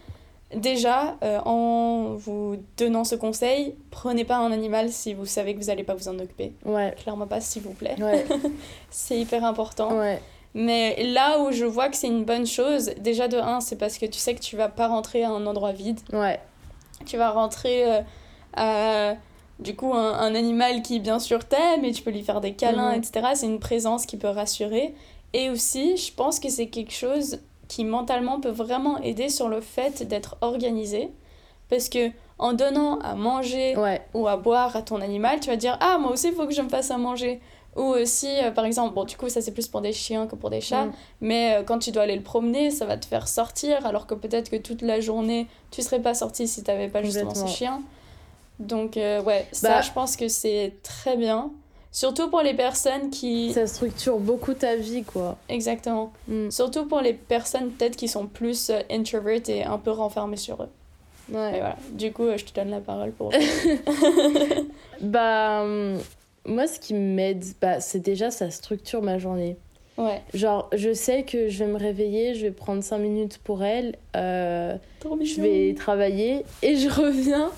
déjà, 0.55 1.17
euh, 1.23 1.39
en 1.45 2.15
vous 2.15 2.57
donnant 2.77 3.05
ce 3.05 3.15
conseil, 3.15 3.75
prenez 3.91 4.25
pas 4.25 4.37
un 4.39 4.51
animal 4.51 4.91
si 4.91 5.15
vous 5.15 5.27
savez 5.27 5.55
que 5.55 5.61
vous 5.61 5.71
allez 5.71 5.85
pas 5.85 5.95
vous 5.95 6.09
en 6.09 6.19
occuper. 6.19 6.53
Ouais, 6.65 6.95
Clairement 7.01 7.27
pas, 7.27 7.41
s'il 7.41 7.63
vous 7.63 7.75
plaît. 7.75 7.95
ouais, 8.01 8.27
C'est 8.91 9.19
hyper 9.19 9.45
important. 9.45 9.97
ouais. 9.97 10.21
Mais 10.55 11.03
là 11.05 11.39
où 11.41 11.53
je 11.53 11.65
vois 11.67 11.89
que 11.91 11.97
c'est 11.97 12.07
une 12.09 12.25
bonne 12.25 12.47
chose, 12.47 12.91
déjà 12.99 13.29
de 13.29 13.37
un, 13.37 13.61
c'est 13.61 13.77
parce 13.77 13.99
que 13.99 14.07
tu 14.07 14.19
sais 14.19 14.35
que 14.35 14.41
tu 14.41 14.57
vas 14.57 14.69
pas 14.69 14.89
rentrer 14.89 15.23
à 15.23 15.31
un 15.31 15.47
endroit 15.47 15.73
vide. 15.73 16.01
Ouais, 16.13 16.41
Tu 17.07 17.17
vas 17.19 17.31
rentrer 17.31 17.85
euh, 17.85 18.01
à 18.57 19.15
du 19.61 19.75
coup 19.77 19.93
un, 19.95 20.13
un 20.15 20.35
animal 20.35 20.83
qui 20.83 21.01
bien 21.01 21.19
sûr 21.19 21.45
t'aime 21.45 21.85
et 21.85 21.93
tu 21.93 22.03
peux 22.03 22.11
lui 22.11 22.23
faire 22.23 22.41
des 22.41 22.53
câlins, 22.55 22.93
Mhm. 22.93 22.99
etc. 23.03 23.27
C'est 23.35 23.47
une 23.47 23.61
présence 23.61 24.07
qui 24.07 24.17
peut 24.17 24.29
rassurer. 24.29 24.95
Et 25.35 25.51
aussi, 25.51 25.97
je 25.97 26.13
pense 26.13 26.41
que 26.41 26.49
c'est 26.49 26.69
quelque 26.69 26.93
chose 26.93 27.41
qui 27.69 27.85
mentalement 27.85 28.41
peut 28.41 28.49
vraiment 28.51 28.99
aider 29.03 29.29
sur 29.29 29.49
le 29.49 29.61
fait 29.61 30.03
d'être 30.09 30.37
organisé. 30.41 31.11
Parce 31.69 31.89
que 31.91 32.11
en 32.39 32.55
donnant 32.55 32.99
à 33.01 33.15
manger 33.15 33.77
ouais. 33.77 34.01
ou 34.15 34.27
à 34.27 34.37
boire 34.39 34.75
à 34.77 34.81
ton 34.83 35.01
animal, 35.03 35.41
tu 35.41 35.51
vas 35.51 35.57
dire 35.57 35.77
Ah, 35.81 35.99
moi 35.99 36.13
aussi, 36.13 36.29
il 36.29 36.35
faut 36.35 36.47
que 36.47 36.55
je 36.55 36.63
me 36.63 36.69
fasse 36.69 36.91
à 36.91 36.97
manger. 36.97 37.41
Ou 37.77 37.83
aussi, 37.83 38.27
euh, 38.43 38.51
par 38.51 38.65
exemple, 38.65 38.95
bon, 38.95 39.05
du 39.05 39.17
coup, 39.17 39.29
ça 39.29 39.41
c'est 39.43 39.53
plus 39.53 39.69
pour 39.69 39.83
des 39.83 39.93
chiens 39.93 40.27
que 40.27 40.35
pour 40.35 40.49
des 40.51 40.61
chats, 40.63 40.87
Mm. 40.87 40.93
mais 41.21 41.55
euh, 41.57 41.63
quand 41.63 41.79
tu 41.79 41.91
dois 41.93 42.05
aller 42.05 42.17
le 42.17 42.23
promener, 42.23 42.71
ça 42.71 42.87
va 42.87 42.97
te 42.97 43.05
faire 43.07 43.29
sortir, 43.29 43.85
alors 43.87 44.07
que 44.07 44.15
peut-être 44.15 44.51
que 44.51 44.57
toute 44.57 44.81
la 44.83 45.01
journée, 45.01 45.47
tu 45.71 45.83
serais 45.83 46.01
pas 46.01 46.15
sorti 46.15 46.49
si 46.49 46.63
t'avais 46.65 46.89
pas 46.89 47.03
justement 47.03 47.35
ce 47.35 47.47
chien. 47.47 47.83
Donc, 48.59 48.97
euh, 48.97 49.23
ouais, 49.23 49.47
ça, 49.53 49.69
Bah- 49.69 49.81
je 49.83 49.93
pense 49.93 50.17
que 50.17 50.29
c'est 50.29 50.75
très 50.83 51.17
bien. 51.17 51.51
Surtout 51.91 52.29
pour 52.29 52.43
les 52.43 52.55
personnes 52.55 53.11
qui. 53.11 53.53
Ça 53.53 53.67
structure 53.67 54.19
beaucoup 54.19 54.53
ta 54.55 54.77
vie, 54.77 55.05
quoi. 55.05 55.37
Exactement. 55.49 56.13
Mm. 56.29 56.51
Surtout 56.51 56.87
pour 56.87 57.01
les 57.01 57.15
personnes 57.15 57.71
peut-être 57.71 57.97
qui 57.97 58.09
sont 58.09 58.27
plus 58.27 58.71
euh, 58.71 58.81
introvertes 58.91 59.49
et 59.49 59.65
un 59.65 59.79
peu 59.79 59.91
renfermées 59.91 60.37
sur 60.37 60.63
eux. 60.63 60.69
Et 61.31 61.35
Ouais. 61.35 61.51
voilà. 61.51 61.77
Du 61.93 62.13
coup, 62.13 62.25
euh, 62.25 62.37
je 62.37 62.45
te 62.45 62.55
donne 62.55 62.71
la 62.71 62.81
parole 62.81 63.13
pour. 63.13 63.31
Bah, 65.01 65.63
hum, 65.63 65.99
moi, 66.45 66.67
ce 66.67 66.79
qui 66.81 66.95
m'aide, 66.95 67.45
bah, 67.61 67.81
c'est 67.81 68.01
déjà, 68.01 68.31
ça 68.31 68.51
structure 68.51 69.03
ma 69.03 69.19
journée. 69.19 69.57
Ouais. 69.99 70.23
Genre, 70.35 70.71
je 70.75 70.93
sais 70.95 71.25
que 71.25 71.49
je 71.49 71.59
vais 71.65 71.71
me 71.71 71.79
réveiller, 71.79 72.35
je 72.35 72.43
vais 72.47 72.51
prendre 72.53 72.83
5 72.83 72.99
minutes 72.99 73.39
pour 73.45 73.63
elle, 73.65 73.97
euh, 74.17 74.77
je 75.23 75.41
vais 75.43 75.75
travailler 75.75 76.45
et 76.63 76.77
je 76.77 76.89
reviens. 77.03 77.51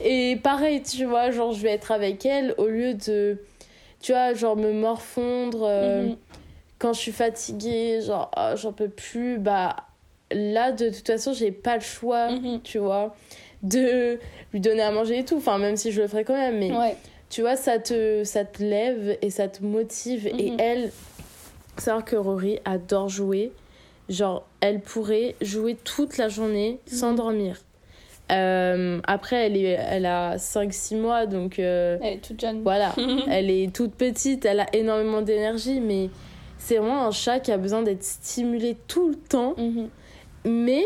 Et 0.00 0.36
pareil, 0.42 0.82
tu 0.82 1.04
vois, 1.04 1.30
genre, 1.30 1.52
je 1.52 1.62
vais 1.62 1.70
être 1.70 1.92
avec 1.92 2.26
elle 2.26 2.54
au 2.58 2.66
lieu 2.66 2.94
de, 2.94 3.38
tu 4.00 4.12
vois, 4.12 4.34
genre, 4.34 4.56
me 4.56 4.72
morfondre. 4.72 5.62
euh, 5.64 6.06
Mhm. 6.08 6.16
quand 6.78 6.92
je 6.92 6.98
suis 6.98 7.12
fatiguée, 7.12 8.00
genre, 8.04 8.28
ah, 8.34 8.56
j'en 8.56 8.72
peux 8.72 8.88
plus, 8.88 9.38
bah, 9.38 9.76
là, 10.32 10.72
de 10.72 10.88
toute 10.90 11.06
façon, 11.06 11.32
j'ai 11.32 11.52
pas 11.52 11.76
le 11.76 11.82
choix, 11.82 12.30
Mhm. 12.30 12.60
tu 12.64 12.78
vois, 12.78 13.14
de 13.62 14.18
lui 14.52 14.58
donner 14.60 14.82
à 14.82 14.90
manger 14.90 15.18
et 15.20 15.24
tout. 15.24 15.36
Enfin, 15.36 15.58
même 15.58 15.76
si 15.76 15.92
je 15.92 16.02
le 16.02 16.08
ferai 16.08 16.24
quand 16.24 16.34
même, 16.34 16.58
mais 16.58 16.72
Ouais. 16.76 16.96
tu 17.30 17.42
vois, 17.42 17.54
ça 17.54 17.78
te, 17.78 18.24
ça 18.24 18.44
te 18.44 18.60
lève 18.62 19.16
et 19.22 19.30
ça 19.30 19.46
te 19.46 19.62
motive. 19.62 20.26
Et 20.26 20.50
Mhm. 20.50 20.56
elle, 20.58 20.90
savoir 21.76 22.04
que 22.04 22.16
Rory 22.16 22.58
adore 22.64 23.08
jouer. 23.08 23.52
Genre, 24.08 24.44
elle 24.60 24.80
pourrait 24.80 25.36
jouer 25.40 25.76
toute 25.76 26.18
la 26.18 26.28
journée 26.28 26.80
sans 26.86 27.10
Mhm. 27.12 27.16
dormir. 27.16 27.56
Euh, 28.30 29.00
après, 29.06 29.46
elle, 29.46 29.56
est, 29.56 29.78
elle 29.90 30.06
a 30.06 30.38
5-6 30.38 30.96
mois, 30.96 31.26
donc 31.26 31.58
euh, 31.58 31.98
Elle 32.02 32.14
est 32.14 32.18
toute 32.18 32.40
jeune. 32.40 32.62
voilà. 32.62 32.92
elle 33.30 33.50
est 33.50 33.74
toute 33.74 33.92
petite, 33.94 34.44
elle 34.44 34.60
a 34.60 34.66
énormément 34.74 35.22
d'énergie, 35.22 35.80
mais 35.80 36.08
c'est 36.58 36.76
vraiment 36.78 37.06
un 37.06 37.10
chat 37.10 37.40
qui 37.40 37.52
a 37.52 37.58
besoin 37.58 37.82
d'être 37.82 38.04
stimulé 38.04 38.76
tout 38.88 39.10
le 39.10 39.16
temps. 39.16 39.54
Mhm. 39.58 39.88
Mais 40.44 40.84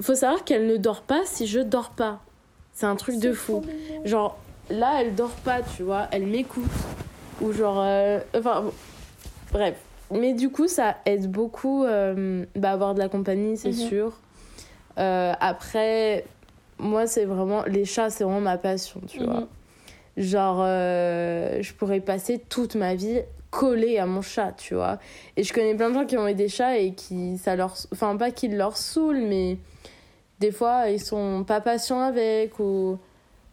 faut 0.00 0.14
savoir 0.14 0.44
qu'elle 0.44 0.66
ne 0.66 0.76
dort 0.76 1.02
pas 1.02 1.22
si 1.24 1.46
je 1.46 1.60
dors 1.60 1.90
pas. 1.90 2.20
C'est 2.72 2.86
un 2.86 2.96
truc 2.96 3.18
de 3.18 3.32
fou. 3.32 3.62
Genre, 4.04 4.38
là, 4.70 5.00
elle 5.02 5.14
dort 5.14 5.30
pas, 5.44 5.60
tu 5.76 5.82
vois, 5.82 6.08
elle 6.10 6.26
m'écoute. 6.26 6.64
Ou 7.40 7.52
genre. 7.52 7.80
euh, 7.82 8.18
Enfin, 8.36 8.62
bon. 8.62 8.72
bref. 9.52 9.74
Mais 10.12 10.34
du 10.34 10.50
coup, 10.50 10.68
ça 10.68 10.96
aide 11.06 11.30
beaucoup 11.30 11.84
euh, 11.84 12.44
bah, 12.56 12.72
avoir 12.72 12.94
de 12.94 12.98
la 12.98 13.08
compagnie, 13.08 13.56
c'est 13.56 13.68
Mhm. 13.68 13.74
sûr. 13.74 14.12
Euh, 14.98 15.32
après, 15.40 16.24
moi, 16.78 17.06
c'est 17.06 17.24
vraiment. 17.24 17.64
Les 17.64 17.84
chats, 17.84 18.10
c'est 18.10 18.24
vraiment 18.24 18.40
ma 18.40 18.58
passion, 18.58 19.00
tu 19.06 19.20
Mhm. 19.20 19.26
vois. 19.26 19.48
Genre, 20.16 20.62
euh, 20.62 21.62
je 21.62 21.72
pourrais 21.72 22.00
passer 22.00 22.38
toute 22.38 22.74
ma 22.74 22.94
vie 22.94 23.20
collée 23.50 23.98
à 23.98 24.06
mon 24.06 24.20
chat, 24.22 24.52
tu 24.56 24.74
vois. 24.74 24.98
Et 25.36 25.42
je 25.42 25.52
connais 25.52 25.74
plein 25.74 25.88
de 25.90 25.94
gens 25.94 26.04
qui 26.06 26.16
ont 26.18 26.28
eu 26.28 26.34
des 26.34 26.48
chats 26.48 26.76
et 26.78 26.92
qui, 26.94 27.38
ça 27.38 27.56
leur. 27.56 27.74
Enfin, 27.92 28.16
pas 28.16 28.30
qu'ils 28.30 28.56
leur 28.56 28.76
saoulent, 28.76 29.22
mais 29.22 29.56
des 30.40 30.50
fois, 30.52 30.88
ils 30.90 31.00
sont 31.00 31.44
pas 31.46 31.60
patients 31.60 32.00
avec 32.00 32.58
ou 32.58 32.98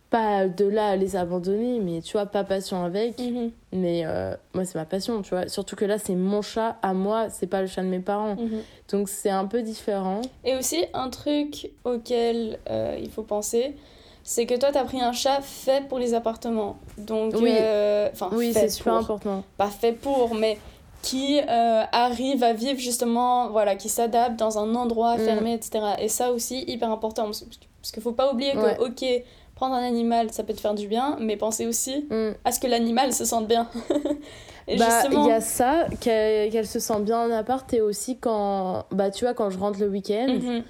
pas 0.09 0.47
de 0.47 0.65
là 0.65 0.89
à 0.89 0.95
les 0.95 1.15
abandonner, 1.15 1.79
mais 1.79 2.01
tu 2.01 2.13
vois, 2.13 2.25
pas 2.25 2.43
patients 2.43 2.83
avec. 2.83 3.19
Mhm. 3.19 3.51
Mais 3.73 4.01
euh, 4.05 4.33
moi, 4.53 4.65
c'est 4.65 4.75
ma 4.79 4.85
passion, 4.85 5.21
tu 5.21 5.29
vois. 5.29 5.47
Surtout 5.47 5.75
que 5.75 5.85
là, 5.85 5.97
c'est 5.99 6.15
mon 6.15 6.41
chat 6.41 6.77
à 6.81 6.93
moi, 6.93 7.29
c'est 7.29 7.45
pas 7.47 7.61
le 7.61 7.67
chat 7.67 7.83
de 7.83 7.87
mes 7.87 7.99
parents. 7.99 8.35
Mhm. 8.35 8.61
Donc, 8.91 9.09
c'est 9.09 9.29
un 9.29 9.45
peu 9.45 9.61
différent. 9.61 10.21
Et 10.43 10.55
aussi, 10.55 10.83
un 10.93 11.09
truc 11.09 11.69
auquel 11.83 12.57
euh, 12.69 12.97
il 12.99 13.11
faut 13.11 13.21
penser, 13.23 13.75
c'est 14.23 14.45
que 14.47 14.55
toi, 14.57 14.69
t'as 14.71 14.83
pris 14.83 14.99
un 15.01 15.11
chat 15.13 15.41
fait 15.41 15.87
pour 15.87 15.99
les 15.99 16.13
appartements. 16.15 16.77
Donc, 16.97 17.33
Oui. 17.39 17.53
euh, 17.59 18.09
oui, 18.31 18.51
c'est 18.53 18.69
super 18.69 18.95
important. 18.95 19.43
Pas 19.57 19.69
fait 19.69 19.93
pour, 19.93 20.33
mais 20.33 20.57
qui 21.01 21.39
euh, 21.39 21.83
arrive 21.91 22.43
à 22.43 22.53
vivre 22.53 22.79
justement, 22.79 23.49
voilà, 23.49 23.75
qui 23.75 23.87
s'adapte 23.89 24.37
dans 24.37 24.57
un 24.57 24.73
endroit 24.75 25.15
Mm. 25.17 25.19
fermé, 25.19 25.53
etc. 25.53 25.79
Et 25.99 26.09
ça 26.09 26.31
aussi, 26.31 26.63
hyper 26.67 26.91
important. 26.91 27.25
Parce 27.25 27.91
qu'il 27.93 28.03
faut 28.03 28.11
pas 28.11 28.33
oublier 28.33 28.57
Ouais. 28.57 28.75
que, 28.75 28.83
ok, 28.87 29.23
prendre 29.59 29.75
un 29.75 29.83
animal, 29.85 30.31
ça 30.31 30.43
peut 30.43 30.53
te 30.53 30.61
faire 30.61 30.73
du 30.73 30.87
bien, 30.87 31.17
mais 31.19 31.35
pensez 31.35 31.65
aussi 31.67 32.07
Mm. 32.09 32.29
à 32.45 32.51
ce 32.53 32.61
que 32.61 32.67
l'animal 32.67 33.11
se 33.11 33.25
sente 33.25 33.45
bien. 33.45 33.67
Et 34.69 34.77
bah, 34.77 34.85
justement. 35.01 35.25
il 35.25 35.29
y 35.29 35.31
a 35.33 35.41
ça, 35.41 35.85
qu'elle 35.99 36.65
se 36.67 36.79
sent 36.79 37.01
bien 37.01 37.19
en 37.27 37.31
appart, 37.31 37.71
et 37.73 37.81
aussi 37.81 38.17
quand, 38.17 38.85
bah, 38.91 39.09
tu 39.11 39.25
vois, 39.25 39.33
quand 39.33 39.49
je 39.49 39.57
rentre 39.57 39.79
le 39.81 39.87
week-end, 39.89 40.27
Mhm. 40.41 40.63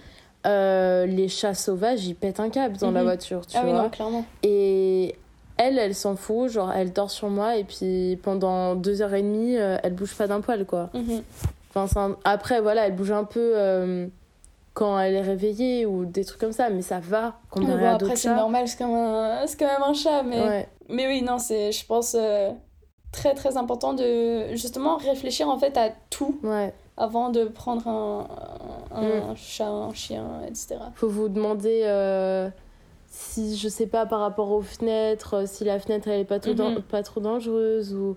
euh, 0.47 1.05
les 1.05 1.27
chats 1.27 1.53
sauvages, 1.53 2.05
ils 2.07 2.15
pètent 2.15 2.39
un 2.39 2.49
câble 2.49 2.77
dans 2.77 2.89
la 2.91 3.01
Mhm. 3.01 3.05
voiture, 3.05 3.45
tu 3.45 3.57
Ah 3.57 3.61
oui, 3.63 3.71
vois. 3.71 3.83
non, 3.83 3.89
clairement. 3.89 4.25
Et 4.41 5.15
elle, 5.57 5.77
elle 5.77 5.93
s'en 5.93 6.15
fout, 6.15 6.49
genre, 6.49 6.71
elle 6.73 6.91
dort 6.93 7.11
sur 7.11 7.29
moi, 7.29 7.57
et 7.57 7.63
puis 7.65 8.17
pendant 8.23 8.73
deux 8.75 9.01
heures 9.03 9.13
et 9.13 9.21
demie, 9.21 9.57
euh, 9.57 9.77
elle 9.83 9.93
bouge 9.93 10.15
pas 10.15 10.25
d'un 10.27 10.41
poil, 10.41 10.65
quoi. 10.65 10.89
Mhm. 10.95 11.21
Enfin, 11.69 11.85
c'est 11.87 11.99
un- 11.99 12.17
Après, 12.23 12.61
voilà, 12.61 12.87
elle 12.87 12.95
bouge 12.95 13.11
un 13.11 13.25
peu 13.25 13.51
euh, 13.55 14.07
quand 14.73 14.99
elle 14.99 15.15
est 15.15 15.21
réveillée, 15.21 15.85
ou 15.85 16.05
des 16.05 16.23
trucs 16.25 16.39
comme 16.39 16.51
ça, 16.53 16.69
mais 16.69 16.81
ça 16.81 16.99
va, 16.99 17.39
comparé 17.49 17.77
bon, 17.79 17.85
à 17.87 17.93
après, 17.95 18.15
c'est 18.15 18.33
normal, 18.33 18.67
c'est 18.67 18.77
comme 18.77 18.93
un... 18.93 19.45
c'est 19.47 19.57
quand 19.59 19.65
même 19.67 19.83
un 19.83 19.93
chat, 19.93 20.23
mais... 20.23 20.39
Ouais. 20.41 20.69
Mais 20.89 21.07
oui, 21.07 21.21
non, 21.21 21.37
c'est, 21.37 21.71
je 21.71 21.85
pense, 21.85 22.15
euh, 22.17 22.51
très 23.11 23.33
très 23.35 23.57
important 23.57 23.93
de 23.93 24.55
justement 24.55 24.97
réfléchir 24.97 25.47
en 25.49 25.57
fait 25.59 25.77
à 25.77 25.89
tout 26.09 26.39
Ouais. 26.43 26.73
avant 26.97 27.29
de 27.29 27.45
prendre 27.45 27.87
un, 27.87 28.27
un, 28.91 29.31
Mm. 29.31 29.35
chat, 29.35 29.67
un 29.67 29.93
chien, 29.93 30.25
etc. 30.47 30.77
Faut 30.95 31.09
vous 31.09 31.29
demander 31.29 31.81
euh, 31.83 32.49
si, 33.07 33.55
je 33.57 33.67
sais 33.67 33.87
pas, 33.87 34.05
par 34.05 34.19
rapport 34.19 34.51
aux 34.51 34.61
fenêtres, 34.61 35.33
euh, 35.35 35.45
si 35.45 35.63
la 35.63 35.79
fenêtre 35.79 36.07
elle 36.07 36.21
est 36.21 36.25
pas, 36.25 36.39
trop 36.39 36.53
Mhm. 36.53 36.81
pas 36.81 37.03
trop 37.03 37.19
dangereuse, 37.21 37.93
ou 37.93 38.15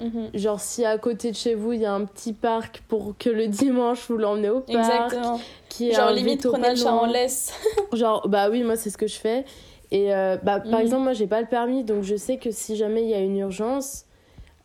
Mhm. 0.00 0.30
genre 0.34 0.60
si 0.60 0.84
à 0.84 0.98
côté 0.98 1.30
de 1.30 1.36
chez 1.36 1.54
vous 1.54 1.72
il 1.72 1.80
y 1.80 1.86
a 1.86 1.92
un 1.92 2.04
petit 2.04 2.32
parc 2.32 2.82
pour 2.88 3.14
que 3.16 3.30
le 3.30 3.46
dimanche 3.48 4.06
vous 4.08 4.16
l'emmenez 4.16 4.50
au 4.50 4.60
parc. 4.60 5.12
Exactement. 5.12 5.40
Qui 5.68 5.90
est 5.90 5.92
Genre 5.94 6.10
limite 6.10 6.46
prenez 6.48 6.70
le 6.70 6.76
chat 6.76 6.92
en 6.92 7.06
laisse. 7.06 7.52
Genre, 7.92 8.28
bah 8.28 8.50
oui, 8.50 8.62
moi 8.64 8.76
c'est 8.76 8.90
ce 8.90 8.98
que 8.98 9.06
je 9.06 9.16
fais. 9.16 9.44
Et 9.90 10.12
euh, 10.14 10.36
bah, 10.42 10.58
par 10.60 10.74
Mhm. 10.80 10.80
exemple, 10.80 11.02
moi, 11.04 11.12
j'ai 11.12 11.26
pas 11.28 11.40
le 11.40 11.46
permis, 11.46 11.84
donc 11.84 12.02
je 12.02 12.16
sais 12.16 12.38
que 12.38 12.50
si 12.50 12.74
jamais 12.74 13.02
il 13.04 13.08
y 13.10 13.14
a 13.14 13.20
une 13.20 13.36
urgence, 13.38 14.06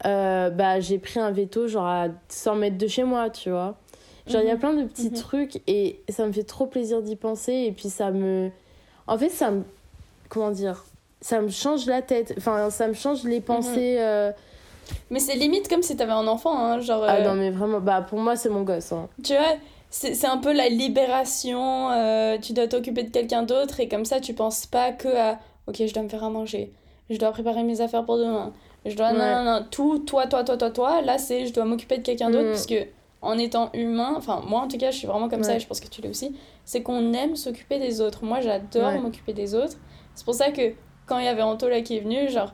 euh, 0.05 0.49
bah, 0.49 0.79
j'ai 0.79 0.97
pris 0.97 1.19
un 1.19 1.29
veto, 1.29 1.67
genre 1.67 1.85
à 1.85 2.07
100 2.29 2.55
mètres 2.55 2.77
de 2.77 2.87
chez 2.87 3.03
moi, 3.03 3.29
tu 3.29 3.49
vois. 3.51 3.75
Genre, 4.27 4.41
il 4.41 4.47
y 4.47 4.51
a 4.51 4.53
Mhm. 4.55 4.59
plein 4.59 4.73
de 4.73 4.83
petits 4.85 5.11
trucs 5.11 5.61
et 5.67 6.01
ça 6.09 6.25
me 6.25 6.31
fait 6.31 6.43
trop 6.43 6.65
plaisir 6.65 7.01
d'y 7.03 7.15
penser. 7.15 7.53
Et 7.53 7.71
puis, 7.71 7.89
ça 7.89 8.09
me. 8.11 8.49
En 9.07 9.17
fait, 9.17 9.29
ça 9.29 9.51
me. 9.51 9.63
Comment 10.29 10.51
dire 10.51 10.85
Ça 11.21 11.41
me 11.41 11.49
change 11.49 11.85
la 11.85 12.01
tête. 12.01 12.33
Enfin, 12.37 12.69
ça 12.71 12.87
me 12.87 12.93
change 12.93 13.23
les 13.25 13.41
pensées. 13.41 13.97
euh, 13.99 14.31
Mais 15.09 15.19
c'est 15.19 15.35
limite 15.35 15.67
comme 15.67 15.81
si 15.81 15.95
t'avais 15.95 16.11
un 16.11 16.27
enfant, 16.27 16.57
hein, 16.57 16.79
genre... 16.79 17.03
Ah 17.07 17.15
euh, 17.15 17.23
non, 17.23 17.35
mais 17.35 17.49
vraiment, 17.51 17.79
bah, 17.79 18.01
pour 18.01 18.19
moi, 18.19 18.35
c'est 18.35 18.49
mon 18.49 18.61
gosse. 18.63 18.91
hein. 18.91 19.07
Tu 19.23 19.33
vois, 19.33 19.55
c'est 19.89 20.13
c'est 20.13 20.27
un 20.27 20.37
peu 20.37 20.53
la 20.53 20.69
libération, 20.69 21.89
euh, 21.91 22.37
tu 22.37 22.53
dois 22.53 22.67
t'occuper 22.67 23.03
de 23.03 23.09
quelqu'un 23.09 23.43
d'autre 23.43 23.79
et 23.79 23.87
comme 23.87 24.05
ça 24.05 24.19
tu 24.19 24.33
penses 24.33 24.65
pas 24.65 24.91
que 24.91 25.07
à 25.07 25.39
ok, 25.67 25.75
je 25.85 25.93
dois 25.93 26.03
me 26.03 26.09
faire 26.09 26.23
à 26.23 26.29
manger, 26.29 26.71
je 27.09 27.17
dois 27.17 27.31
préparer 27.31 27.63
mes 27.63 27.81
affaires 27.81 28.05
pour 28.05 28.17
demain, 28.17 28.53
je 28.85 28.95
dois. 28.95 29.11
Non, 29.13 29.19
Ouais. 29.19 29.35
non, 29.35 29.43
non, 29.43 29.65
tout, 29.69 29.99
toi, 29.99 30.27
toi, 30.27 30.43
toi, 30.43 30.57
toi, 30.57 30.69
toi. 30.69 31.01
Là, 31.01 31.17
c'est 31.17 31.45
je 31.47 31.53
dois 31.53 31.65
m'occuper 31.65 31.97
de 31.97 32.03
quelqu'un 32.03 32.29
d'autre 32.29 32.45
Mm. 32.49 32.51
parce 32.51 32.65
que 32.67 32.85
en 33.21 33.37
étant 33.37 33.69
humain, 33.73 34.13
enfin, 34.15 34.41
moi 34.47 34.61
en 34.61 34.67
tout 34.67 34.77
cas, 34.77 34.91
je 34.91 34.97
suis 34.97 35.07
vraiment 35.07 35.27
comme 35.27 35.43
ça 35.43 35.55
et 35.55 35.59
je 35.59 35.67
pense 35.67 35.79
que 35.81 35.87
tu 35.89 36.01
l'es 36.01 36.09
aussi, 36.09 36.35
c'est 36.65 36.81
qu'on 36.83 37.11
aime 37.13 37.35
s'occuper 37.35 37.77
des 37.79 37.99
autres. 37.99 38.23
Moi, 38.23 38.39
j'adore 38.41 38.93
Ouais. 38.93 38.99
m'occuper 38.99 39.33
des 39.33 39.55
autres. 39.55 39.75
C'est 40.15 40.23
pour 40.23 40.35
ça 40.35 40.51
que 40.51 40.73
quand 41.05 41.17
il 41.19 41.25
y 41.25 41.27
avait 41.27 41.41
Anto 41.41 41.67
là 41.67 41.81
qui 41.81 41.97
est 41.97 42.01
venu, 42.01 42.29
genre, 42.29 42.53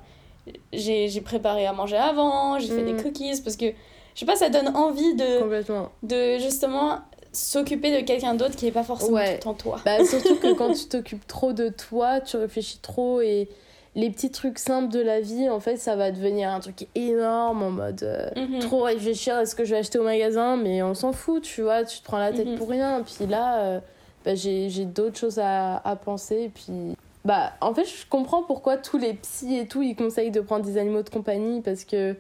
j'ai 0.74 1.08
j'ai 1.10 1.22
préparé 1.22 1.66
à 1.66 1.74
manger 1.74 1.98
avant, 1.98 2.60
j'ai 2.60 2.68
fait 2.68 2.84
des 2.84 2.94
Mm. 2.94 3.02
cookies 3.04 3.42
parce 3.44 3.56
que, 3.58 3.66
je 4.14 4.20
sais 4.20 4.26
pas, 4.26 4.36
ça 4.36 4.50
donne 4.50 4.76
envie 4.76 5.16
de 5.16 5.40
Complètement. 5.42 5.90
de 6.04 6.38
justement 6.40 7.00
s'occuper 7.32 8.00
de 8.02 8.06
quelqu'un 8.06 8.34
d'autre 8.36 8.56
qui 8.56 8.68
est 8.68 8.72
pas 8.72 8.84
forcément 8.84 9.18
Ouais. 9.18 9.40
tout 9.40 9.48
en 9.50 9.54
toi. 9.54 9.80
Bah, 9.86 10.04
surtout 10.06 10.36
que 10.38 10.54
quand 10.58 10.72
tu 10.74 10.86
t'occupes 10.86 11.26
trop 11.28 11.52
de 11.54 11.70
toi, 11.70 12.22
tu 12.22 12.38
réfléchis 12.38 12.80
trop 12.80 13.22
et 13.22 13.50
les 13.98 14.10
petits 14.10 14.30
trucs 14.32 14.60
simples 14.60 14.92
de 14.92 15.00
la 15.00 15.22
vie, 15.22 15.50
en 15.50 15.60
fait, 15.62 15.78
ça 15.78 15.96
va 15.96 16.12
devenir 16.12 16.50
un 16.50 16.60
truc 16.60 16.88
énorme 16.96 17.64
en 17.64 17.72
mode. 17.72 18.04
euh, 18.04 18.30
Mhm. 18.36 18.60
trop 18.60 18.84
réfléchir 18.84 19.36
à 19.36 19.46
ce 19.46 19.56
que 19.56 19.64
je 19.66 19.72
vais 19.72 19.80
acheter 19.80 20.00
au 20.00 20.04
magasin, 20.04 20.58
mais 20.58 20.84
on 20.84 20.94
s'en 20.94 21.12
fout, 21.14 21.42
tu 21.44 21.62
vois, 21.62 21.84
tu 21.86 22.00
te 22.00 22.04
prends 22.04 22.18
la 22.20 22.32
tête 22.34 22.48
Mhm. 22.48 22.58
pour 22.58 22.70
rien. 22.70 23.04
Puis 23.04 23.26
là, 23.28 23.60
euh, 23.64 23.80
bah, 24.26 24.36
j'ai 24.36 24.70
j'ai 24.70 24.84
d'autres 24.86 25.18
choses 25.18 25.40
à, 25.40 25.78
à 25.78 25.96
penser. 25.96 26.44
et 26.44 26.50
Puis, 26.50 26.96
bah, 27.26 27.54
en 27.62 27.74
fait, 27.74 27.86
je 27.86 28.06
comprends 28.10 28.44
pourquoi 28.44 28.78
tous 28.78 28.98
les 28.98 29.14
psys 29.16 29.58
et 29.58 29.68
tout, 29.68 29.82
ils 29.82 29.96
conseillent 29.96 30.32
de 30.32 30.42
prendre 30.42 30.64
des 30.66 30.78
animaux 30.78 31.02
de 31.04 31.10
compagnie 31.10 31.62
parce 31.62 31.84
que 31.84 32.16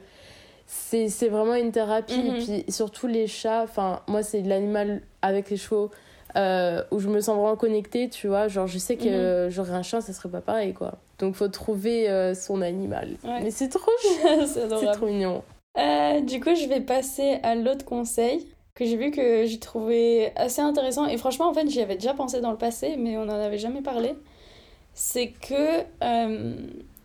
c'est 0.67 1.29
vraiment 1.29 1.55
une 1.55 1.71
thérapie. 1.71 2.17
Mhm. 2.17 2.35
Et 2.35 2.39
puis, 2.63 2.71
surtout 2.73 3.07
les 3.07 3.27
chats, 3.27 3.61
enfin, 3.63 4.01
moi, 4.07 4.23
c'est 4.23 4.41
l'animal 4.41 5.01
avec 5.21 5.49
les 5.49 5.57
chevaux. 5.57 5.91
euh, 6.37 6.83
où 6.91 6.99
je 6.99 7.07
me 7.07 7.21
sens 7.21 7.37
vraiment 7.37 7.55
connectée, 7.55 8.09
tu 8.09 8.27
vois. 8.27 8.49
Genre, 8.49 8.67
je 8.67 8.77
sais 8.77 8.97
que 8.97 9.05
Mhm. 9.05 9.09
euh, 9.13 9.49
j'aurais 9.49 9.71
un 9.71 9.83
chien, 9.83 10.01
ça 10.01 10.11
serait 10.11 10.27
pas 10.27 10.41
pareil, 10.41 10.73
quoi. 10.73 10.95
Donc, 11.17 11.33
faut 11.35 11.47
trouver 11.47 12.09
euh, 12.09 12.33
son 12.33 12.61
animal. 12.61 13.11
Ouais. 13.23 13.39
Mais 13.41 13.51
c'est 13.51 13.69
trop 13.69 13.89
c'est 14.45 14.67
trop 14.91 15.05
mignon. 15.05 15.43
Euh, 15.77 16.19
du 16.19 16.41
coup, 16.41 16.53
je 16.53 16.67
vais 16.67 16.81
passer 16.81 17.37
à 17.41 17.55
l'autre 17.55 17.85
conseil 17.85 18.45
que 18.73 18.83
j'ai 18.83 18.97
vu 18.97 19.11
que 19.11 19.45
j'ai 19.45 19.59
trouvé 19.59 20.33
assez 20.35 20.59
intéressant. 20.61 21.05
Et 21.05 21.15
franchement, 21.15 21.47
en 21.47 21.53
fait, 21.53 21.69
j'y 21.69 21.79
avais 21.81 21.95
déjà 21.95 22.13
pensé 22.13 22.41
dans 22.41 22.51
le 22.51 22.57
passé, 22.57 22.95
mais 22.99 23.15
on 23.17 23.23
n'en 23.23 23.39
avait 23.39 23.57
jamais 23.57 23.81
parlé. 23.81 24.13
C'est 24.97 25.27
que 25.27 25.81
euh, 26.03 26.55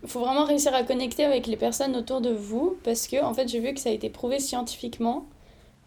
faut 0.07 0.21
vraiment 0.21 0.45
réussir 0.45 0.73
à 0.75 0.83
connecter 0.85 1.25
avec 1.25 1.47
les 1.47 1.57
personnes 1.57 1.97
autour 1.97 2.21
de 2.21 2.31
vous 2.31 2.77
parce 2.85 3.07
que, 3.09 3.23
en 3.23 3.35
fait, 3.35 3.49
j'ai 3.49 3.59
vu 3.61 3.75
que 3.75 3.81
ça 3.81 3.91
a 3.91 3.93
été 3.93 4.09
prouvé 4.09 4.39
scientifiquement 4.39 5.27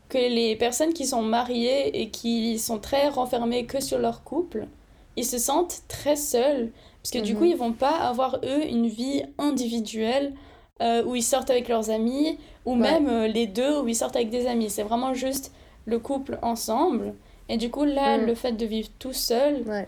que 0.10 0.18
les 0.18 0.56
personnes 0.56 0.94
qui 0.94 1.06
sont 1.08 1.22
mariées 1.24 2.02
et 2.02 2.10
qui 2.10 2.60
sont 2.60 2.78
très 2.78 3.08
renfermées 3.08 3.66
que 3.66 3.80
sur 3.82 3.98
leur 4.00 4.24
couple, 4.24 4.68
ils 5.16 5.26
se 5.26 5.38
sentent 5.38 5.82
très 5.88 6.16
seuls 6.18 6.72
parce 7.02 7.12
que 7.12 7.20
du 7.20 7.34
Mhm. 7.34 7.40
coup, 7.40 7.46
ils 7.46 7.56
vont 7.58 7.72
pas 7.74 7.96
avoir 7.98 8.38
eux 8.44 8.66
une 8.68 8.88
vie 8.88 9.24
individuelle 9.38 10.34
euh, 10.82 11.04
où 11.06 11.16
ils 11.16 11.24
sortent 11.24 11.50
avec 11.52 11.70
leurs 11.70 11.90
amis 11.90 12.38
ou 12.66 12.72
Ouais. 12.74 12.78
même 12.80 13.08
euh, 13.08 13.28
les 13.28 13.48
deux 13.48 13.80
où 13.80 13.88
ils 13.88 13.96
sortent 13.96 14.16
avec 14.18 14.30
des 14.30 14.46
amis. 14.48 14.70
C'est 14.70 14.84
vraiment 14.84 15.14
juste 15.14 15.52
le 15.86 16.00
couple 16.00 16.38
ensemble. 16.42 17.14
Et 17.50 17.58
du 17.58 17.70
coup, 17.72 17.86
là, 17.86 18.18
Mhm. 18.18 18.26
le 18.26 18.36
fait 18.36 18.52
de 18.54 18.66
vivre 18.66 18.90
tout 19.00 19.14
seul, 19.14 19.64
Ouais. 19.68 19.88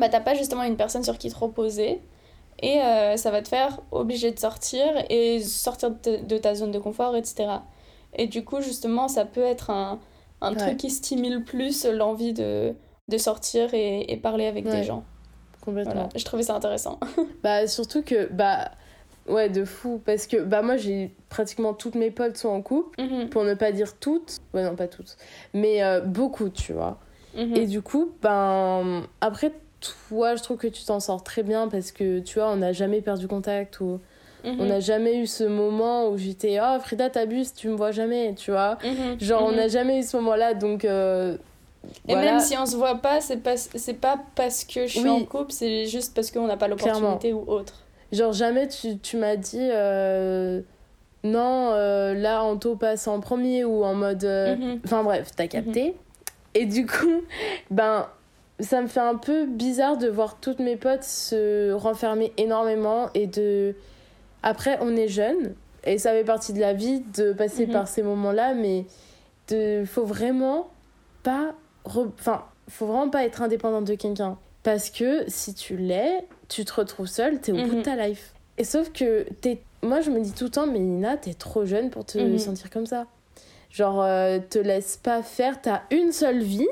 Bah 0.00 0.08
t'as 0.08 0.20
pas 0.20 0.34
justement 0.34 0.64
une 0.64 0.76
personne 0.76 1.04
sur 1.04 1.16
qui 1.18 1.30
te 1.30 1.36
reposer. 1.38 2.00
Et 2.62 2.80
euh, 2.82 3.16
ça 3.16 3.30
va 3.30 3.40
te 3.40 3.48
faire 3.48 3.80
obligé 3.90 4.32
de 4.32 4.38
sortir 4.38 4.84
et 5.08 5.40
sortir 5.40 5.90
de, 5.92 6.16
de 6.24 6.36
ta 6.38 6.54
zone 6.54 6.72
de 6.72 6.78
confort, 6.78 7.16
etc. 7.16 7.62
Et 8.14 8.26
du 8.26 8.44
coup, 8.44 8.60
justement, 8.60 9.08
ça 9.08 9.24
peut 9.24 9.40
être 9.44 9.70
un, 9.70 9.98
un 10.42 10.50
Ouais. 10.50 10.56
truc 10.56 10.76
qui 10.76 10.90
stimule 10.90 11.44
plus 11.44 11.86
l'envie 11.86 12.32
de, 12.34 12.74
de 13.08 13.18
sortir 13.18 13.72
et, 13.72 14.12
et 14.12 14.16
parler 14.18 14.46
avec 14.46 14.66
Ouais. 14.66 14.72
des 14.72 14.82
gens. 14.82 15.04
Complètement. 15.62 15.92
Voilà, 15.94 16.08
je 16.16 16.24
trouvais 16.24 16.42
ça 16.42 16.54
intéressant. 16.54 16.98
Bah 17.42 17.66
surtout 17.66 18.02
que 18.02 18.26
bah 18.32 18.70
ouais 19.26 19.48
de 19.48 19.64
fou 19.64 20.00
parce 20.04 20.26
que 20.26 20.38
bah 20.42 20.60
moi 20.62 20.76
j'ai 20.76 21.14
pratiquement 21.28 21.72
toutes 21.74 21.94
mes 21.94 22.10
potes 22.10 22.36
sont 22.36 22.48
en 22.48 22.62
couple 22.62 23.00
Mhm, 23.00 23.28
pour 23.30 23.44
ne 23.44 23.54
pas 23.54 23.70
dire 23.72 23.96
toutes 23.98 24.38
ouais 24.54 24.64
non 24.64 24.74
pas 24.76 24.88
toutes 24.88 25.16
mais 25.54 25.82
euh, 25.84 26.00
beaucoup 26.00 26.48
tu 26.48 26.72
vois 26.72 26.98
mhm. 27.34 27.56
et 27.56 27.66
du 27.66 27.80
coup 27.82 28.12
ben 28.22 29.02
après 29.20 29.52
toi 29.80 30.36
je 30.36 30.42
trouve 30.42 30.56
que 30.58 30.66
tu 30.66 30.84
t'en 30.84 31.00
sors 31.00 31.22
très 31.24 31.42
bien 31.42 31.68
parce 31.68 31.92
que 31.92 32.20
tu 32.20 32.38
vois 32.38 32.50
on 32.50 32.56
n'a 32.56 32.72
jamais 32.72 33.00
perdu 33.00 33.26
contact 33.28 33.80
ou 33.80 34.00
Mhm, 34.42 34.56
on 34.58 34.64
n'a 34.64 34.80
jamais 34.80 35.18
eu 35.18 35.26
ce 35.26 35.44
moment 35.44 36.08
où 36.08 36.16
j'étais 36.16 36.58
oh 36.62 36.80
Frida 36.80 37.10
t'abuses 37.10 37.52
tu 37.52 37.68
me 37.68 37.74
vois 37.74 37.90
jamais 37.90 38.34
tu 38.34 38.52
vois 38.52 38.78
mhm, 38.82 39.20
genre 39.20 39.42
on 39.44 39.50
mhm. 39.50 39.56
n'a 39.56 39.68
jamais 39.68 39.98
eu 39.98 40.02
ce 40.02 40.16
moment 40.16 40.34
là 40.34 40.54
donc 40.54 40.86
euh, 40.86 41.36
Et 42.08 42.14
voilà. 42.14 42.32
même 42.32 42.40
si 42.40 42.56
on 42.56 42.64
se 42.64 42.74
voit 42.76 42.94
pas, 42.96 43.20
c'est 43.20 43.36
pas, 43.42 43.54
pas 44.00 44.18
parce 44.34 44.64
que 44.64 44.86
je 44.86 44.92
suis 44.98 45.00
Oui. 45.02 45.10
en 45.10 45.24
couple, 45.24 45.52
c'est 45.52 45.84
juste 45.86 46.14
parce 46.14 46.30
qu'on 46.30 46.46
n'a 46.46 46.56
pas 46.56 46.68
l'opportunité 46.68 47.34
ou 47.34 47.44
autre. 47.46 47.74
Genre 48.12 48.32
jamais 48.32 48.66
tu, 48.68 48.96
tu 48.98 49.18
m'as 49.18 49.36
dit 49.36 49.58
euh, 49.60 50.62
non 51.22 51.72
euh, 51.72 52.14
là 52.14 52.42
Anto 52.42 52.76
passe 52.76 53.08
en 53.08 53.20
premier 53.20 53.64
ou 53.64 53.84
en 53.84 53.94
mode 53.94 54.24
euh, 54.24 54.76
enfin 54.86 55.02
bref 55.04 55.32
t'as 55.36 55.48
capté 55.48 55.94
et 56.54 56.64
du 56.64 56.86
coup 56.86 57.22
ben 57.70 58.06
ça 58.60 58.80
me 58.80 58.86
fait 58.86 59.00
un 59.00 59.16
peu 59.16 59.46
bizarre 59.46 59.96
de 59.96 60.08
voir 60.08 60.38
toutes 60.40 60.58
mes 60.58 60.76
potes 60.76 61.02
se 61.04 61.72
renfermer 61.72 62.32
énormément 62.36 63.08
et 63.14 63.26
de 63.26 63.74
après 64.42 64.78
on 64.80 64.96
est 64.96 65.08
jeunes 65.08 65.54
et 65.84 65.98
ça 65.98 66.10
fait 66.12 66.24
partie 66.24 66.52
de 66.52 66.60
la 66.60 66.72
vie 66.72 67.00
de 67.16 67.32
passer 67.32 67.66
Mhm. 67.66 67.72
par 67.72 67.88
ces 67.88 68.02
moments 68.02 68.32
là 68.32 68.54
mais 68.54 68.84
de 69.48 69.84
faut 69.84 70.04
vraiment 70.04 70.68
pas 71.22 71.54
re- 71.86 72.10
enfin 72.18 72.44
faut 72.68 72.86
vraiment 72.86 73.08
pas 73.10 73.24
être 73.24 73.42
indépendante 73.42 73.84
de 73.84 73.94
quelqu'un 73.94 74.36
parce 74.62 74.90
que 74.90 75.24
si 75.28 75.54
tu 75.54 75.76
l'es 75.76 76.26
tu 76.48 76.64
te 76.64 76.72
retrouves 76.74 77.06
seule 77.06 77.40
t'es 77.40 77.52
au 77.52 77.56
bout 77.56 77.70
de 77.70 77.76
Mhm. 77.76 77.82
ta 77.82 77.96
life 78.08 78.34
et 78.58 78.64
sauf 78.64 78.92
que 78.92 79.26
t'es 79.40 79.60
moi 79.82 80.00
je 80.02 80.10
me 80.10 80.20
dis 80.20 80.32
tout 80.32 80.44
le 80.44 80.50
temps 80.50 80.66
mais 80.66 80.78
Nina 80.78 81.16
t'es 81.16 81.34
trop 81.34 81.64
jeune 81.64 81.90
pour 81.90 82.04
te 82.04 82.18
Mhm. 82.18 82.38
sentir 82.38 82.68
comme 82.70 82.86
ça 82.86 83.06
genre 83.70 84.02
euh, 84.02 84.38
te 84.50 84.58
laisse 84.58 84.96
pas 85.02 85.22
faire 85.22 85.60
t'as 85.62 85.82
une 85.90 86.12
seule 86.12 86.40
vie 86.42 86.68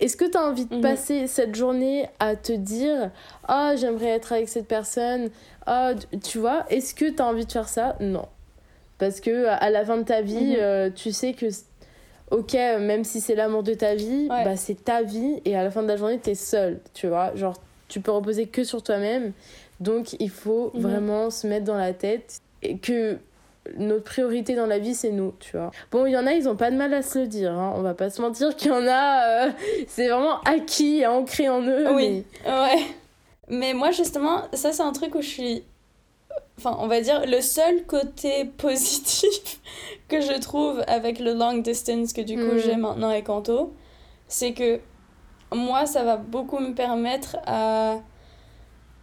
est-ce 0.00 0.16
que 0.16 0.24
t'as 0.24 0.42
envie 0.48 0.66
de 0.66 0.74
Mhm. 0.76 0.80
passer 0.80 1.26
cette 1.26 1.54
journée 1.54 2.08
à 2.18 2.36
te 2.36 2.52
dire 2.52 3.10
ah 3.46 3.74
j'aimerais 3.76 4.08
être 4.08 4.32
avec 4.32 4.48
cette 4.48 4.66
personne 4.66 5.30
ah 5.66 5.92
tu 6.22 6.38
vois 6.38 6.64
est-ce 6.70 6.94
que 6.94 7.10
t'as 7.10 7.24
envie 7.24 7.46
de 7.46 7.52
faire 7.52 7.68
ça? 7.68 7.96
Non 8.00 8.26
parce 8.98 9.20
que 9.20 9.46
à 9.46 9.70
la 9.70 9.84
fin 9.84 9.96
de 9.96 10.02
ta 10.02 10.20
vie 10.22 10.54
Mhm. 10.54 10.56
euh, 10.58 10.90
tu 10.94 11.12
sais 11.12 11.32
que 11.32 11.46
ok 12.30 12.54
même 12.54 13.04
si 13.04 13.20
c'est 13.20 13.34
l'amour 13.34 13.62
de 13.62 13.74
ta 13.74 13.94
vie 13.94 14.28
Ouais. 14.30 14.44
bah 14.44 14.56
c'est 14.56 14.84
ta 14.84 15.02
vie 15.02 15.40
et 15.44 15.56
à 15.56 15.62
la 15.62 15.70
fin 15.70 15.82
de 15.82 15.88
la 15.88 15.96
journée 15.96 16.18
t'es 16.18 16.34
seule 16.34 16.80
tu 16.94 17.06
vois 17.08 17.34
genre 17.36 17.54
tu 17.88 18.00
peux 18.00 18.10
reposer 18.12 18.46
que 18.46 18.64
sur 18.64 18.82
toi-même 18.82 19.32
donc 19.80 20.14
il 20.20 20.30
faut 20.30 20.70
Mhm. 20.74 20.80
vraiment 20.82 21.30
se 21.30 21.46
mettre 21.46 21.64
dans 21.66 21.76
la 21.76 21.92
tête 21.92 22.38
et 22.62 22.78
que 22.78 23.18
notre 23.76 24.04
priorité 24.04 24.54
dans 24.54 24.66
la 24.66 24.78
vie 24.78 24.94
c'est 24.94 25.10
nous 25.10 25.32
tu 25.40 25.56
vois 25.56 25.70
bon 25.90 26.04
il 26.06 26.12
y 26.12 26.16
en 26.16 26.26
a 26.26 26.32
ils 26.34 26.48
ont 26.48 26.56
pas 26.56 26.70
de 26.70 26.76
mal 26.76 26.92
à 26.92 27.02
se 27.02 27.18
le 27.18 27.26
dire 27.26 27.52
hein. 27.52 27.72
on 27.76 27.80
va 27.82 27.94
pas 27.94 28.10
se 28.10 28.20
mentir 28.20 28.54
qu'il 28.56 28.70
y 28.70 28.74
en 28.74 28.86
a 28.86 29.46
euh, 29.46 29.50
c'est 29.88 30.08
vraiment 30.08 30.40
acquis 30.42 31.06
ancré 31.06 31.48
en 31.48 31.62
eux 31.62 31.86
Oui. 31.94 32.24
Ouais. 32.46 32.84
Mais 33.48 33.74
moi, 33.74 33.90
justement, 33.90 34.42
ça, 34.54 34.72
c'est 34.72 34.82
un 34.82 34.92
truc 34.92 35.14
où 35.14 35.20
je 35.20 35.28
suis. 35.28 35.64
Enfin, 36.58 36.76
on 36.80 36.86
va 36.86 37.00
dire, 37.02 37.26
le 37.26 37.40
seul 37.42 37.84
côté 37.84 38.44
positif 38.56 39.60
que 40.08 40.20
je 40.20 40.40
trouve 40.40 40.82
avec 40.86 41.18
le 41.18 41.34
long 41.34 41.58
distance 41.58 42.12
que 42.14 42.22
du 42.22 42.36
coup 42.36 42.54
Mm. 42.54 42.58
j'ai 42.58 42.76
maintenant 42.76 43.10
avec 43.10 43.28
Anto, 43.28 43.74
c'est 44.28 44.52
que 44.52 44.80
moi, 45.52 45.84
ça 45.84 46.04
va 46.04 46.16
beaucoup 46.16 46.58
me 46.58 46.72
permettre 46.74 47.36
à 47.46 47.96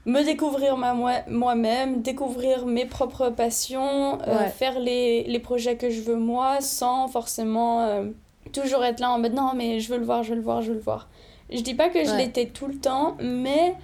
me 0.06 0.24
découvrir 0.24 0.78
ma 0.78 0.94
moi- 0.94 1.22
moi-même, 1.30 2.02
découvrir 2.02 2.66
mes 2.66 2.86
propres 2.86 3.30
passions, 3.30 4.18
euh, 4.28 4.40
Ouais. 4.40 4.48
faire 4.50 4.80
les, 4.80 5.24
les 5.24 5.40
projets 5.40 5.78
que 5.78 5.90
je 5.90 6.02
veux 6.02 6.16
moi, 6.16 6.60
sans 6.62 7.08
forcément 7.08 7.82
euh, 7.82 8.06
toujours 8.54 8.84
être 8.84 9.00
là 9.00 9.12
en 9.12 9.20
mode 9.20 9.34
non, 9.34 9.52
mais 9.56 9.80
je 9.80 9.92
veux 9.92 10.00
le 10.00 10.06
voir, 10.06 10.24
je 10.24 10.30
veux 10.32 10.36
le 10.38 10.42
voir, 10.42 10.62
je 10.62 10.70
veux 10.70 10.76
le 10.78 10.82
voir. 10.84 11.08
Je 11.52 11.62
dis 11.62 11.76
pas 11.76 11.90
que 11.90 12.04
je 12.04 12.12
Ouais. 12.12 12.18
l'étais 12.18 12.48
tout 12.48 12.68
le 12.68 12.76
temps, 12.76 13.16
mais 13.22 13.76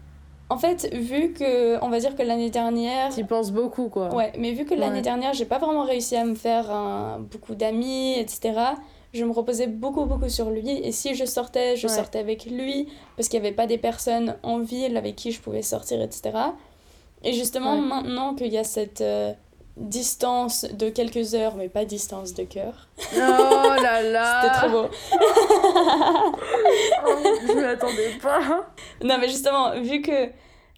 en 0.50 0.58
fait, 0.58 0.90
vu 0.96 1.34
que, 1.34 1.78
on 1.84 1.90
va 1.90 2.00
dire 2.00 2.16
que 2.16 2.24
l'année 2.24 2.50
dernière, 2.50 3.14
tu 3.14 3.26
penses 3.26 3.52
beaucoup 3.52 3.90
quoi 3.90 4.14
Ouais, 4.16 4.32
mais 4.40 4.54
vu 4.54 4.64
que 4.66 4.74
l'année 4.74 4.96
Ouais. 4.96 5.02
dernière, 5.02 5.34
j'ai 5.34 5.46
pas 5.46 5.58
vraiment 5.60 5.84
réussi 5.84 6.16
à 6.16 6.24
me 6.24 6.36
faire 6.36 6.72
un- 6.72 7.20
beaucoup 7.20 7.54
d'amis, 7.54 8.14
etc., 8.18 8.54
je 9.14 9.24
me 9.24 9.32
reposais 9.32 9.68
beaucoup, 9.68 10.06
beaucoup 10.06 10.30
sur 10.30 10.50
lui. 10.50 10.70
Et 10.70 10.92
si 10.92 11.16
je 11.16 11.26
sortais, 11.26 11.76
je 11.76 11.88
sortais 11.88 12.20
avec 12.20 12.46
lui, 12.46 12.88
parce 13.16 13.30
qu'il 13.30 13.40
n'y 13.40 13.48
avait 13.48 13.56
pas 13.56 13.68
des 13.68 13.78
personnes 13.78 14.36
en 14.44 14.60
ville 14.60 14.98
avec 14.98 15.16
qui 15.16 15.32
je 15.32 15.40
pouvais 15.40 15.62
sortir, 15.62 16.02
etc. 16.02 16.32
Et 17.24 17.34
justement, 17.34 17.78
maintenant 17.78 18.36
qu'il 18.36 18.54
y 18.54 18.58
a 18.58 18.64
cette 18.64 19.02
euh, 19.02 19.34
distance 19.76 20.66
de 20.66 20.90
quelques 20.90 21.36
heures, 21.36 21.56
mais 21.56 21.70
pas 21.70 21.86
distance 21.86 22.34
de 22.34 22.44
cœur. 22.44 22.88
Oh 23.16 23.74
là 23.82 24.02
là 24.04 24.42
C'était 24.42 24.56
trop 24.56 24.70
beau. 24.70 24.88
je 27.48 27.54
ne 27.54 27.62
m'attendais 27.62 28.12
pas. 28.22 28.68
Non, 29.04 29.18
mais 29.20 29.30
justement, 29.30 29.80
vu 29.80 30.02
que, 30.02 30.30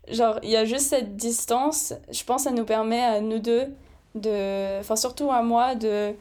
genre, 0.09 0.39
il 0.43 0.49
y 0.49 0.55
a 0.55 0.65
juste 0.65 0.87
cette 0.87 1.15
distance, 1.15 1.93
je 2.09 2.23
pense 2.23 2.43
que 2.43 2.49
ça 2.49 2.55
nous 2.55 2.65
permet 2.65 3.01
à 3.01 3.21
nous 3.21 3.39
deux 3.39 3.67
de... 4.15 4.79
Enfin, 4.79 4.95
surtout 4.95 5.31
à 5.31 5.41
moi, 5.41 5.75
de 5.75 6.13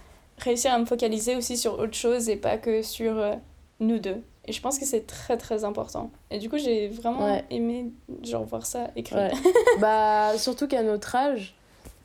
réussir 0.42 0.72
à 0.72 0.78
me 0.78 0.84
focaliser 0.84 1.36
aussi 1.36 1.56
sur 1.56 1.78
autre 1.78 1.94
chose 1.94 2.28
et 2.28 2.36
pas 2.36 2.58
que 2.58 2.82
sur 2.82 3.18
euh, 3.18 3.34
nous 3.80 3.98
deux. 3.98 4.22
Et 4.46 4.52
je 4.52 4.60
pense 4.62 4.78
que 4.78 4.86
c'est 4.86 5.06
très 5.06 5.36
très 5.36 5.64
important. 5.64 6.10
Et 6.30 6.38
du 6.38 6.48
coup, 6.48 6.56
j'ai 6.56 6.88
vraiment 6.88 7.42
aimé 7.50 7.90
genre 8.22 8.44
voir 8.44 8.64
ça 8.64 8.90
écrit. 8.96 9.16
bah 9.80 10.38
surtout 10.38 10.66
qu'à 10.66 10.82
notre 10.82 11.14
âge, 11.14 11.54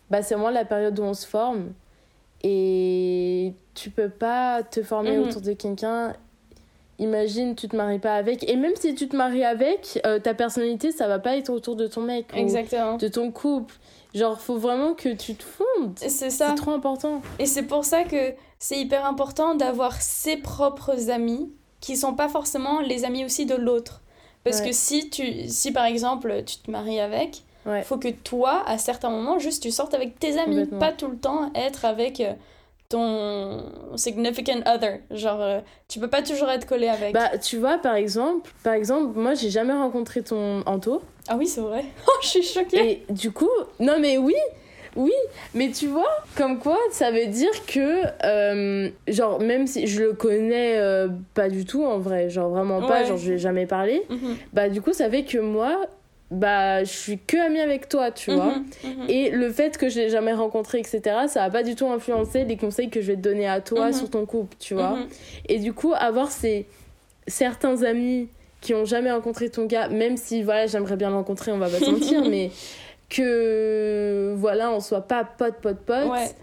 bah 0.09 0.21
c'est 0.21 0.35
vraiment 0.35 0.49
la 0.49 0.65
période 0.65 0.99
où 0.99 1.03
on 1.03 1.13
se 1.13 1.25
forme 1.25 1.71
et 2.43 3.53
tu 3.73 3.89
peux 3.89 4.09
pas 4.09 4.63
te 4.63 4.83
former 4.83 5.17
mhm. 5.17 5.29
autour 5.29 5.41
de 5.41 5.53
quelqu'un. 5.53 6.13
Imagine, 6.99 7.55
tu 7.55 7.67
te 7.67 7.75
maries 7.75 7.99
pas 7.99 8.15
avec. 8.15 8.47
Et 8.49 8.55
même 8.55 8.75
si 8.75 8.93
tu 8.93 9.07
te 9.07 9.15
maries 9.15 9.45
avec, 9.45 9.99
euh, 10.05 10.19
ta 10.19 10.33
personnalité, 10.33 10.91
ça 10.91 11.07
va 11.07 11.19
pas 11.19 11.37
être 11.37 11.49
autour 11.49 11.75
de 11.75 11.87
ton 11.87 12.01
mec. 12.01 12.27
Exactement. 12.35 12.97
de 12.97 13.07
ton 13.07 13.31
couple. 13.31 13.73
Genre, 14.13 14.39
faut 14.39 14.57
vraiment 14.57 14.93
que 14.93 15.09
tu 15.09 15.35
te 15.35 15.43
fondes. 15.43 15.97
C'est 15.97 16.29
ça. 16.29 16.49
C'est 16.49 16.55
trop 16.55 16.71
important. 16.71 17.21
Et 17.39 17.45
c'est 17.45 17.63
pour 17.63 17.83
ça 17.83 18.03
que 18.03 18.33
c'est 18.59 18.77
hyper 18.77 19.05
important 19.05 19.55
d'avoir 19.55 20.01
ses 20.01 20.37
propres 20.37 21.09
amis 21.09 21.51
qui 21.81 21.97
sont 21.97 22.13
pas 22.13 22.29
forcément 22.29 22.79
les 22.79 23.05
amis 23.05 23.25
aussi 23.25 23.45
de 23.45 23.55
l'autre. 23.55 24.01
Parce 24.43 24.61
que 24.61 24.71
si, 24.73 25.09
tu, 25.09 25.47
si 25.47 25.71
par 25.71 25.85
exemple 25.85 26.43
tu 26.45 26.57
te 26.57 26.69
maries 26.69 26.99
avec, 26.99 27.43
il 27.65 27.83
faut 27.83 27.97
que 27.97 28.09
toi, 28.09 28.61
à 28.67 28.77
certains 28.77 29.09
moments, 29.09 29.39
juste 29.39 29.63
tu 29.63 29.71
sortes 29.71 29.93
avec 29.93 30.19
tes 30.19 30.37
amis, 30.37 30.65
pas 30.65 30.91
tout 30.91 31.07
le 31.07 31.17
temps 31.17 31.49
être 31.55 31.85
avec 31.85 32.19
euh, 32.19 32.33
ton 32.93 33.63
significant 33.95 34.61
other. 34.67 34.99
Genre, 35.09 35.41
euh, 35.41 35.59
tu 35.87 35.99
peux 35.99 36.09
pas 36.09 36.21
toujours 36.21 36.49
être 36.49 36.67
collé 36.67 36.87
avec. 36.87 37.13
Bah, 37.13 37.37
tu 37.39 37.57
vois, 37.57 37.79
par 37.79 37.95
exemple, 37.95 38.51
par 38.63 38.73
exemple 38.73 39.17
moi, 39.19 39.33
j'ai 39.33 39.49
jamais 39.49 39.73
rencontré 39.73 40.21
ton 40.21 40.61
Anto. 40.67 41.01
Ah 41.27 41.35
oui, 41.37 41.47
c'est 41.47 41.61
vrai. 41.61 41.83
Oh, 42.07 42.19
je 42.21 42.27
suis 42.27 42.43
choquée. 42.43 43.03
Et 43.09 43.13
du 43.13 43.31
coup, 43.31 43.49
non 43.79 43.95
mais 43.99 44.17
oui, 44.17 44.35
oui, 44.95 45.13
mais 45.55 45.71
tu 45.71 45.87
vois, 45.87 46.09
comme 46.37 46.59
quoi, 46.59 46.77
ça 46.91 47.09
veut 47.09 47.25
dire 47.25 47.65
que, 47.65 48.03
euh, 48.23 48.89
genre, 49.07 49.39
même 49.39 49.65
si 49.65 49.87
je 49.87 50.03
le 50.03 50.13
connais 50.13 50.77
euh, 50.77 51.07
pas 51.33 51.49
du 51.49 51.65
tout 51.65 51.83
en 51.83 51.97
vrai, 51.97 52.29
genre 52.29 52.49
vraiment 52.49 52.81
pas, 52.85 53.03
genre 53.03 53.17
je 53.17 53.29
lui 53.29 53.35
ai 53.35 53.39
jamais 53.39 53.65
parlé, 53.65 54.03
mhm. 54.09 54.35
bah 54.53 54.69
du 54.69 54.81
coup, 54.81 54.93
ça 54.93 55.09
fait 55.09 55.23
que 55.23 55.39
moi, 55.39 55.87
bah 56.33 56.83
je 56.83 56.91
suis 56.91 57.19
que 57.19 57.37
amie 57.37 57.59
avec 57.59 57.87
toi, 57.87 58.11
tu 58.11 58.31
mhm, 58.31 58.37
vois. 58.37 58.55
Mhm. 58.83 59.09
Et 59.09 59.29
le 59.29 59.51
fait 59.51 59.77
que 59.77 59.89
je 59.89 59.99
l'ai 59.99 60.09
jamais 60.09 60.33
rencontré, 60.33 60.79
etc., 60.79 61.01
ça 61.27 61.41
va 61.41 61.49
pas 61.49 61.63
du 61.63 61.75
tout 61.75 61.87
influencer 61.87 62.43
les 62.43 62.57
conseils 62.57 62.89
que 62.89 63.01
je 63.01 63.07
vais 63.07 63.15
te 63.15 63.21
donner 63.21 63.47
à 63.47 63.61
toi 63.61 63.93
sur 63.93 64.09
ton 64.09 64.25
couple, 64.25 64.55
tu 64.59 64.73
vois. 64.73 64.97
Et 65.47 65.59
du 65.59 65.73
coup, 65.73 65.93
avoir 65.95 66.31
ces 66.31 66.65
certains 67.27 67.83
amis 67.83 68.27
qui 68.61 68.73
ont 68.73 68.85
jamais 68.85 69.11
rencontré 69.11 69.49
ton 69.49 69.65
gars, 69.65 69.89
même 69.89 70.17
si 70.17 70.41
voilà, 70.41 70.67
j'aimerais 70.67 70.95
bien 70.95 71.09
le 71.09 71.15
rencontrer, 71.15 71.51
on 71.51 71.57
va 71.57 71.69
pas 71.69 71.79
se 71.79 71.89
mentir, 71.89 72.23
mais 72.29 72.49
que 73.09 74.33
voilà, 74.37 74.71
on 74.71 74.79
soit 74.79 75.01
pas 75.01 75.23
pote, 75.23 75.55
pote, 75.61 75.79
pote. 75.79 76.35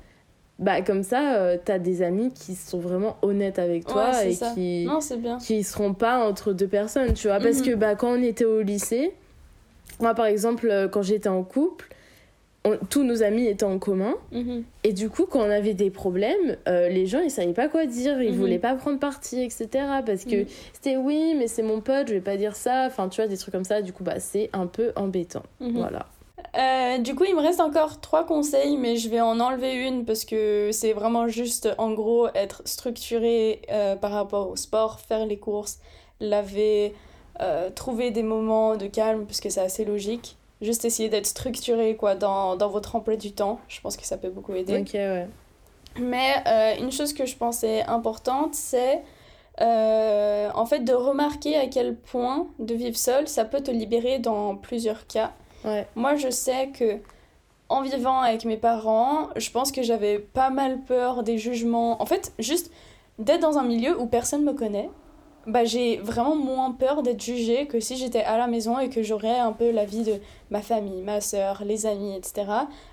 Bah, 0.59 0.83
comme 0.83 1.03
ça, 1.03 1.37
euh, 1.37 1.57
t'as 1.63 1.79
des 1.79 2.03
amis 2.03 2.31
qui 2.35 2.55
sont 2.55 2.79
vraiment 2.79 3.17
honnêtes 3.23 3.59
avec 3.59 3.87
toi 3.87 4.11
et 4.23 4.37
qui, 4.55 4.87
bien. 5.17 5.39
qui 5.39 5.65
seront 5.65 5.95
pas 5.95 6.19
entre 6.19 6.53
deux 6.53 6.69
personnes, 6.69 7.15
tu 7.15 7.29
vois. 7.29 7.41
Parce 7.41 7.61
mhm. 7.61 7.65
que 7.65 7.75
bah, 7.77 7.95
quand 7.95 8.11
on 8.11 8.23
était 8.23 8.45
au 8.45 8.61
lycée, 8.61 9.15
moi 10.01 10.15
par 10.15 10.27
exemple, 10.27 10.69
euh, 10.71 10.89
quand 10.89 11.03
j'étais 11.03 11.29
en 11.29 11.43
couple, 11.43 11.89
tous 12.91 13.05
nos 13.05 13.23
amis 13.23 13.47
étaient 13.47 13.65
en 13.65 13.79
commun. 13.79 14.15
Mhm. 14.33 14.65
Et 14.85 14.93
du 14.93 15.09
coup, 15.09 15.25
quand 15.25 15.41
on 15.41 15.51
avait 15.51 15.75
des 15.75 15.91
problèmes, 15.91 16.57
euh, 16.69 16.89
les 16.89 17.07
gens, 17.07 17.21
ils 17.21 17.31
savaient 17.31 17.55
pas 17.55 17.69
quoi 17.69 17.87
dire. 17.87 18.21
Ils 18.21 18.33
mhm. 18.33 18.39
voulaient 18.39 18.59
pas 18.59 18.75
prendre 18.75 18.99
parti, 18.99 19.43
etc. 19.43 19.69
Parce 20.05 20.25
que 20.25 20.45
c'était 20.73 20.97
oui, 20.97 21.35
mais 21.39 21.49
c'est 21.49 21.63
mon 21.63 21.81
pote, 21.81 22.09
je 22.09 22.15
vais 22.15 22.21
pas 22.21 22.37
dire 22.37 22.57
ça. 22.57 22.85
Enfin, 22.87 23.09
tu 23.09 23.21
vois, 23.21 23.29
des 23.29 23.39
trucs 23.39 23.53
comme 23.53 23.65
ça. 23.65 23.81
Du 23.81 23.93
coup, 23.93 24.05
bah, 24.05 24.21
c'est 24.21 24.51
un 24.53 24.67
peu 24.67 24.93
embêtant. 24.97 25.43
Voilà. 25.61 26.07
Euh, 26.59 26.99
du 26.99 27.15
coup, 27.15 27.25
il 27.25 27.35
me 27.35 27.41
reste 27.41 27.61
encore 27.61 28.01
trois 28.01 28.27
conseils, 28.27 28.77
mais 28.77 28.97
je 28.97 29.09
vais 29.09 29.21
en 29.21 29.39
enlever 29.41 29.75
une 29.87 30.05
parce 30.05 30.25
que 30.25 30.71
c'est 30.73 30.93
vraiment 30.93 31.29
juste, 31.29 31.69
en 31.79 31.93
gros, 31.93 32.29
être 32.35 32.63
structuré 32.65 33.63
euh, 33.71 33.95
par 33.97 34.11
rapport 34.11 34.51
au 34.51 34.57
sport, 34.57 35.01
faire 35.01 35.27
les 35.27 35.39
courses, 35.39 35.79
laver, 36.19 36.93
euh, 37.41 37.71
trouver 37.71 38.11
des 38.11 38.23
moments 38.23 38.77
de 38.77 38.87
calme, 38.87 39.25
puisque 39.27 39.51
c'est 39.51 39.61
assez 39.61 39.85
logique. 39.85 40.37
Juste 40.61 40.85
essayer 40.85 41.09
d'être 41.09 41.27
structuré 41.27 41.97
quoi, 41.97 42.15
dans, 42.15 42.57
dans, 42.57 42.69
votre 42.69 42.95
emploi 42.97 43.17
du 43.17 43.33
temps. 43.33 43.61
Je 43.69 43.81
pense 43.81 43.97
que 43.97 44.05
ça 44.05 44.19
peut 44.19 44.29
beaucoup 44.29 44.55
aider. 44.55 44.85
Ouais. 44.93 45.29
Mais 45.99 46.45
une 46.79 46.93
chose 46.93 47.15
que 47.15 47.25
je 47.25 47.35
pensais 47.35 47.83
importante, 47.85 48.55
c'est 48.55 49.03
en 49.59 50.67
fait 50.67 50.81
de 50.81 50.93
remarquer 50.93 51.57
à 51.57 51.67
quel 51.67 51.97
point 51.97 52.47
de 52.59 52.75
vivre 52.75 52.97
seul, 52.97 53.27
ça 53.27 53.47
peut 53.47 53.63
te 53.63 53.71
libérer 53.71 54.19
dans 54.19 54.55
plusieurs 54.55 55.07
cas. 55.07 55.33
Moi, 55.95 56.17
je 56.17 56.29
sais 56.29 56.69
que 56.69 56.99
en 57.71 57.83
vivant 57.83 58.21
avec 58.21 58.45
mes 58.45 58.57
parents, 58.57 59.29
je 59.37 59.51
pense 59.51 59.71
que 59.71 59.83
j'avais 59.83 60.19
pas 60.19 60.51
mal 60.51 60.81
peur 60.81 61.23
des 61.23 61.39
jugements. 61.39 62.03
En 62.03 62.07
fait, 62.07 62.33
juste 62.39 62.71
d'être 63.19 63.41
dans 63.41 63.59
un 63.59 63.63
milieu 63.63 63.99
où 63.99 64.07
personne 64.07 64.45
me 64.45 64.53
connaît, 64.53 64.91
bah, 65.51 65.65
j'ai 65.65 65.99
vraiment 65.99 66.35
moins 66.35 66.73
peur 66.73 67.03
d'être 67.03 67.23
jugée 67.23 67.67
que 67.67 67.81
si 67.81 67.97
j'étais 67.97 68.23
à 68.23 68.39
la 68.39 68.47
maison 68.47 68.79
et 68.79 68.89
que 68.89 69.03
j'aurais 69.03 69.39
un 69.39 69.53
peu 69.53 69.71
la 69.71 69.85
vie 69.85 70.03
de 70.03 70.15
ma 70.51 70.63
famille, 70.63 71.03
ma 71.03 71.21
soeur, 71.21 71.63
les 71.65 71.87
amis, 71.87 72.17
etc. 72.17 72.45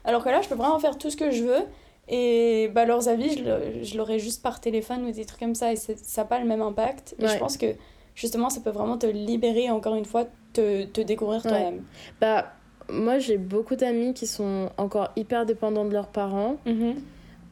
Alors 0.04 0.24
que 0.24 0.30
là, 0.30 0.42
je 0.42 0.50
peux 0.50 0.56
vraiment 0.56 0.80
faire 0.80 0.98
tout 0.98 1.10
ce 1.10 1.18
que 1.18 1.32
je 1.32 1.44
veux 1.44 1.64
et 2.10 2.70
bah, 2.74 2.86
leurs 2.86 3.10
avis, 3.10 3.44
je 3.84 3.98
l'aurais 3.98 4.20
juste 4.20 4.42
par 4.42 4.62
téléphone 4.62 5.06
ou 5.06 5.12
des 5.12 5.26
trucs 5.26 5.40
comme 5.40 5.56
ça 5.56 5.74
et 5.74 5.76
ça 5.76 5.94
n'a 6.18 6.26
pas 6.26 6.40
le 6.40 6.46
même 6.46 6.62
impact. 6.62 7.16
Et 7.20 7.28
je 7.28 7.38
pense 7.38 7.58
que 7.58 7.68
justement, 8.16 8.50
ça 8.50 8.62
peut 8.62 8.70
vraiment 8.70 8.98
te 8.98 9.08
libérer, 9.08 9.70
encore 9.70 9.96
une 9.96 10.06
fois, 10.06 10.26
te, 10.54 10.86
te 10.86 11.02
découvrir 11.02 11.42
toi-même. 11.42 11.84
Bah, 12.22 12.54
moi, 12.90 13.20
j'ai 13.20 13.38
beaucoup 13.38 13.76
d'amis 13.76 14.14
qui 14.14 14.28
sont 14.28 14.70
encore 14.78 15.10
hyper 15.16 15.46
dépendants 15.46 15.86
de 15.86 15.92
leurs 15.92 16.08
parents. 16.08 16.58
Mhm. 16.66 16.96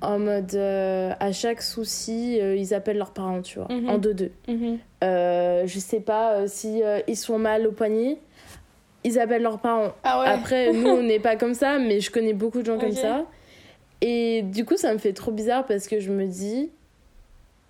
En 0.01 0.19
mode, 0.19 0.53
euh, 0.55 1.13
à 1.19 1.31
chaque 1.31 1.61
souci, 1.61 2.39
euh, 2.39 2.55
ils 2.55 2.73
appellent 2.73 2.97
leurs 2.97 3.13
parents, 3.13 3.41
tu 3.41 3.59
vois, 3.59 3.67
mhm. 3.71 3.89
en 3.89 3.97
deux-deux. 3.97 4.31
Mhm. 4.47 4.77
Euh, 5.03 5.63
je 5.65 5.79
sais 5.79 5.99
pas 5.99 6.47
si 6.47 6.81
ils 7.07 7.17
sont 7.17 7.39
mal 7.39 7.67
au 7.67 7.71
poignet, 7.71 8.17
ils 9.03 9.19
appellent 9.19 9.43
leurs 9.43 9.59
parents. 9.59 9.93
Ah 10.03 10.21
ouais. 10.21 10.27
Après, 10.27 10.73
nous, 10.73 10.89
on 10.89 11.03
n'est 11.03 11.19
pas 11.19 11.35
comme 11.35 11.53
ça, 11.53 11.79
mais 11.79 12.01
je 12.01 12.11
connais 12.11 12.33
beaucoup 12.33 12.61
de 12.61 12.65
gens 12.65 12.77
comme 12.79 12.91
ça. 12.91 13.25
Et 14.01 14.41
du 14.43 14.65
coup, 14.65 14.77
ça 14.77 14.93
me 14.93 14.99
fait 14.99 15.13
trop 15.13 15.31
bizarre 15.31 15.65
parce 15.65 15.87
que 15.87 15.99
je 15.99 16.11
me 16.11 16.25
dis, 16.25 16.69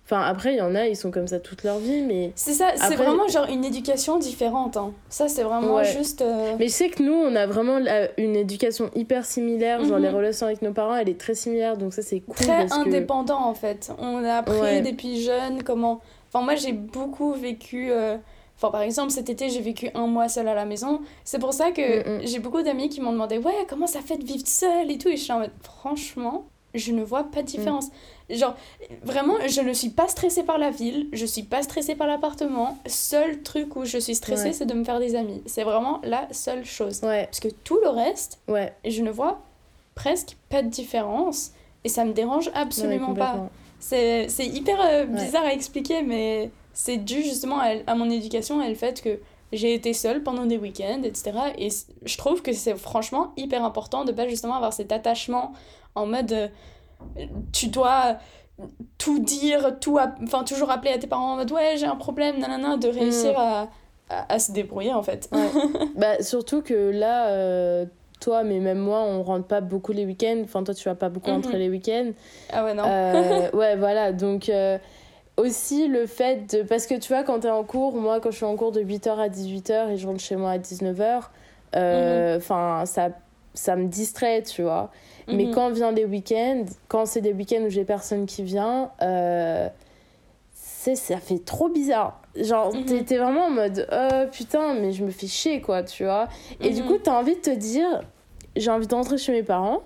Enfin, 0.06 0.22
après, 0.22 0.54
il 0.54 0.58
y 0.58 0.62
en 0.62 0.76
a, 0.76 0.86
ils 0.86 0.94
sont 0.94 1.10
comme 1.10 1.26
ça 1.26 1.40
toute 1.40 1.64
leur 1.64 1.78
vie, 1.78 2.02
mais. 2.02 2.30
C'est 2.36 2.52
ça, 2.52 2.68
c'est 2.76 2.94
vraiment 2.94 3.26
genre 3.26 3.46
une 3.46 3.64
éducation 3.64 4.20
différente. 4.20 4.76
Hein. 4.76 4.92
Ça, 5.08 5.26
c'est 5.26 5.42
vraiment 5.42 5.82
juste. 5.82 6.22
Euh, 6.22 6.54
mais 6.60 6.68
je 6.68 6.72
sais 6.72 6.90
que 6.90 7.02
nous, 7.02 7.12
on 7.12 7.34
a 7.34 7.44
vraiment 7.48 7.80
une 8.16 8.36
éducation 8.36 8.88
hyper 8.94 9.24
similaire. 9.24 9.84
Genre, 9.84 9.98
les 9.98 10.10
mhm. 10.10 10.14
relations 10.14 10.46
avec 10.46 10.62
nos 10.62 10.72
parents, 10.72 10.94
elle 10.94 11.08
est 11.08 11.18
très 11.18 11.34
similaire, 11.34 11.76
donc 11.76 11.92
ça, 11.92 12.02
c'est 12.02 12.20
cool. 12.20 12.36
Très 12.36 12.72
indépendant, 12.72 13.40
en 13.40 13.54
fait. 13.54 13.92
On 13.98 14.22
a 14.22 14.34
appris 14.36 14.80
depuis 14.82 15.20
jeune 15.22 15.64
comment. 15.64 16.00
Enfin, 16.32 16.44
moi, 16.44 16.54
j'ai 16.54 16.72
beaucoup 16.72 17.32
vécu. 17.32 17.90
Euh, 17.90 18.16
enfin, 18.58 18.70
par 18.70 18.82
exemple, 18.82 19.10
cet 19.10 19.28
été, 19.28 19.48
j'ai 19.48 19.60
vécu 19.60 19.90
un 19.96 20.06
mois 20.06 20.28
seule 20.28 20.46
à 20.46 20.54
la 20.54 20.66
maison. 20.66 21.00
C'est 21.24 21.40
pour 21.40 21.52
ça 21.52 21.72
que 21.72 21.82
mm, 21.82 22.22
mm. 22.22 22.26
j'ai 22.28 22.38
beaucoup 22.38 22.62
d'amis 22.62 22.90
qui 22.90 23.00
m'ont 23.00 23.12
demandé 23.12 23.38
Ouais, 23.38 23.66
comment 23.68 23.88
ça 23.88 24.02
fait 24.02 24.18
de 24.18 24.24
vivre 24.24 24.46
seule 24.46 24.88
et 24.88 24.98
tout. 24.98 25.08
Et 25.08 25.16
je 25.16 25.22
suis 25.22 25.32
en 25.32 25.40
mode 25.40 25.52
Franchement, 25.64 26.44
je 26.76 26.92
ne 26.92 27.02
vois 27.02 27.24
pas 27.24 27.42
de 27.42 27.46
différence. 27.46 27.88
Genre, 28.28 28.54
vraiment, 29.02 29.34
je 29.46 29.60
ne 29.60 29.72
suis 29.72 29.90
pas 29.90 30.08
stressée 30.08 30.42
par 30.42 30.58
la 30.58 30.70
ville, 30.70 31.08
je 31.12 31.26
suis 31.26 31.42
pas 31.42 31.62
stressée 31.62 31.94
par 31.94 32.06
l'appartement. 32.06 32.78
Seul 32.86 33.42
truc 33.42 33.76
où 33.76 33.84
je 33.84 33.98
suis 33.98 34.14
stressée, 34.14 34.52
c'est 34.52 34.66
de 34.66 34.74
me 34.74 34.84
faire 34.84 34.98
des 34.98 35.14
amis. 35.14 35.42
C'est 35.46 35.64
vraiment 35.64 36.00
la 36.02 36.28
seule 36.32 36.64
chose. 36.64 37.00
Parce 37.00 37.40
que 37.40 37.48
tout 37.48 37.78
le 37.82 37.90
reste, 37.90 38.40
ouais. 38.48 38.74
je 38.84 39.02
ne 39.02 39.10
vois 39.10 39.40
presque 39.94 40.36
pas 40.48 40.62
de 40.62 40.68
différence 40.68 41.52
et 41.84 41.88
ça 41.88 42.04
me 42.04 42.12
dérange 42.12 42.50
absolument 42.54 43.14
pas. 43.14 43.48
C'est 43.78 44.28
hyper 44.38 44.78
euh, 44.80 45.04
bizarre 45.04 45.44
à 45.44 45.52
expliquer, 45.52 46.02
mais 46.02 46.50
c'est 46.72 46.98
dû 46.98 47.22
justement 47.22 47.58
à, 47.60 47.94
mon 47.94 48.10
éducation 48.10 48.62
et 48.62 48.68
le 48.68 48.74
fait 48.74 49.02
que 49.02 49.18
j'ai 49.52 49.74
été 49.74 49.92
seule 49.92 50.22
pendant 50.22 50.44
des 50.44 50.58
week-ends, 50.58 51.02
etc. 51.04 51.32
Et 51.58 51.68
je 52.04 52.18
trouve 52.18 52.42
que 52.42 52.52
c'est 52.52 52.76
franchement 52.76 53.32
hyper 53.36 53.64
important 53.64 54.04
de 54.04 54.12
pas 54.12 54.28
justement 54.28 54.54
avoir 54.54 54.72
cet 54.72 54.92
attachement 54.92 55.52
en 55.96 56.06
mode 56.06 56.32
euh, 56.32 56.48
tu 57.52 57.68
dois 57.68 58.18
tout 58.96 59.18
dire, 59.18 59.78
tout 59.80 59.98
enfin 60.22 60.44
toujours 60.44 60.70
appeler 60.70 60.92
à 60.92 60.98
tes 60.98 61.06
parents 61.06 61.32
en 61.32 61.36
mode 61.36 61.50
ouais 61.50 61.76
j'ai 61.76 61.86
un 61.86 61.96
problème, 61.96 62.38
nanana, 62.38 62.76
de 62.76 62.88
réussir 62.88 63.32
mm. 63.32 63.36
à, 63.36 63.68
à, 64.28 64.38
se 64.38 64.52
débrouiller 64.52 64.92
en 64.92 65.02
fait. 65.02 65.28
bah 65.96 66.22
surtout 66.22 66.62
que 66.62 66.90
là, 66.90 67.28
euh, 67.28 67.84
toi 68.20 68.44
mais 68.44 68.60
même 68.60 68.78
moi 68.78 69.02
on 69.02 69.22
rentre 69.22 69.46
pas 69.46 69.60
beaucoup 69.60 69.92
les 69.92 70.06
week-ends, 70.06 70.42
enfin 70.44 70.62
toi 70.62 70.74
tu 70.74 70.88
vas 70.88 70.94
pas 70.94 71.08
beaucoup 71.08 71.30
rentrer 71.30 71.54
mhm. 71.54 71.58
les 71.58 71.68
week-ends. 71.68 72.12
Ah 72.52 72.64
ouais 72.64 72.74
non. 72.74 72.84
Euh, 72.86 73.50
ouais 73.54 73.76
voilà 73.76 74.12
donc 74.12 74.50
aussi 75.36 75.88
le 75.88 76.06
fait 76.06 76.54
de. 76.54 76.62
Parce 76.62 76.86
que 76.86 76.94
tu 76.94 77.12
vois, 77.12 77.22
quand 77.22 77.40
t'es 77.40 77.50
en 77.50 77.64
cours, 77.64 77.94
moi, 77.96 78.20
quand 78.20 78.30
je 78.30 78.36
suis 78.36 78.44
en 78.44 78.56
cours 78.56 78.72
de 78.72 78.80
8h 78.80 79.18
à 79.18 79.28
18h 79.28 79.90
et 79.90 79.96
je 79.96 80.06
rentre 80.06 80.20
chez 80.20 80.36
moi 80.36 80.52
à 80.52 80.58
19h, 80.58 81.22
euh, 81.74 82.36
enfin, 82.36 82.84
ça, 82.86 83.10
ça 83.54 83.76
me 83.76 83.86
distrait, 83.86 84.42
tu 84.42 84.62
vois. 84.62 84.90
Mais 85.28 85.44
Mhm. 85.46 85.50
quand 85.54 85.70
vient 85.70 85.92
les 85.92 86.04
week-ends, 86.04 86.64
quand 86.88 87.06
c'est 87.06 87.20
des 87.20 87.32
week-ends 87.32 87.62
où 87.64 87.68
j'ai 87.68 87.84
personne 87.84 88.26
qui 88.26 88.42
vient, 88.42 88.90
euh, 89.02 89.68
ça 90.52 91.18
fait 91.18 91.44
trop 91.44 91.68
bizarre. 91.68 92.22
Genre, 92.36 92.72
Mhm. 92.74 92.84
t'es 92.84 93.02
t'es 93.02 93.18
vraiment 93.18 93.46
en 93.46 93.50
mode, 93.50 93.88
oh 93.90 94.26
putain, 94.30 94.74
mais 94.74 94.92
je 94.92 95.04
me 95.04 95.10
fais 95.10 95.26
chier, 95.26 95.60
quoi, 95.60 95.82
tu 95.82 96.04
vois. 96.04 96.28
Et 96.60 96.70
du 96.70 96.82
Mhm. 96.82 96.86
coup, 96.88 96.98
t'as 97.02 97.18
envie 97.18 97.34
de 97.34 97.40
te 97.40 97.50
dire, 97.50 98.02
j'ai 98.54 98.70
envie 98.70 98.86
de 98.86 98.94
rentrer 98.94 99.18
chez 99.18 99.32
mes 99.32 99.42
parents 99.42 99.80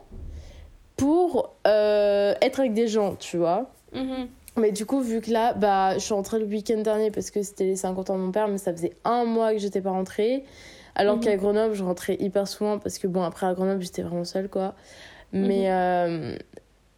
pour 0.96 1.54
euh, 1.66 2.34
être 2.42 2.60
avec 2.60 2.74
des 2.74 2.86
gens, 2.88 3.14
tu 3.14 3.38
vois. 3.38 3.70
Mhm. 3.94 4.28
Mais 4.56 4.72
du 4.72 4.84
coup, 4.84 5.00
vu 5.00 5.20
que 5.20 5.30
là, 5.30 5.54
bah, 5.54 5.94
je 5.94 6.00
suis 6.00 6.12
rentrée 6.12 6.38
le 6.38 6.44
week-end 6.44 6.78
dernier 6.82 7.10
parce 7.10 7.30
que 7.30 7.42
c'était 7.42 7.64
les 7.64 7.76
50 7.76 8.10
ans 8.10 8.16
de 8.16 8.22
mon 8.22 8.32
père, 8.32 8.48
mais 8.48 8.58
ça 8.58 8.72
faisait 8.72 8.92
un 9.04 9.24
mois 9.24 9.52
que 9.52 9.58
j'étais 9.58 9.80
pas 9.80 9.90
rentrée. 9.90 10.44
Alors 10.96 11.18
qu'à 11.20 11.36
Grenoble, 11.36 11.72
je 11.74 11.84
rentrais 11.84 12.16
hyper 12.20 12.46
souvent 12.48 12.78
parce 12.78 12.98
que, 12.98 13.06
bon, 13.06 13.22
après 13.22 13.46
à 13.46 13.54
Grenoble, 13.54 13.80
j'étais 13.80 14.02
vraiment 14.02 14.24
seule, 14.24 14.48
quoi. 14.48 14.74
Mais, 15.32 15.64
Mhm. 15.64 15.66
euh, 15.70 16.36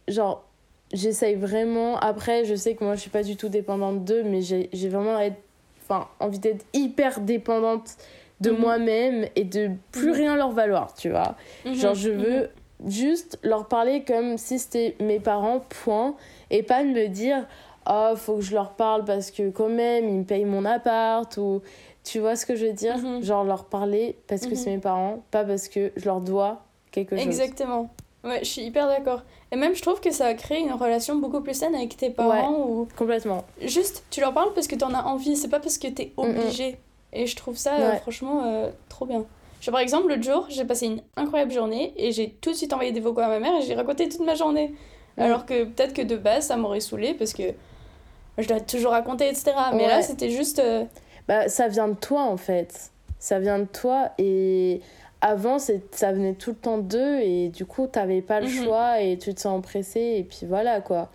genre, 0.07 0.43
j'essaye 0.91 1.35
vraiment. 1.35 1.97
Après, 1.97 2.45
je 2.45 2.55
sais 2.55 2.75
que 2.75 2.83
moi, 2.83 2.95
je 2.95 3.01
suis 3.01 3.09
pas 3.09 3.23
du 3.23 3.35
tout 3.35 3.49
dépendante 3.49 4.03
d'eux, 4.05 4.23
mais 4.23 4.41
j'ai 4.41 4.89
vraiment 4.89 5.19
être... 5.19 5.37
enfin, 5.83 6.07
envie 6.19 6.39
d'être 6.39 6.65
hyper 6.73 7.19
dépendante 7.19 7.95
de 8.41 8.51
Mhm. 8.51 8.57
moi-même 8.59 9.27
et 9.35 9.43
de 9.43 9.71
plus 9.91 10.09
Mhm. 10.11 10.15
rien 10.15 10.35
leur 10.35 10.51
valoir, 10.51 10.93
tu 10.95 11.09
vois. 11.09 11.35
Genre, 11.65 11.93
je 11.93 12.09
veux 12.09 12.49
juste 12.87 13.37
leur 13.43 13.67
parler 13.67 14.03
comme 14.03 14.37
si 14.37 14.59
c'était 14.59 14.95
mes 14.99 15.19
parents, 15.19 15.59
point. 15.83 16.15
Et 16.49 16.63
pas 16.63 16.83
me 16.83 17.07
dire, 17.07 17.45
oh, 17.89 18.13
faut 18.15 18.35
que 18.37 18.41
je 18.41 18.53
leur 18.53 18.71
parle 18.71 19.05
parce 19.05 19.29
que 19.31 19.49
quand 19.49 19.69
même, 19.69 20.07
ils 20.09 20.15
me 20.19 20.23
payent 20.23 20.45
mon 20.45 20.65
appart 20.65 21.35
ou. 21.37 21.61
Tu 22.05 22.19
vois 22.19 22.35
ce 22.35 22.45
que 22.45 22.55
je 22.55 22.65
veux 22.65 22.73
dire? 22.73 22.97
Genre, 23.21 23.45
leur 23.45 23.63
parler 23.65 24.17
parce 24.27 24.45
que 24.45 24.55
c'est 24.55 24.71
mes 24.71 24.77
parents, 24.81 25.23
pas 25.31 25.45
parce 25.45 25.69
que 25.69 25.93
je 25.95 26.03
leur 26.05 26.19
dois 26.19 26.61
quelque 26.91 27.15
chose. 27.15 27.25
Exactement. 27.25 27.89
Ouais, 28.23 28.39
je 28.39 28.45
suis 28.49 28.61
hyper 28.61 28.87
d'accord. 28.87 29.21
Et 29.51 29.55
même, 29.55 29.75
je 29.75 29.81
trouve 29.81 29.99
que 29.99 30.11
ça 30.11 30.27
a 30.27 30.33
créé 30.33 30.59
une 30.59 30.71
relation 30.71 31.15
beaucoup 31.15 31.41
plus 31.41 31.53
saine 31.53 31.75
avec 31.75 31.97
tes 31.97 32.09
parents 32.09 32.53
où 32.67 32.87
Complètement. 32.97 33.43
juste 33.61 34.03
tu 34.09 34.21
leur 34.21 34.33
parles 34.33 34.53
parce 34.53 34.67
que 34.67 34.75
t'en 34.75 34.93
as 34.93 35.03
envie, 35.03 35.35
c'est 35.35 35.49
pas 35.49 35.59
parce 35.59 35.77
que 35.77 35.87
t'es 35.87 36.13
obligé. 36.17 36.77
Et 37.11 37.27
je 37.27 37.35
trouve 37.35 37.57
ça, 37.57 37.75
euh, 37.75 37.91
franchement, 37.97 38.41
euh, 38.45 38.69
trop 38.89 39.05
bien. 39.05 39.25
Je, 39.61 39.69
par 39.71 39.79
exemple, 39.81 40.07
l'autre 40.09 40.23
jour, 40.23 40.45
j'ai 40.49 40.65
passé 40.65 40.87
une 40.87 41.01
incroyable 41.15 41.51
journée 41.51 41.93
et 41.97 42.11
j'ai 42.11 42.29
tout 42.29 42.51
de 42.51 42.55
suite 42.55 42.73
envoyé 42.73 42.91
des 42.91 42.99
vocaux 43.01 43.21
à 43.21 43.27
ma 43.27 43.39
mère 43.39 43.53
et 43.55 43.61
j'ai 43.61 43.75
raconté 43.75 44.09
toute 44.09 44.21
ma 44.25 44.35
journée. 44.35 44.73
Ouais. 45.17 45.25
Alors 45.25 45.45
que 45.45 45.65
peut-être 45.65 45.93
que 45.93 46.01
de 46.01 46.15
base, 46.17 46.47
ça 46.47 46.57
m'aurait 46.57 46.79
saoulé 46.79 47.13
parce 47.13 47.33
que 47.33 47.43
je 48.39 48.47
dois 48.47 48.59
toujours 48.61 48.91
raconter, 48.91 49.27
etc. 49.29 49.51
Mais 49.73 49.83
Ouais. 49.83 49.87
là, 49.87 50.01
c'était 50.01 50.29
juste. 50.31 50.59
euh, 50.59 50.85
Bah, 51.27 51.47
ça 51.49 51.67
vient 51.67 51.87
de 51.87 51.93
toi 51.93 52.23
en 52.23 52.37
fait. 52.37 52.89
Ça 53.19 53.39
vient 53.39 53.59
de 53.59 53.65
toi 53.65 54.09
et 54.17 54.81
avant 55.25 55.57
ça 55.57 56.11
venait 56.11 56.33
tout 56.33 56.49
le 56.51 56.55
temps 56.57 56.77
d'eux 56.77 57.19
et 57.21 57.47
du 57.47 57.65
coup 57.65 57.87
t'avais 57.87 58.21
pas 58.21 58.41
le 58.41 58.47
Mhm. 58.47 58.63
choix 58.65 59.01
et 59.01 59.17
tu 59.17 59.33
te 59.33 59.39
sens 59.39 59.61
pressé 59.61 59.99
et 60.17 60.23
puis 60.23 60.45
voilà 60.45 60.81
quoi. 60.81 61.09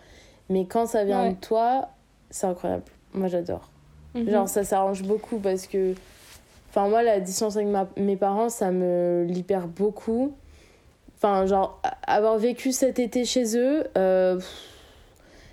Mais 0.48 0.64
quand 0.64 0.86
ça 0.86 1.04
vient 1.04 1.24
Ouais. 1.24 1.34
de 1.34 1.36
toi, 1.40 1.90
c'est 2.30 2.46
incroyable. 2.46 2.84
Moi 3.12 3.28
j'adore. 3.28 3.68
mhm. 4.14 4.30
Genre 4.30 4.48
ça 4.48 4.64
s'arrange 4.64 5.02
beaucoup 5.02 5.38
parce 5.38 5.66
que 5.66 5.94
enfin 6.70 6.88
moi 6.88 7.02
la 7.02 7.20
distance 7.20 7.56
avec 7.56 7.68
ma- 7.68 7.88
mes 7.98 8.16
parents 8.16 8.48
ça 8.48 8.70
me 8.70 9.24
libère 9.28 9.66
beaucoup. 9.68 10.32
Enfin 11.16 11.44
genre 11.46 11.80
avoir 12.06 12.38
vécu 12.38 12.72
cet 12.72 12.98
été 12.98 13.24
chez 13.26 13.58
eux 13.58 13.84
euh, 13.98 14.40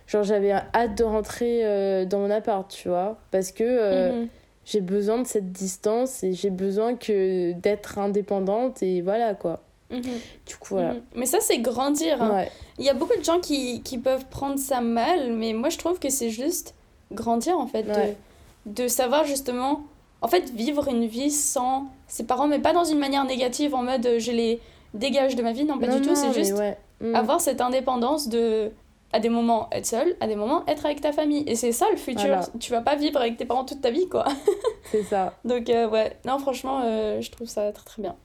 genre 0.08 0.24
j'avais 0.24 0.52
hâte 0.52 0.98
de 0.98 1.04
rentrer 1.04 1.66
euh, 1.66 2.06
dans 2.06 2.20
mon 2.20 2.30
appart, 2.30 2.70
tu 2.70 2.88
vois, 2.88 3.18
parce 3.32 3.52
que 3.52 3.64
euh, 3.66 4.12
Mhm. 4.22 4.28
J'ai 4.66 4.82
besoin 4.82 5.20
de 5.20 5.28
cette 5.28 5.52
distance 5.52 6.24
et 6.24 6.34
j'ai 6.34 6.50
besoin 6.50 6.96
que 6.96 7.54
d'être 7.54 7.98
indépendante 8.00 8.82
et 8.84 9.02
voilà 9.02 9.34
quoi. 9.36 9.62
Mhm. 9.92 10.02
Du 10.48 10.56
coup 10.58 10.74
voilà. 10.74 10.94
Mhm. 10.94 11.02
Mais 11.16 11.26
ça, 11.28 11.38
c'est 11.42 11.60
grandir. 11.60 12.22
hein. 12.22 12.34
Ouais. 12.36 12.52
Il 12.80 12.86
y 12.86 12.90
a 12.90 12.94
beaucoup 12.96 13.18
de 13.18 13.24
gens 13.24 13.40
qui, 13.40 13.82
qui 13.84 13.98
peuvent 14.00 14.26
prendre 14.26 14.58
ça 14.58 14.82
mal, 14.82 15.32
mais 15.34 15.54
moi 15.54 15.70
je 15.70 15.78
trouve 15.78 16.00
que 16.00 16.10
c'est 16.10 16.32
juste 16.32 16.74
grandir 17.12 17.58
en 17.60 17.68
fait, 17.68 17.84
de- 17.84 17.92
Ouais. 17.92 18.18
de, 18.66 18.88
savoir 18.88 19.26
justement, 19.26 19.84
en 20.22 20.28
fait, 20.28 20.50
vivre 20.50 20.88
une 20.88 21.06
vie 21.06 21.30
sans 21.30 21.86
ses 22.08 22.24
parents, 22.24 22.48
mais 22.48 22.60
pas 22.60 22.74
dans 22.74 22.84
une 22.84 22.98
manière 22.98 23.24
négative 23.26 23.76
en 23.76 23.84
mode 23.84 24.06
euh, 24.08 24.20
je 24.20 24.32
les 24.32 24.60
dégage 24.96 25.36
de 25.36 25.44
ma 25.44 25.52
vie, 25.54 25.66
non 25.66 25.78
pas 25.78 25.88
Non, 25.88 25.98
du 26.00 26.02
tout, 26.08 26.16
c'est 26.16 26.34
juste 26.34 26.54
ouais. 26.54 26.78
Mm. 27.02 27.14
avoir 27.16 27.40
cette 27.42 27.62
indépendance 27.62 28.28
de 28.30 28.72
à 29.16 29.20
des 29.20 29.30
moments 29.30 29.70
être 29.72 29.86
seul, 29.86 30.16
à 30.20 30.28
des 30.28 30.36
moments 30.36 30.66
être 30.68 30.86
avec 30.86 31.00
ta 31.02 31.12
famille. 31.14 31.44
Et 31.48 31.56
c'est 31.56 31.72
ça 31.72 31.86
le 31.92 31.98
futur, 31.98 32.26
Voilà. 32.26 32.46
tu 32.60 32.72
vas 32.72 32.82
pas 32.82 32.96
vivre 32.96 33.20
avec 33.20 33.38
tes 33.38 33.46
parents 33.46 33.64
toute 33.66 33.82
ta 33.82 33.90
vie 33.92 34.10
quoi. 34.10 34.26
C'est 34.92 35.04
ça. 35.04 35.34
Donc 35.46 35.70
euh, 35.70 35.88
ouais, 35.90 36.18
non 36.26 36.38
franchement, 36.38 36.82
euh, 36.84 37.22
je 37.22 37.32
trouve 37.32 37.48
ça 37.48 37.72
très 37.72 37.86
très 37.86 38.02
bien. 38.02 38.16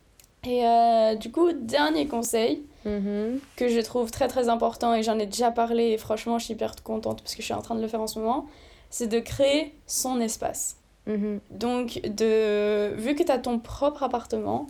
Et 0.47 0.67
euh, 0.67 1.15
du 1.15 1.31
coup, 1.31 1.53
dernier 1.53 2.07
conseil, 2.07 2.63
Mhm. 2.87 3.41
que 3.57 3.69
je 3.69 3.79
trouve 3.81 4.11
très 4.11 4.27
très 4.27 4.49
important 4.49 4.95
et 4.95 5.03
j'en 5.03 5.19
ai 5.19 5.27
déjà 5.27 5.51
parlé 5.51 5.89
et 5.91 5.99
franchement 5.99 6.39
je 6.39 6.47
suis 6.47 6.55
hyper 6.55 6.75
contente 6.83 7.21
parce 7.23 7.35
que 7.35 7.43
je 7.43 7.45
suis 7.45 7.53
en 7.53 7.61
train 7.61 7.75
de 7.75 7.83
le 7.83 7.89
faire 7.89 8.01
en 8.01 8.07
ce 8.07 8.19
moment, 8.19 8.47
c'est 8.89 9.07
de 9.07 9.21
créer 9.21 9.75
son 9.87 10.19
espace. 10.19 10.77
Mhm. 11.07 11.41
Donc 11.51 12.01
de 12.05 12.95
vu 12.97 13.15
que 13.15 13.23
tu 13.23 13.31
as 13.31 13.39
ton 13.39 13.59
propre 13.59 14.03
appartement, 14.03 14.67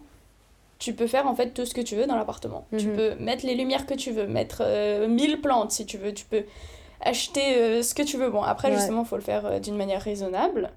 tu 0.81 0.95
peux 0.95 1.07
faire 1.07 1.29
en 1.29 1.35
fait 1.37 1.51
tout 1.51 1.65
ce 1.65 1.75
que 1.75 1.81
tu 1.81 1.95
veux 1.95 2.07
dans 2.07 2.17
l'appartement. 2.17 2.67
Tu 2.77 2.89
Mhm. 2.89 2.97
peux 2.97 3.15
mettre 3.21 3.47
les 3.47 3.55
lumières 3.55 3.87
que 3.87 3.95
tu 3.95 4.11
veux, 4.11 4.27
mettre 4.27 4.63
euh, 4.65 5.07
1000 5.07 5.41
plantes 5.41 5.71
si 5.71 5.87
tu 5.87 5.97
veux, 5.99 6.13
tu 6.13 6.25
peux 6.25 6.43
acheter 7.03 7.57
euh, 7.59 7.83
ce 7.83 7.95
que 7.95 8.03
tu 8.03 8.17
veux. 8.17 8.31
Bon 8.31 8.43
après 8.43 8.69
Ouais. 8.71 8.77
justement 8.77 9.05
faut 9.05 9.17
le 9.17 9.23
faire 9.23 9.47
euh, 9.47 9.59
d'une 9.61 9.77
manière 9.77 10.03
raisonnable, 10.03 10.71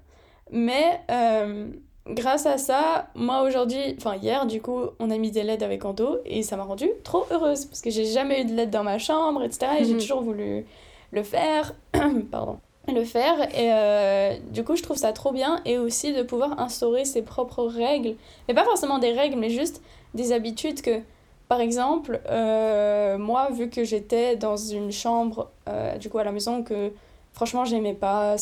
mais 0.50 1.00
euh, 1.10 1.68
grâce 2.06 2.44
à 2.46 2.58
ça, 2.58 3.08
moi 3.14 3.42
aujourd'hui, 3.42 3.94
enfin 3.98 4.16
hier 4.16 4.46
du 4.46 4.60
coup, 4.62 4.82
on 5.00 5.10
a 5.10 5.16
mis 5.18 5.30
des 5.30 5.42
LED 5.42 5.62
avec 5.62 5.84
Anto 5.84 6.18
et 6.26 6.42
ça 6.42 6.56
m'a 6.56 6.64
rendue 6.64 6.90
trop 7.02 7.24
heureuse 7.30 7.64
parce 7.64 7.80
que 7.80 7.90
j'ai 7.90 8.04
jamais 8.04 8.42
eu 8.42 8.44
de 8.44 8.54
LED 8.54 8.70
dans 8.70 8.84
ma 8.84 8.98
chambre, 8.98 9.42
etc. 9.42 9.72
Et 9.80 9.84
j'ai 9.84 9.94
Mhm. 9.94 10.00
toujours 10.00 10.22
voulu 10.22 10.66
le 11.12 11.22
faire. 11.22 11.74
Pardon. 12.30 12.58
Le 12.92 13.02
faire. 13.04 13.40
Et 13.54 13.72
euh, 13.72 14.34
du 14.50 14.62
coup 14.62 14.76
je 14.76 14.82
trouve 14.82 14.96
ça 14.98 15.12
trop 15.12 15.32
bien. 15.32 15.60
Et 15.64 15.78
aussi 15.78 16.12
de 16.12 16.22
pouvoir 16.22 16.60
instaurer 16.60 17.04
ses 17.04 17.22
propres 17.22 17.64
règles. 17.64 18.16
Mais 18.48 18.54
pas 18.54 18.64
forcément 18.64 18.98
des 18.98 19.12
règles 19.12 19.36
mais 19.38 19.48
juste 19.50 19.80
des 20.12 20.32
habitudes 20.32 20.82
que 20.82 21.00
par 21.48 21.60
exemple 21.60 22.20
euh, 22.28 23.16
moi 23.18 23.48
vu 23.52 23.68
que 23.70 23.84
j'étais 23.84 24.36
dans 24.36 24.56
une 24.56 24.92
chambre 24.92 25.50
euh, 25.68 25.96
du 25.98 26.08
coup 26.10 26.18
à 26.18 26.24
la 26.24 26.32
maison 26.32 26.62
que 26.62 26.92
franchement 27.32 27.64
j'aimais 27.64 27.94
pas 27.94 28.36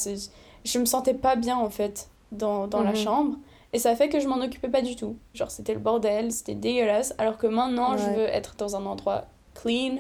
je 0.65 0.79
me 0.79 0.85
sentais 0.85 1.15
pas 1.15 1.35
bien 1.37 1.57
en 1.57 1.71
fait 1.71 2.09
dans, 2.33 2.67
dans 2.67 2.83
la 2.83 2.91
Mhm. 2.91 2.97
chambre. 2.97 3.37
Et 3.73 3.79
ça 3.79 3.95
fait 3.97 4.09
que 4.11 4.21
je 4.21 4.29
m'en 4.29 4.37
occupais 4.41 4.69
pas 4.69 4.83
du 4.83 4.97
tout. 4.97 5.17
Genre 5.35 5.51
c'était 5.51 5.73
le 5.75 5.81
bordel 5.81 6.31
c'était 6.33 6.55
dégueulasse. 6.55 7.15
Alors 7.19 7.39
que 7.39 7.47
maintenant 7.47 7.97
je 7.97 8.11
veux 8.11 8.27
être 8.29 8.55
dans 8.59 8.75
un 8.77 8.85
endroit 8.87 9.25
clean. 9.55 9.99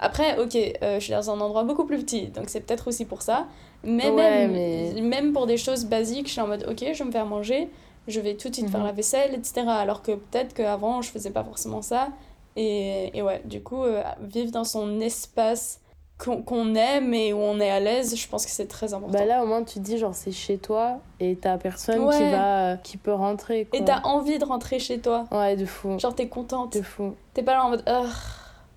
Après 0.00 0.38
ok 0.38 0.56
je 0.82 0.98
suis 1.00 1.12
dans 1.12 1.30
un 1.30 1.40
endroit 1.40 1.62
beaucoup 1.64 1.84
plus 1.84 1.98
petit 1.98 2.26
donc 2.28 2.48
c'est 2.48 2.60
peut-être 2.60 2.88
aussi 2.88 3.04
pour 3.04 3.22
ça 3.22 3.46
mais, 3.84 4.10
Ouais, 4.10 4.46
même, 4.48 4.52
mais- 4.52 5.00
même 5.00 5.32
pour 5.32 5.46
des 5.46 5.56
choses 5.56 5.84
basiques 5.84 6.26
je 6.26 6.32
suis 6.32 6.40
en 6.40 6.46
mode 6.48 6.66
ok 6.68 6.84
je 6.92 6.98
vais 6.98 7.04
me 7.04 7.12
faire 7.12 7.26
manger 7.26 7.68
je 8.08 8.20
vais 8.20 8.34
tout 8.34 8.48
de 8.48 8.54
suite 8.54 8.68
faire 8.70 8.80
Mhm. 8.80 8.86
la 8.86 8.92
vaisselle 8.92 9.34
etc 9.34 9.64
alors 9.68 10.02
que 10.02 10.12
peut-être 10.12 10.54
qu'avant 10.54 11.00
je 11.02 11.10
faisais 11.10 11.30
pas 11.30 11.44
forcément 11.44 11.82
ça 11.82 12.08
et, 12.56 13.10
et 13.18 13.20
ouais, 13.22 13.42
du 13.44 13.62
coup, 13.64 13.82
euh, 13.82 14.02
vivre 14.20 14.52
dans 14.52 14.62
son 14.62 15.00
espace 15.00 15.80
qu'on 16.18 16.76
aime 16.76 17.12
et 17.12 17.32
où 17.32 17.38
on 17.38 17.58
est 17.58 17.68
à 17.68 17.80
l'aise, 17.80 18.14
je 18.16 18.28
pense 18.28 18.44
que 18.44 18.50
c'est 18.52 18.68
très 18.68 18.94
important. 18.94 19.18
Bah 19.18 19.24
là 19.24 19.42
au 19.42 19.46
moins 19.48 19.64
tu 19.64 19.74
te 19.74 19.78
dis 19.80 19.98
genre 19.98 20.14
c'est 20.14 20.30
chez 20.30 20.58
toi 20.58 21.00
et 21.18 21.34
t'as 21.34 21.58
personne 21.58 22.08
qui 22.08 22.30
va 22.30 22.70
euh, 22.74 22.76
qui 22.76 22.96
peut 22.96 23.12
rentrer 23.12 23.64
quoi. 23.64 23.80
et 23.80 23.84
t'as 23.84 24.00
envie 24.02 24.38
de 24.38 24.44
rentrer 24.44 24.78
chez 24.78 25.00
toi. 25.00 25.24
Ouais 25.32 25.56
de 25.56 25.64
fou. 25.66 25.98
Genre, 25.98 26.14
t'es 26.14 26.28
contente. 26.28 26.76
De 26.76 26.82
fou. 26.82 27.14
T'es 27.34 27.42
pas 27.42 27.54
là 27.54 27.64
en 27.64 27.70
mode, 27.70 27.82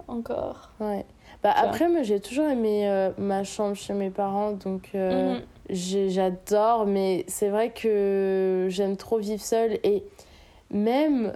encore. 0.07 0.71
Ouais. 0.79 1.05
Bah 1.43 1.53
après 1.55 1.87
moi 1.87 2.01
j'ai 2.03 2.19
toujours 2.19 2.45
aimé 2.47 2.89
euh, 2.89 3.11
ma 3.17 3.43
chambre 3.43 3.75
chez 3.75 3.93
mes 3.93 4.09
parents 4.09 4.51
donc 4.53 4.89
euh, 4.95 5.35
Mhm. 5.35 5.41
j'adore 5.69 6.85
mais 6.87 7.25
c'est 7.27 7.49
vrai 7.49 7.69
que 7.71 8.65
j'aime 8.69 8.97
trop 8.97 9.17
vivre 9.19 9.41
seule 9.41 9.77
et 9.83 10.03
même 10.71 11.33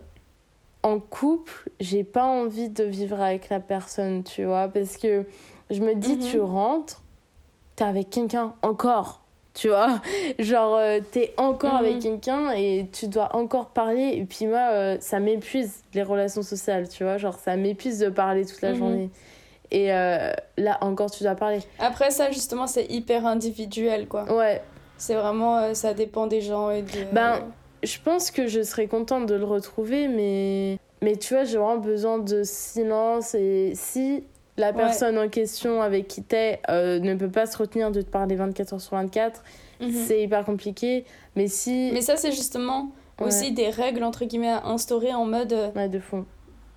en 0.84 1.00
couple 1.00 1.70
j'ai 1.80 2.04
pas 2.04 2.26
envie 2.26 2.70
de 2.70 2.84
vivre 2.84 3.22
avec 3.22 3.50
la 3.50 3.60
personne 3.60 4.24
tu 4.24 4.44
vois 4.46 4.68
parce 4.68 4.98
que 4.98 5.26
je 5.70 5.82
me 5.82 5.94
dis 5.94 6.16
Mhm. 6.18 6.20
tu 6.20 6.40
rentres 6.40 7.02
t'es 7.76 7.84
avec 7.84 8.10
quelqu'un 8.10 8.54
encore 8.64 9.22
tu 9.54 9.68
vois 9.68 10.02
genre 10.40 10.76
euh, 10.76 11.00
t'es 11.12 11.34
encore 11.38 11.74
Mhm. 11.76 11.86
avec 11.86 12.00
quelqu'un 12.00 12.52
et 12.52 12.88
tu 12.92 13.08
dois 13.08 13.36
encore 13.36 13.68
parler 13.68 14.14
et 14.16 14.26
puis 14.26 14.48
moi 14.48 14.70
euh, 14.72 14.98
ça 15.00 15.20
m'épuise 15.20 15.84
les 15.94 16.04
relations 16.04 16.42
sociales 16.42 16.90
tu 16.90 17.04
vois 17.04 17.18
genre 17.18 17.38
ça 17.38 17.56
m'épuise 17.56 18.00
de 18.00 18.10
parler 18.10 18.46
toute 18.46 18.62
la 18.62 18.72
Mhm. 18.72 18.78
journée 18.78 19.10
et 19.72 19.94
euh, 19.94 20.32
là 20.58 20.78
encore 20.82 21.10
tu 21.12 21.24
dois 21.24 21.36
parler 21.36 21.60
Après, 21.80 22.12
ça, 22.12 22.30
justement, 22.32 22.68
c'est 22.68 22.86
hyper 22.92 23.26
individuel, 23.26 24.08
quoi. 24.08 24.24
ouais 24.36 24.62
C'est 24.98 25.16
vraiment, 25.16 25.58
euh, 25.60 25.74
ça 25.74 25.94
dépend 25.94 26.28
des 26.28 26.42
gens 26.42 26.70
et 26.72 26.82
de. 26.82 27.12
Ben, 27.14 27.40
je 27.84 27.98
pense 28.04 28.30
que 28.32 28.48
je 28.48 28.62
serais 28.62 28.88
contente 28.88 29.26
de 29.26 29.36
le 29.36 29.46
retrouver, 29.46 30.08
mais, 30.08 30.78
mais 31.02 31.16
tu 31.16 31.34
vois, 31.34 31.44
j'ai 31.46 31.58
vraiment 31.58 31.78
besoin 31.78 32.20
de 32.20 32.44
silence. 32.44 33.34
Et 33.36 33.72
si 33.76 34.24
la 34.58 34.74
personne 34.74 35.18
en 35.18 35.30
question 35.30 35.82
avec 35.82 36.08
qui 36.08 36.22
t'es 36.22 36.60
euh, 36.70 37.00
ne 37.00 37.16
peut 37.16 37.30
pas 37.30 37.46
se 37.48 37.58
retenir 37.58 37.90
de 37.92 38.02
te 38.02 38.10
parler 38.10 38.36
24 38.36 38.74
heures 38.74 38.82
sur 38.82 38.96
24, 38.98 39.42
Mhm. 39.80 39.92
c'est 40.06 40.22
hyper 40.22 40.46
compliqué. 40.46 41.06
Mais 41.36 41.48
si. 41.48 41.90
Mais 41.92 42.02
ça, 42.02 42.16
c'est 42.18 42.32
justement 42.32 42.92
Ouais. 43.20 43.28
aussi 43.28 43.52
des 43.52 43.70
règles, 43.70 44.04
entre 44.04 44.26
guillemets, 44.26 44.50
à 44.52 44.66
instaurer 44.68 45.14
en 45.14 45.26
mode. 45.26 45.54
euh, 45.54 45.70
Ouais, 45.76 45.90
de 45.90 46.00
fond. 46.00 46.26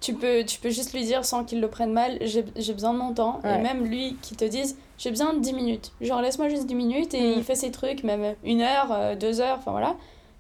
Tu 0.05 0.15
peux, 0.15 0.45
tu 0.45 0.59
peux 0.61 0.71
juste 0.71 0.93
lui 0.93 1.03
dire 1.05 1.25
sans 1.25 1.45
qu'il 1.45 1.61
le 1.61 1.69
prenne 1.69 1.93
mal, 1.93 2.19
j'ai 2.23 2.73
besoin 2.73 2.93
de 2.93 2.99
mon 2.99 3.15
temps. 3.15 3.41
Ouais. 3.43 3.59
Et 3.59 3.63
même 3.63 3.85
lui 3.87 4.17
qui 4.23 4.35
te 4.37 4.45
dise, 4.45 4.77
j'ai 4.99 5.11
besoin 5.11 5.33
de 5.33 5.39
10 5.41 5.55
minutes. 5.55 5.93
Genre, 6.01 6.21
laisse-moi 6.21 6.49
juste 6.49 6.67
10 6.67 6.75
minutes 6.75 7.15
et 7.15 7.21
Mm. 7.21 7.35
il 7.39 7.43
fait 7.45 7.55
ses 7.55 7.71
trucs, 7.71 8.05
même 8.05 8.35
une 8.45 8.61
heure, 8.61 8.89
euh, 8.93 9.17
deux 9.17 9.41
heures, 9.41 9.57
enfin 9.59 9.71
voilà. 9.71 9.97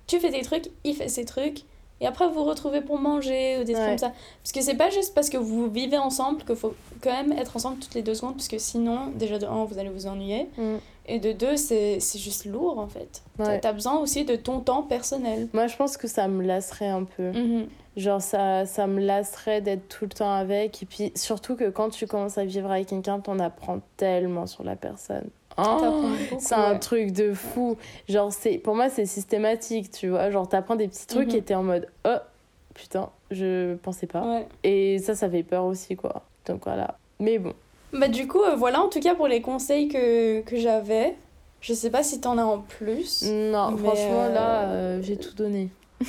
Tu 0.06 0.20
fais 0.20 0.30
tes 0.30 0.42
trucs, 0.42 0.70
il 0.84 0.94
fait 0.94 1.08
ses 1.08 1.24
trucs. 1.24 1.62
Et 2.00 2.06
après, 2.06 2.26
vous 2.28 2.34
vous 2.34 2.44
retrouvez 2.44 2.82
pour 2.82 2.98
manger 2.98 3.56
ou 3.60 3.64
des 3.64 3.72
trucs 3.72 3.86
comme 3.86 3.98
ça. 3.98 4.12
Parce 4.42 4.52
que 4.52 4.60
c'est 4.60 4.74
pas 4.74 4.90
juste 4.90 5.14
parce 5.14 5.30
que 5.30 5.38
vous 5.38 5.70
vivez 5.70 5.96
ensemble 5.96 6.42
qu'il 6.44 6.56
faut 6.56 6.74
quand 7.00 7.12
même 7.12 7.32
être 7.32 7.56
ensemble 7.56 7.78
toutes 7.78 7.94
les 7.94 8.02
deux 8.02 8.14
secondes. 8.14 8.34
Parce 8.34 8.48
que 8.48 8.58
sinon, 8.58 9.12
déjà 9.14 9.38
de 9.38 9.46
un, 9.46 9.64
vous 9.64 9.78
allez 9.78 9.88
vous 9.88 10.06
ennuyer. 10.06 10.48
Mm. 10.58 10.74
Et 11.06 11.18
de 11.20 11.32
deux, 11.32 11.56
c'est 11.56 11.98
juste 12.16 12.44
lourd 12.46 12.78
en 12.78 12.88
fait. 12.88 13.22
T'as- 13.38 13.44
Ouais. 13.44 13.60
T'as 13.60 13.72
besoin 13.72 13.96
aussi 13.98 14.24
de 14.24 14.36
ton 14.36 14.60
temps 14.60 14.82
personnel. 14.82 15.48
Moi, 15.54 15.66
je 15.68 15.76
pense 15.76 15.96
que 15.96 16.08
ça 16.08 16.28
me 16.28 16.42
lasserait 16.42 16.88
un 16.88 17.04
peu. 17.04 17.30
Mhm. 17.30 17.66
Genre, 17.96 18.20
ça, 18.20 18.66
ça 18.66 18.86
me 18.86 19.00
lasserait 19.00 19.60
d'être 19.60 19.88
tout 19.88 20.04
le 20.04 20.10
temps 20.10 20.32
avec. 20.32 20.82
Et 20.82 20.86
puis, 20.86 21.12
surtout 21.14 21.54
que 21.56 21.70
quand 21.70 21.90
tu 21.90 22.06
commences 22.06 22.38
à 22.38 22.44
vivre 22.44 22.70
avec 22.70 22.88
quelqu'un, 22.88 23.20
t'en 23.20 23.38
apprends 23.38 23.80
tellement 23.96 24.46
sur 24.46 24.64
la 24.64 24.74
personne. 24.76 25.28
Oh, 25.56 26.06
c'est 26.40 26.54
un 26.56 26.72
ouais. 26.72 26.78
truc 26.80 27.12
de 27.12 27.32
fou. 27.32 27.76
Genre, 28.08 28.32
c'est, 28.32 28.58
pour 28.58 28.74
moi, 28.74 28.88
c'est 28.90 29.06
systématique, 29.06 29.92
tu 29.92 30.08
vois. 30.08 30.30
Genre, 30.30 30.48
t'apprends 30.48 30.74
des 30.74 30.88
petits 30.88 31.06
trucs 31.06 31.28
Mhm. 31.30 31.36
et 31.36 31.42
t'es 31.42 31.54
en 31.54 31.62
mode, 31.62 31.86
oh, 32.04 32.16
putain, 32.74 33.10
je 33.30 33.74
pensais 33.76 34.08
pas. 34.08 34.22
Ouais. 34.22 34.46
Et 34.64 34.98
ça, 34.98 35.14
ça 35.14 35.30
fait 35.30 35.44
peur 35.44 35.64
aussi, 35.64 35.94
quoi. 35.94 36.22
Donc 36.46 36.64
voilà. 36.64 36.98
Mais 37.20 37.38
bon. 37.38 37.52
Bah 37.92 38.08
du 38.08 38.26
coup, 38.26 38.42
euh, 38.42 38.56
voilà 38.56 38.80
en 38.82 38.88
tout 38.88 38.98
cas 38.98 39.14
pour 39.14 39.28
les 39.28 39.40
conseils 39.40 39.86
que, 39.86 40.40
que 40.40 40.56
j'avais. 40.56 41.14
Je 41.60 41.72
sais 41.72 41.90
pas 41.90 42.02
si 42.02 42.20
t'en 42.20 42.36
as 42.38 42.44
en 42.44 42.58
plus. 42.58 43.22
Non, 43.22 43.76
franchement, 43.76 44.22
euh, 44.24 44.34
là, 44.34 44.62
euh, 44.64 44.98
j'ai 45.02 45.16
tout 45.16 45.34
donné. 45.34 45.68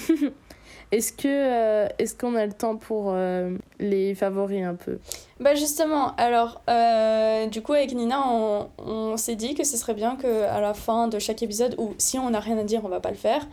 est-ce 0.95 1.11
que 1.13 1.27
euh, 1.27 1.87
est-ce 1.99 2.15
qu'on 2.15 2.35
a 2.35 2.45
le 2.45 2.53
temps 2.53 2.75
pour 2.75 3.11
euh, 3.13 3.57
les 3.79 4.15
favoris 4.15 4.63
un 4.63 4.75
peu? 4.75 4.99
Bah 5.39 5.53
justement, 5.55 6.15
alors 6.15 6.61
euh, 6.69 7.47
du 7.47 7.61
coup 7.61 7.73
avec 7.73 7.93
Nina, 7.93 8.21
on, 8.27 8.69
on 8.77 9.17
s'est 9.17 9.35
dit 9.35 9.53
que 9.55 9.63
ce 9.63 9.77
serait 9.77 9.93
bien 9.93 10.15
que 10.15 10.43
à 10.43 10.61
la 10.61 10.73
fin 10.73 11.07
de 11.07 11.19
chaque 11.19 11.43
épisode, 11.43 11.75
ou 11.77 11.93
si 11.97 12.17
on 12.19 12.29
n'a 12.29 12.39
rien 12.39 12.57
à 12.57 12.63
dire, 12.63 12.81
on 12.83 12.87
va 12.89 12.99
pas 12.99 13.09
le 13.11 13.15
faire, 13.17 13.47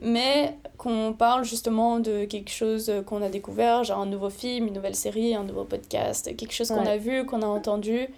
mais 0.00 0.54
qu'on 0.78 1.12
parle 1.16 1.44
justement 1.44 1.98
de 2.00 2.24
quelque 2.24 2.50
chose 2.50 2.92
qu'on 3.06 3.22
a 3.22 3.28
découvert, 3.28 3.84
genre 3.84 4.00
un 4.00 4.06
nouveau 4.06 4.30
film, 4.30 4.68
une 4.68 4.74
nouvelle 4.74 4.94
série, 4.96 5.34
un 5.34 5.44
nouveau 5.44 5.64
podcast, 5.64 6.34
quelque 6.36 6.52
chose 6.52 6.68
qu'on 6.68 6.82
Ouais. 6.84 6.90
a 6.90 6.96
vu, 6.96 7.26
qu'on 7.26 7.42
a 7.42 7.46
entendu, 7.46 8.08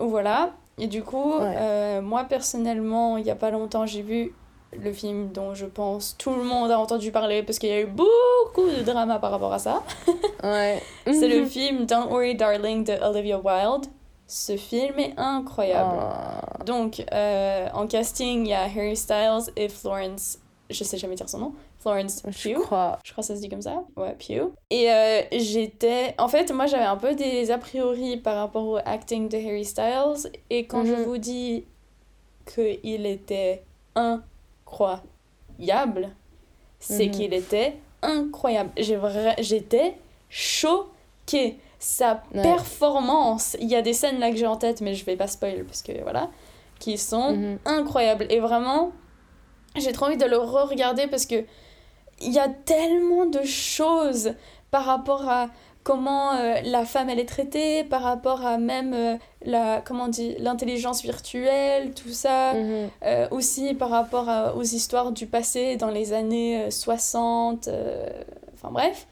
ou 0.00 0.08
voilà. 0.08 0.50
Et 0.78 0.88
du 0.88 1.02
coup, 1.02 1.38
Ouais. 1.38 2.00
moi 2.02 2.24
personnellement, 2.24 3.16
il 3.16 3.24
y 3.26 3.30
a 3.30 3.34
pas 3.36 3.50
longtemps, 3.50 3.86
j'ai 3.86 4.02
vu 4.02 4.32
le 4.72 4.92
film 4.92 5.30
dont 5.32 5.54
je 5.54 5.66
pense 5.66 6.16
tout 6.18 6.34
le 6.34 6.42
monde 6.42 6.70
a 6.70 6.78
entendu 6.78 7.10
parler 7.12 7.42
parce 7.42 7.58
qu'il 7.58 7.68
y 7.68 7.72
a 7.72 7.80
eu 7.80 7.86
beaucoup 7.86 8.68
de 8.76 8.82
drama 8.82 9.18
par 9.18 9.30
rapport 9.30 9.52
à 9.52 9.58
ça. 9.58 9.82
Ouais. 10.42 10.80
C'est 11.06 11.28
le 11.28 11.44
film 11.46 11.86
Don't 11.86 12.08
Worry 12.10 12.34
Darling 12.36 12.84
de 12.84 12.92
Olivia 13.02 13.38
Wilde. 13.38 13.86
Ce 14.28 14.56
film 14.56 14.98
est 14.98 15.14
incroyable. 15.16 15.96
Ah. 16.00 16.64
Donc, 16.64 17.04
euh, 17.12 17.68
en 17.74 17.86
casting, 17.86 18.44
il 18.44 18.50
y 18.50 18.52
a 18.54 18.62
Harry 18.64 18.96
Styles 18.96 19.52
et 19.56 19.68
Florence. 19.68 20.38
Je 20.70 20.84
sais 20.84 20.98
jamais 20.98 21.14
dire 21.14 21.28
son 21.28 21.38
nom. 21.38 21.52
Florence 21.80 22.22
je 22.26 22.48
Pugh. 22.50 22.60
crois. 22.60 22.98
Je 23.04 23.12
crois 23.12 23.22
que 23.22 23.26
ça 23.28 23.34
se 23.36 23.40
dit 23.40 23.48
comme 23.48 23.62
ça. 23.62 23.82
Ouais, 23.96 24.14
Pugh. 24.18 24.50
Et 24.70 24.90
euh, 24.90 25.22
j'étais. 25.32 26.14
En 26.18 26.28
fait, 26.28 26.52
moi, 26.52 26.66
j'avais 26.66 26.84
un 26.84 26.96
peu 26.96 27.14
des 27.14 27.50
a 27.50 27.58
priori 27.58 28.16
par 28.18 28.36
rapport 28.36 28.66
au 28.66 28.76
acting 28.84 29.28
de 29.28 29.36
Harry 29.36 29.64
Styles. 29.64 30.30
Et 30.50 30.66
quand 30.66 30.84
je 30.84 30.92
Mhm. 30.92 31.02
vous 31.04 31.18
dis 31.18 31.64
qu'il 32.52 33.06
était 33.06 33.62
incroyable, 34.80 36.10
c'est 36.78 37.06
Mhm. 37.06 37.10
qu'il 37.12 37.34
était 37.34 37.76
incroyable. 38.02 38.70
J'étais 39.38 39.96
choquée. 40.28 41.58
Sa 41.78 42.22
Ouais. 42.34 42.42
performance. 42.42 43.54
Il 43.60 43.68
y 43.68 43.76
a 43.76 43.82
des 43.82 43.92
scènes 43.92 44.18
là 44.18 44.30
que 44.30 44.36
j'ai 44.36 44.46
en 44.46 44.56
tête, 44.56 44.80
mais 44.80 44.94
je 44.94 45.04
vais 45.04 45.14
pas 45.14 45.26
spoil 45.26 45.64
parce 45.64 45.82
que 45.82 45.92
voilà. 46.02 46.30
Qui 46.78 46.96
sont 46.96 47.32
Mhm. 47.32 47.58
incroyables. 47.66 48.26
Et 48.30 48.40
vraiment, 48.40 48.92
j'ai 49.76 49.92
trop 49.92 50.06
envie 50.06 50.16
de 50.16 50.24
le 50.24 50.38
re-regarder 50.38 51.06
parce 51.06 51.26
que 51.26 51.44
il 52.20 52.32
y 52.32 52.38
a 52.38 52.48
tellement 52.48 53.26
de 53.26 53.42
choses 53.44 54.32
par 54.70 54.86
rapport 54.86 55.28
à 55.28 55.48
comment 55.86 56.32
euh, 56.32 56.56
la 56.64 56.84
femme 56.84 57.08
elle 57.10 57.20
est 57.20 57.28
traitée, 57.28 57.84
par 57.84 58.02
rapport 58.02 58.44
à 58.44 58.58
même 58.58 58.92
euh, 58.92 59.16
la 59.44 59.80
comment 59.80 60.04
on 60.06 60.08
dit 60.08 60.34
l'intelligence 60.40 61.00
virtuelle, 61.02 61.94
tout 61.94 62.08
ça. 62.24 62.54
Mhm. 62.54 62.88
Euh, 63.04 63.28
aussi 63.30 63.72
par 63.72 63.90
rapport 63.90 64.28
à- 64.28 64.56
aux 64.56 64.64
histoires 64.64 65.12
du 65.12 65.26
passé 65.28 65.76
dans 65.76 65.90
les 65.90 66.12
années 66.12 66.64
euh, 66.64 66.70
60, 66.72 67.68
euh, 67.68 68.08
enfin 68.54 68.70
bref. 68.72 69.06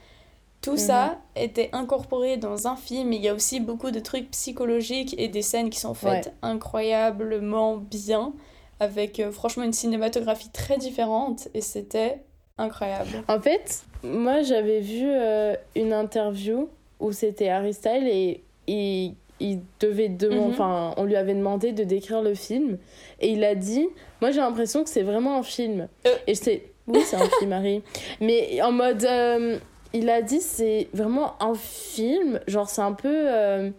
Tout 0.63 0.77
ça 0.79 1.19
était 1.37 1.69
incorporé 1.73 2.39
dans 2.39 2.67
un 2.67 2.75
film. 2.75 3.13
Il 3.13 3.23
y 3.23 3.29
a 3.29 3.35
aussi 3.35 3.61
beaucoup 3.61 3.91
de 3.93 4.01
trucs 4.01 4.31
psychologiques 4.33 5.15
et 5.19 5.29
des 5.29 5.43
scènes 5.43 5.71
qui 5.71 5.79
sont 5.79 5.95
faites 5.95 6.33
incroyablement 6.43 7.77
bien, 7.77 8.33
avec 8.81 9.23
franchement 9.31 9.63
une 9.65 9.73
cinématographie 9.75 10.49
très 10.51 10.77
différente, 10.79 11.49
et 11.55 11.61
c'était 11.61 12.23
incroyable. 12.59 13.09
En 13.29 13.41
fait, 13.41 13.85
moi 14.03 14.43
j'avais 14.43 14.81
vu 14.81 15.05
euh, 15.07 15.55
une 15.75 15.93
interview 15.93 16.69
où 17.01 17.13
c'était 17.13 17.49
Harry 17.49 17.75
Styles 17.75 18.07
et 18.07 18.43
il, 18.67 19.15
il 19.41 19.61
devait 19.81 20.09
demander, 20.09 20.41
Mhm. 20.47 20.51
enfin, 20.53 20.95
on 20.97 21.05
lui 21.05 21.17
avait 21.17 21.35
demandé 21.35 21.73
de 21.73 21.85
décrire 21.85 22.23
le 22.23 22.35
film 22.35 22.79
et 23.21 23.29
il 23.31 23.43
a 23.45 23.55
dit, 23.55 23.89
moi 24.21 24.31
j'ai 24.31 24.41
l'impression 24.41 24.85
que 24.85 24.91
c'est 24.91 25.03
vraiment 25.03 25.39
un 25.39 25.43
film. 25.43 25.89
Euh. 26.07 26.15
Et 26.27 26.35
c'est, 26.35 26.65
oui 26.87 27.01
c'est 27.05 27.17
un 27.17 27.29
film 27.39 27.53
Harry, 27.53 27.83
mais 28.21 28.61
en 28.63 28.73
mode, 28.73 29.05
euh, 29.05 29.59
il 29.93 30.09
a 30.09 30.23
dit 30.23 30.41
c'est 30.41 30.89
vraiment 30.93 31.35
un 31.43 31.55
film, 31.55 32.41
genre 32.47 32.69
c'est 32.69 32.83
un 32.83 32.93
peu. 32.93 33.09
euh, 33.13 33.71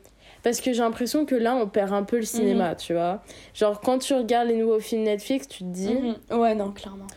parce 0.44 0.62
que 0.62 0.74
j'ai 0.74 0.82
l'impression 0.84 1.26
que 1.26 1.34
là, 1.34 1.56
on 1.56 1.68
perd 1.68 1.92
un 1.92 2.04
peu 2.04 2.18
le 2.18 2.22
cinéma, 2.24 2.76
tu 2.76 2.94
vois. 2.94 3.24
Genre, 3.56 3.82
quand 3.82 3.98
tu 3.98 4.14
regardes 4.14 4.48
les 4.48 4.56
nouveaux 4.56 4.80
films 4.80 5.02
Netflix, 5.02 5.48
tu 5.48 5.60
te 5.60 5.64
dis, 5.64 5.92
Mhm. 5.96 6.40
Ouais, 6.40 6.54
non, 6.54 6.70
clairement. 6.72 7.08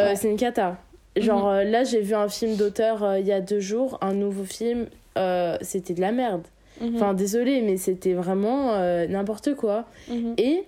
euh, 0.00 0.08
Ouais. 0.08 0.16
c'est 0.16 0.28
une 0.28 0.36
cata. 0.36 0.76
Genre 1.16 1.44
Mhm. 1.46 1.50
euh, 1.50 1.64
là, 1.64 1.84
j'ai 1.84 2.00
vu 2.00 2.14
un 2.14 2.28
film 2.28 2.56
d'auteur 2.56 3.02
euh, 3.02 3.18
il 3.18 3.26
y 3.26 3.32
a 3.32 3.40
deux 3.40 3.60
jours, 3.60 3.98
un 4.02 4.12
nouveau 4.14 4.44
film, 4.44 4.86
euh, 5.16 5.56
c'était 5.62 5.94
de 5.94 6.00
la 6.00 6.12
merde. 6.12 6.42
Mhm. 6.80 6.96
Enfin, 6.96 7.14
désolé, 7.14 7.62
mais 7.62 7.76
c'était 7.78 8.12
vraiment 8.12 8.76
n'importe 9.08 9.54
quoi. 9.54 9.84
Mhm. 10.08 10.34
Et 10.36 10.64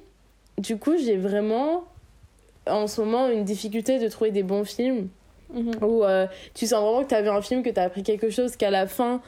du 0.57 0.79
coup, 0.79 0.97
j'ai 0.97 1.17
vraiment 1.17 1.85
en 2.67 2.87
ce 2.87 3.01
moment 3.03 3.29
une 3.29 3.45
difficulté 3.45 3.99
de 3.99 4.09
trouver 4.09 4.31
des 4.31 4.43
bons 4.43 4.65
films 4.65 5.09
Mhm. 5.53 5.73
où 5.83 6.05
euh, 6.05 6.27
tu 6.55 6.67
sens 6.67 6.83
vraiment 6.83 7.03
que 7.03 7.09
tu 7.09 7.15
as 7.15 7.23
vu 7.23 7.29
un 7.29 7.41
film, 7.43 7.63
que 7.63 7.71
tu 7.71 7.79
as 7.81 7.85
appris 7.85 8.03
quelque 8.03 8.31
chose, 8.31 8.57
qu'à 8.57 8.71
la 8.71 8.87
fin, 8.87 9.21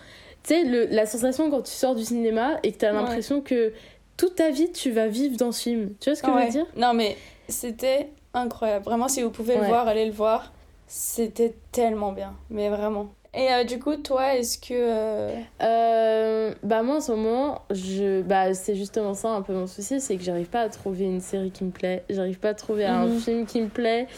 tu 0.43 0.55
sais, 0.55 0.87
la 0.91 1.05
sensation 1.07 1.51
quand 1.51 1.63
tu 1.63 1.71
sors 1.73 1.95
du 1.95 2.05
cinéma 2.05 2.59
et 2.63 2.73
que 2.73 2.79
tu 2.79 2.85
as 2.87 2.93
Ouais. 2.93 2.99
l'impression 2.99 3.41
que 3.43 3.73
toute 4.17 4.37
ta 4.37 4.51
vie, 4.51 4.71
tu 4.73 4.91
vas 4.91 5.07
vivre 5.07 5.37
dans 5.37 5.53
ce 5.53 5.63
film. 5.63 5.91
Tu 6.01 6.09
vois 6.11 6.17
ce 6.17 6.23
que 6.23 6.29
je 6.31 6.45
veux 6.47 6.51
dire? 6.51 6.67
Non, 6.77 6.93
mais 6.95 7.17
c'était 7.49 8.09
incroyable. 8.35 8.85
Vraiment, 8.87 9.09
si 9.09 9.23
vous 9.23 9.31
pouvez 9.31 9.57
le 9.57 9.65
voir, 9.65 9.87
allez 9.89 10.07
le 10.07 10.13
voir. 10.13 10.53
C'était 10.93 11.55
tellement 11.71 12.11
bien. 12.11 12.35
Mais 12.51 12.69
vraiment. 12.69 13.11
Et 13.33 13.49
euh, 13.53 13.63
du 13.63 13.79
coup, 13.79 13.95
toi, 13.95 14.35
est-ce 14.35 14.59
que. 14.59 14.75
euh, 14.75 15.31
Euh, 15.63 16.53
bah 16.65 16.83
moi 16.83 16.97
en 16.97 17.01
ce 17.01 17.13
moment, 17.13 17.63
je, 17.71 18.23
bah, 18.23 18.55
c'est 18.55 18.75
justement 18.75 19.15
ça 19.15 19.29
un 19.29 19.43
peu 19.43 19.53
mon 19.53 19.69
souci, 19.69 20.01
c'est 20.01 20.17
que 20.17 20.25
j'arrive 20.25 20.49
pas 20.49 20.63
à 20.63 20.69
trouver 20.69 21.05
une 21.05 21.21
série 21.21 21.53
qui 21.53 21.63
me 21.63 21.71
plaît, 21.71 22.03
j'arrive 22.11 22.41
pas 22.41 22.49
à 22.49 22.55
trouver 22.55 22.87
un 22.87 23.07
Mhm. 23.07 23.21
film 23.21 23.47
qui 23.47 23.61
me 23.61 23.69
plaît, 23.69 24.09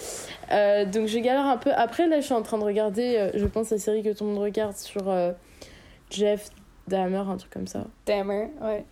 donc 0.50 1.08
je 1.08 1.18
galère 1.18 1.44
un 1.44 1.58
peu. 1.58 1.72
Après 1.74 2.08
là 2.08 2.20
je 2.20 2.24
suis 2.24 2.32
en 2.34 2.40
train 2.40 2.56
de 2.56 2.64
regarder, 2.64 3.30
je 3.34 3.44
pense 3.44 3.68
la 3.70 3.76
série 3.78 4.02
que 4.02 4.14
tout 4.14 4.24
le 4.24 4.30
monde 4.30 4.42
regarde 4.42 4.76
sur 4.78 5.12
Jeff 6.08 6.48
Dahmer, 6.88 7.18
un 7.28 7.36
truc 7.36 7.52
comme 7.52 7.66
ça. 7.66 7.84
Dahmer, 8.06 8.48
ouais. 8.62 8.84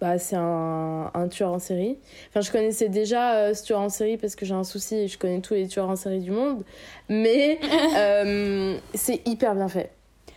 Bah, 0.00 0.18
c'est 0.18 0.36
un, 0.36 1.10
un 1.12 1.28
tueur 1.28 1.52
en 1.52 1.58
série. 1.58 1.98
Enfin, 2.30 2.40
je 2.40 2.52
connaissais 2.52 2.88
déjà 2.88 3.34
euh, 3.34 3.54
ce 3.54 3.64
tueur 3.64 3.80
en 3.80 3.88
série 3.88 4.16
parce 4.16 4.36
que 4.36 4.46
j'ai 4.46 4.54
un 4.54 4.62
souci 4.64 4.94
et 4.94 5.08
je 5.08 5.18
connais 5.18 5.40
tous 5.40 5.54
les 5.54 5.66
tueurs 5.66 5.88
en 5.88 5.96
série 5.96 6.20
du 6.20 6.30
monde. 6.30 6.62
Mais 7.08 7.58
euh, 7.96 8.76
c'est 8.94 9.26
hyper 9.26 9.54
bien 9.56 9.68
fait. 9.68 9.90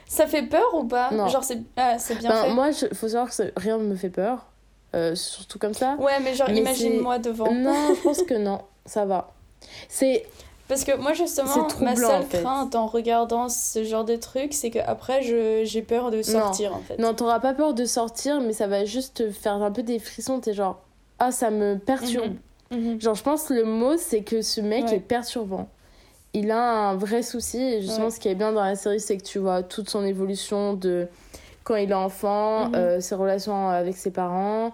Ça 0.07 0.25
fait 0.27 0.43
peur 0.43 0.73
ou 0.73 0.83
pas? 0.85 1.11
Non. 1.11 1.27
Genre, 1.27 1.43
c'est 1.43 1.59
ah, 1.77 1.95
bien 2.19 2.31
Enfin, 2.31 2.43
fait? 2.45 2.53
moi, 2.53 2.69
il 2.69 2.95
faut 2.95 3.07
savoir 3.07 3.29
que 3.29 3.43
rien 3.55 3.77
ne 3.77 3.83
me 3.83 3.95
fait 3.95 4.09
peur. 4.09 4.47
euh, 4.95 5.15
surtout 5.15 5.59
comme 5.59 5.73
ça. 5.75 5.95
Ouais, 5.99 6.19
mais 6.21 6.33
genre, 6.33 6.49
imagine-moi 6.49 7.19
devant. 7.19 7.53
Non, 7.53 7.93
je 7.95 8.01
pense 8.01 8.23
que 8.27 8.33
non. 8.33 8.61
Ça 8.85 9.05
va. 9.05 9.31
C'est. 9.87 10.25
Parce 10.71 10.85
que 10.85 10.95
moi, 10.95 11.11
justement, 11.11 11.67
ma 11.81 11.97
seule 11.97 12.05
en 12.05 12.21
fait. 12.21 12.41
crainte 12.41 12.75
en 12.75 12.87
regardant 12.87 13.49
ce 13.49 13.83
genre 13.83 14.05
de 14.05 14.15
trucs, 14.15 14.53
c'est 14.53 14.69
qu'après, 14.69 15.21
j'ai 15.21 15.81
peur 15.81 16.11
de 16.11 16.21
sortir, 16.21 16.73
en 16.73 16.79
fait. 16.79 16.97
Non, 16.97 17.13
t'auras 17.13 17.41
pas 17.41 17.53
peur 17.53 17.73
de 17.73 17.83
sortir, 17.83 18.39
mais 18.39 18.53
ça 18.53 18.67
va 18.67 18.85
juste 18.85 19.17
te 19.17 19.31
faire 19.31 19.55
un 19.61 19.69
peu 19.71 19.83
des 19.83 19.99
frissons. 19.99 20.39
T'es 20.39 20.53
genre. 20.53 20.79
Ah, 21.19 21.33
ça 21.33 21.49
me 21.51 21.75
perturbe. 21.77 22.35
Mhm. 22.71 23.01
Genre, 23.01 23.15
je 23.15 23.21
pense 23.23 23.43
que 23.49 23.53
le 23.53 23.65
mot, 23.65 23.97
c'est 23.97 24.21
que 24.21 24.41
ce 24.41 24.61
mec 24.61 24.85
Ouais. 24.85 24.95
est 24.95 24.99
perturbant. 25.01 25.67
Il 26.33 26.51
a 26.51 26.61
un 26.91 26.95
vrai 26.95 27.21
souci. 27.21 27.61
Et 27.61 27.81
justement, 27.81 28.05
Ouais. 28.05 28.11
ce 28.11 28.21
qui 28.21 28.29
est 28.29 28.35
bien 28.35 28.53
dans 28.53 28.63
la 28.63 28.75
série, 28.75 29.01
c'est 29.01 29.17
que 29.17 29.23
tu 29.23 29.39
vois 29.39 29.63
toute 29.63 29.89
son 29.89 30.05
évolution 30.05 30.73
de 30.73 31.09
quand 31.65 31.75
il 31.75 31.91
est 31.91 31.93
enfant, 31.93 32.69
Mhm. 32.69 32.75
euh, 32.75 32.99
ses 33.01 33.15
relations 33.15 33.67
avec 33.67 33.97
ses 33.97 34.11
parents, 34.11 34.71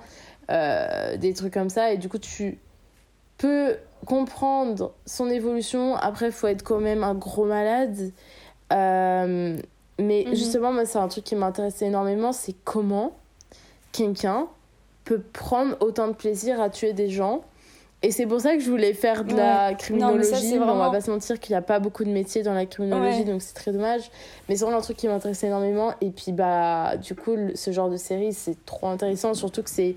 euh, 0.51 1.17
des 1.17 1.33
trucs 1.33 1.55
comme 1.55 1.69
ça. 1.71 1.91
Et 1.91 1.97
du 1.97 2.07
coup, 2.07 2.19
tu 2.19 2.59
peux 3.39 3.75
comprendre 4.05 4.93
son 5.05 5.29
évolution. 5.29 5.95
Après, 5.95 6.31
faut 6.31 6.47
être 6.47 6.63
quand 6.63 6.79
même 6.79 7.03
un 7.03 7.15
gros 7.15 7.45
malade. 7.45 8.11
Euh, 8.73 9.57
mais 9.99 10.25
Mhm. 10.27 10.35
justement, 10.35 10.71
moi, 10.73 10.85
c'est 10.85 10.99
un 10.99 11.07
truc 11.07 11.23
qui 11.23 11.35
m'intéresse 11.35 11.81
énormément, 11.81 12.31
c'est 12.33 12.55
comment 12.63 13.13
quelqu'un 13.91 14.47
peut 15.05 15.21
prendre 15.33 15.75
autant 15.79 16.07
de 16.07 16.13
plaisir 16.13 16.61
à 16.61 16.69
tuer 16.69 16.93
des 16.93 17.09
gens. 17.09 17.41
Et 18.03 18.11
c'est 18.11 18.27
pour 18.27 18.39
ça 18.41 18.53
que 18.55 18.59
je 18.59 18.69
voulais 18.69 18.93
faire 18.93 19.23
de 19.23 19.35
la 19.35 19.73
criminologie. 19.73 20.29
mais 20.53 20.59
On 20.59 20.65
vraiment- 20.65 20.85
va 20.85 20.91
pas 20.91 21.01
se 21.01 21.09
mentir 21.09 21.39
qu'il 21.39 21.53
n'y 21.53 21.57
a 21.57 21.63
pas 21.63 21.79
beaucoup 21.79 22.03
de 22.03 22.11
métiers 22.11 22.43
dans 22.43 22.53
la 22.53 22.67
criminologie, 22.67 23.19
Ouais. 23.19 23.23
donc 23.23 23.41
c'est 23.41 23.55
très 23.55 23.71
dommage. 23.71 24.11
Mais 24.47 24.55
c'est 24.55 24.65
vraiment 24.65 24.77
un 24.77 24.81
truc 24.83 24.97
qui 24.97 25.07
m'intéresse 25.07 25.43
énormément. 25.43 25.93
Et 26.01 26.11
puis, 26.11 26.31
bah, 26.31 26.95
du 26.97 27.15
coup, 27.15 27.35
ce 27.55 27.71
genre 27.71 27.89
de 27.89 27.97
série, 27.97 28.33
c'est 28.33 28.63
trop 28.67 28.87
intéressant, 28.87 29.33
surtout 29.33 29.63
que 29.63 29.69
c'est 29.71 29.95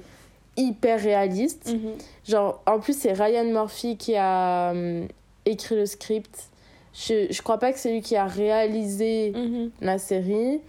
hyper 0.56 1.00
réaliste. 1.00 1.72
Mhm. 1.72 1.92
Genre, 2.28 2.62
en 2.66 2.78
plus, 2.80 2.96
c'est 2.96 3.12
Ryan 3.12 3.44
Murphy 3.44 3.96
qui 3.96 4.14
a 4.16 4.70
hum, 4.72 5.06
écrit 5.46 5.76
le 5.76 5.86
script. 5.86 6.48
Je, 6.92 7.26
je 7.30 7.42
crois 7.42 7.58
pas 7.58 7.72
que 7.72 7.78
c'est 7.78 7.92
lui 7.92 8.00
qui 8.02 8.16
a 8.16 8.26
réalisé 8.26 9.32
Mhm. 9.34 9.70
la 9.80 9.98
série, 9.98 10.60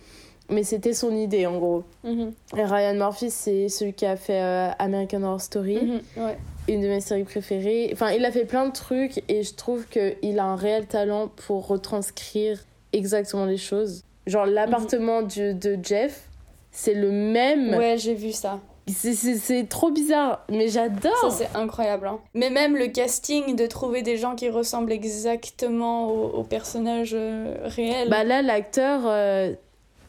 mais 0.49 0.63
c'était 0.63 0.93
son 0.93 1.15
idée 1.15 1.45
en 1.47 1.57
gros. 1.57 1.83
Mhm. 2.03 2.31
Et 2.57 2.63
Ryan 2.63 2.93
Murphy, 2.93 3.29
c'est 3.31 3.69
celui 3.69 3.93
qui 3.93 4.05
a 4.05 4.15
fait 4.15 4.41
euh, 4.41 4.69
American 4.79 5.23
Horror 5.23 5.41
Story. 5.41 6.01
Ouais. 6.17 6.37
une 6.67 6.81
de 6.81 6.87
mes 6.87 7.01
séries 7.01 7.23
préférées. 7.23 7.89
Enfin, 7.91 8.11
il 8.11 8.23
a 8.23 8.31
fait 8.31 8.45
plein 8.45 8.67
de 8.67 8.71
trucs 8.71 9.23
et 9.27 9.41
je 9.41 9.55
trouve 9.55 9.87
qu'il 9.87 10.37
a 10.39 10.43
un 10.45 10.55
réel 10.55 10.85
talent 10.85 11.27
pour 11.47 11.65
retranscrire 11.67 12.59
exactement 12.93 13.45
les 13.45 13.57
choses. 13.57 14.03
Genre, 14.27 14.45
l'appartement 14.45 15.23
de 15.23 15.55
Jeff, 15.81 16.29
c'est 16.71 16.93
le 16.93 17.11
même. 17.11 17.73
Ouais, 17.75 17.97
j'ai 17.97 18.13
vu 18.13 18.31
ça. 18.31 18.59
C'est- 18.87 19.67
trop 19.69 19.91
bizarre, 19.91 20.45
mais 20.49 20.67
j'adore. 20.67 21.15
Ça, 21.21 21.29
c'est 21.29 21.49
incroyable. 21.57 22.07
hein. 22.07 22.19
Mais 22.33 22.49
même 22.49 22.75
le 22.75 22.87
casting, 22.87 23.55
de 23.55 23.65
trouver 23.67 24.01
des 24.01 24.17
gens 24.17 24.35
qui 24.35 24.49
ressemblent 24.49 24.91
exactement 24.91 26.09
au, 26.09 26.29
au 26.39 26.43
personnage 26.43 27.11
euh, 27.13 27.55
réel. 27.63 28.09
Bah 28.09 28.23
là, 28.23 28.41
l'acteur, 28.41 29.01
euh, 29.05 29.53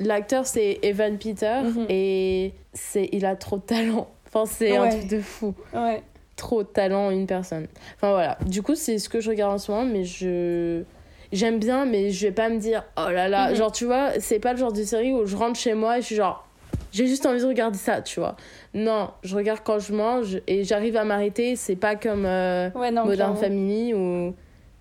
l'acteur 0.01 0.47
c'est 0.47 0.79
Evan 0.83 1.19
Peter 1.19 1.61
Mhm. 1.65 1.87
et 1.89 2.53
c'est, 2.73 3.09
il 3.13 3.25
a 3.27 3.37
trop 3.37 3.57
de 3.59 3.63
talent. 3.63 4.09
Enfin, 4.27 4.47
c'est 4.47 4.77
un 4.77 4.89
truc 4.89 5.07
de 5.09 5.21
fou. 5.21 5.55
Ouais. 5.75 6.03
Trop 6.37 6.63
de 6.63 6.69
talent, 6.69 7.11
une 7.11 7.27
personne. 7.27 7.69
Enfin 7.97 8.11
voilà. 8.13 8.39
Du 8.47 8.63
coup, 8.63 8.75
c'est 8.75 8.99
ce 8.99 9.09
que 9.09 9.21
je 9.21 9.29
regarde 9.31 9.53
en 9.55 9.59
ce 9.59 9.71
moment, 9.71 9.85
mais 9.85 10.05
je. 10.05 10.83
J'aime 11.31 11.59
bien, 11.59 11.87
mais 11.87 12.11
je 12.11 12.27
vais 12.27 12.33
pas 12.33 12.49
me 12.51 12.59
dire, 12.59 12.85
oh 12.99 13.09
là 13.11 13.27
là. 13.29 13.51
Mhm. 13.51 13.57
Genre, 13.57 13.73
tu 13.73 13.85
vois, 13.87 14.11
c'est 14.21 14.39
pas 14.39 14.53
le 14.53 14.59
genre 14.59 14.73
de 14.73 14.83
série 14.83 15.13
où 15.13 15.25
je 15.25 15.35
rentre 15.37 15.59
chez 15.59 15.73
moi 15.75 15.99
et 15.99 16.01
je 16.03 16.07
suis 16.07 16.15
genre, 16.17 16.47
j'ai 16.93 17.07
juste 17.09 17.27
envie 17.27 17.41
de 17.41 17.47
regarder 17.47 17.79
ça, 17.79 18.01
tu 18.03 18.21
vois. 18.21 18.37
Non, 18.75 19.11
je 19.25 19.35
regarde 19.35 19.61
quand 19.65 19.81
je 19.81 19.93
mange 19.93 20.41
et 20.47 20.63
j'arrive 20.63 20.97
à 20.97 21.05
m'arrêter. 21.05 21.57
C'est 21.57 21.75
pas 21.77 21.97
comme 21.97 22.25
euh, 22.27 22.71
Ouais, 22.77 22.91
non, 22.93 23.05
Modern. 23.07 23.37
Family 23.37 23.93
où 23.95 24.35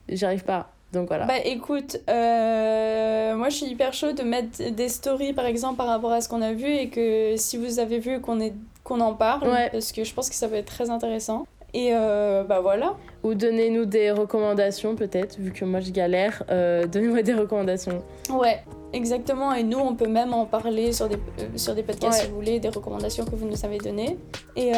j'arrive 0.09 0.43
pas. 0.43 0.69
Donc 0.93 1.07
voilà. 1.07 1.25
Bah 1.25 1.37
écoute, 1.45 1.97
euh, 2.09 3.35
moi 3.35 3.47
je 3.49 3.55
suis 3.55 3.65
hyper 3.67 3.93
chaud 3.93 4.11
de 4.11 4.23
mettre 4.23 4.71
des 4.71 4.89
stories 4.89 5.31
par 5.33 5.45
exemple 5.45 5.77
par 5.77 5.87
rapport 5.87 6.11
à 6.11 6.19
ce 6.19 6.27
qu'on 6.27 6.41
a 6.41 6.51
vu 6.51 6.67
et 6.67 6.89
que 6.89 7.35
si 7.37 7.55
vous 7.57 7.79
avez 7.79 7.99
vu 7.99 8.19
qu'on 8.19 8.39
est 8.41 8.53
qu'on 8.83 8.99
en 8.99 9.13
parle 9.13 9.47
Ouais. 9.47 9.69
parce 9.71 9.91
que 9.93 10.03
je 10.03 10.13
pense 10.13 10.29
que 10.29 10.35
ça 10.35 10.47
peut 10.49 10.55
être 10.55 10.65
très 10.65 10.89
intéressant. 10.89 11.45
Et 11.73 11.91
euh, 11.93 12.43
bah 12.43 12.59
voilà. 12.59 12.95
Ou 13.23 13.33
donnez-nous 13.33 13.85
des 13.85 14.11
recommandations 14.11 14.95
peut-être, 14.95 15.37
vu 15.39 15.51
que 15.51 15.63
moi 15.63 15.79
je 15.79 15.91
galère. 15.91 16.43
Euh, 16.49 16.85
Donnez-moi 16.85 17.21
des 17.21 17.33
recommandations. 17.33 18.03
Ouais, 18.29 18.61
exactement. 18.93 19.53
Et 19.53 19.63
nous 19.63 19.79
on 19.79 19.95
peut 19.95 20.07
même 20.07 20.33
en 20.33 20.45
parler 20.45 20.91
sur 20.91 21.07
des, 21.07 21.15
euh, 21.15 21.47
sur 21.55 21.73
des 21.73 21.83
podcasts 21.83 22.19
Ouais. 22.19 22.25
si 22.25 22.29
vous 22.29 22.35
voulez, 22.35 22.59
des 22.59 22.69
recommandations 22.69 23.23
que 23.25 23.35
vous 23.35 23.47
nous 23.47 23.65
avez 23.65 23.77
données. 23.77 24.17
Et, 24.55 24.71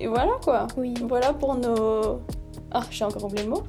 et 0.00 0.06
voilà 0.06 0.32
quoi. 0.42 0.66
Oui. 0.76 0.94
Voilà 1.08 1.32
pour 1.32 1.54
nos. 1.56 2.20
Ah, 2.70 2.82
j'ai 2.90 3.04
encore 3.04 3.24
oublié 3.24 3.44
le 3.44 3.50
mot. 3.50 3.62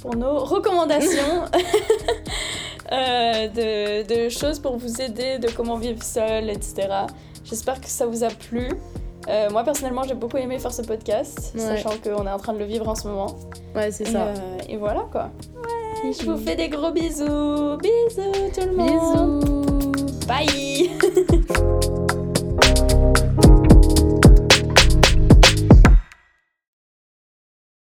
Pour 0.00 0.14
nos 0.14 0.38
recommandations 0.38 1.44
de, 2.90 4.02
de 4.24 4.28
choses 4.28 4.58
pour 4.60 4.76
vous 4.76 5.00
aider, 5.00 5.38
de 5.38 5.48
comment 5.50 5.76
vivre 5.76 6.02
seul, 6.02 6.50
etc. 6.50 6.88
J'espère 7.44 7.80
que 7.80 7.88
ça 7.88 8.06
vous 8.06 8.22
a 8.22 8.28
plu. 8.28 8.68
Euh, 9.28 9.48
moi 9.50 9.64
personnellement, 9.64 10.02
j'ai 10.02 10.14
beaucoup 10.14 10.36
aimé 10.36 10.58
faire 10.58 10.72
ce 10.72 10.82
podcast, 10.82 11.52
Ouais. 11.54 11.60
sachant 11.60 11.90
qu'on 12.02 12.26
est 12.26 12.30
en 12.30 12.38
train 12.38 12.52
de 12.52 12.58
le 12.58 12.64
vivre 12.66 12.88
en 12.88 12.94
ce 12.94 13.08
moment. 13.08 13.34
Ouais, 13.74 13.90
c'est 13.90 14.04
ça. 14.06 14.26
euh, 14.26 14.34
et 14.68 14.76
voilà 14.76 15.06
quoi. 15.10 15.30
Je 16.04 16.30
vous 16.30 16.36
fais 16.36 16.54
des 16.56 16.68
gros 16.68 16.90
bisous. 16.92 17.78
Bisous 17.78 18.50
tout 18.54 18.66
le 18.66 18.76
monde. 18.76 19.42
Bisous. 19.44 20.26
Bye. 20.28 20.90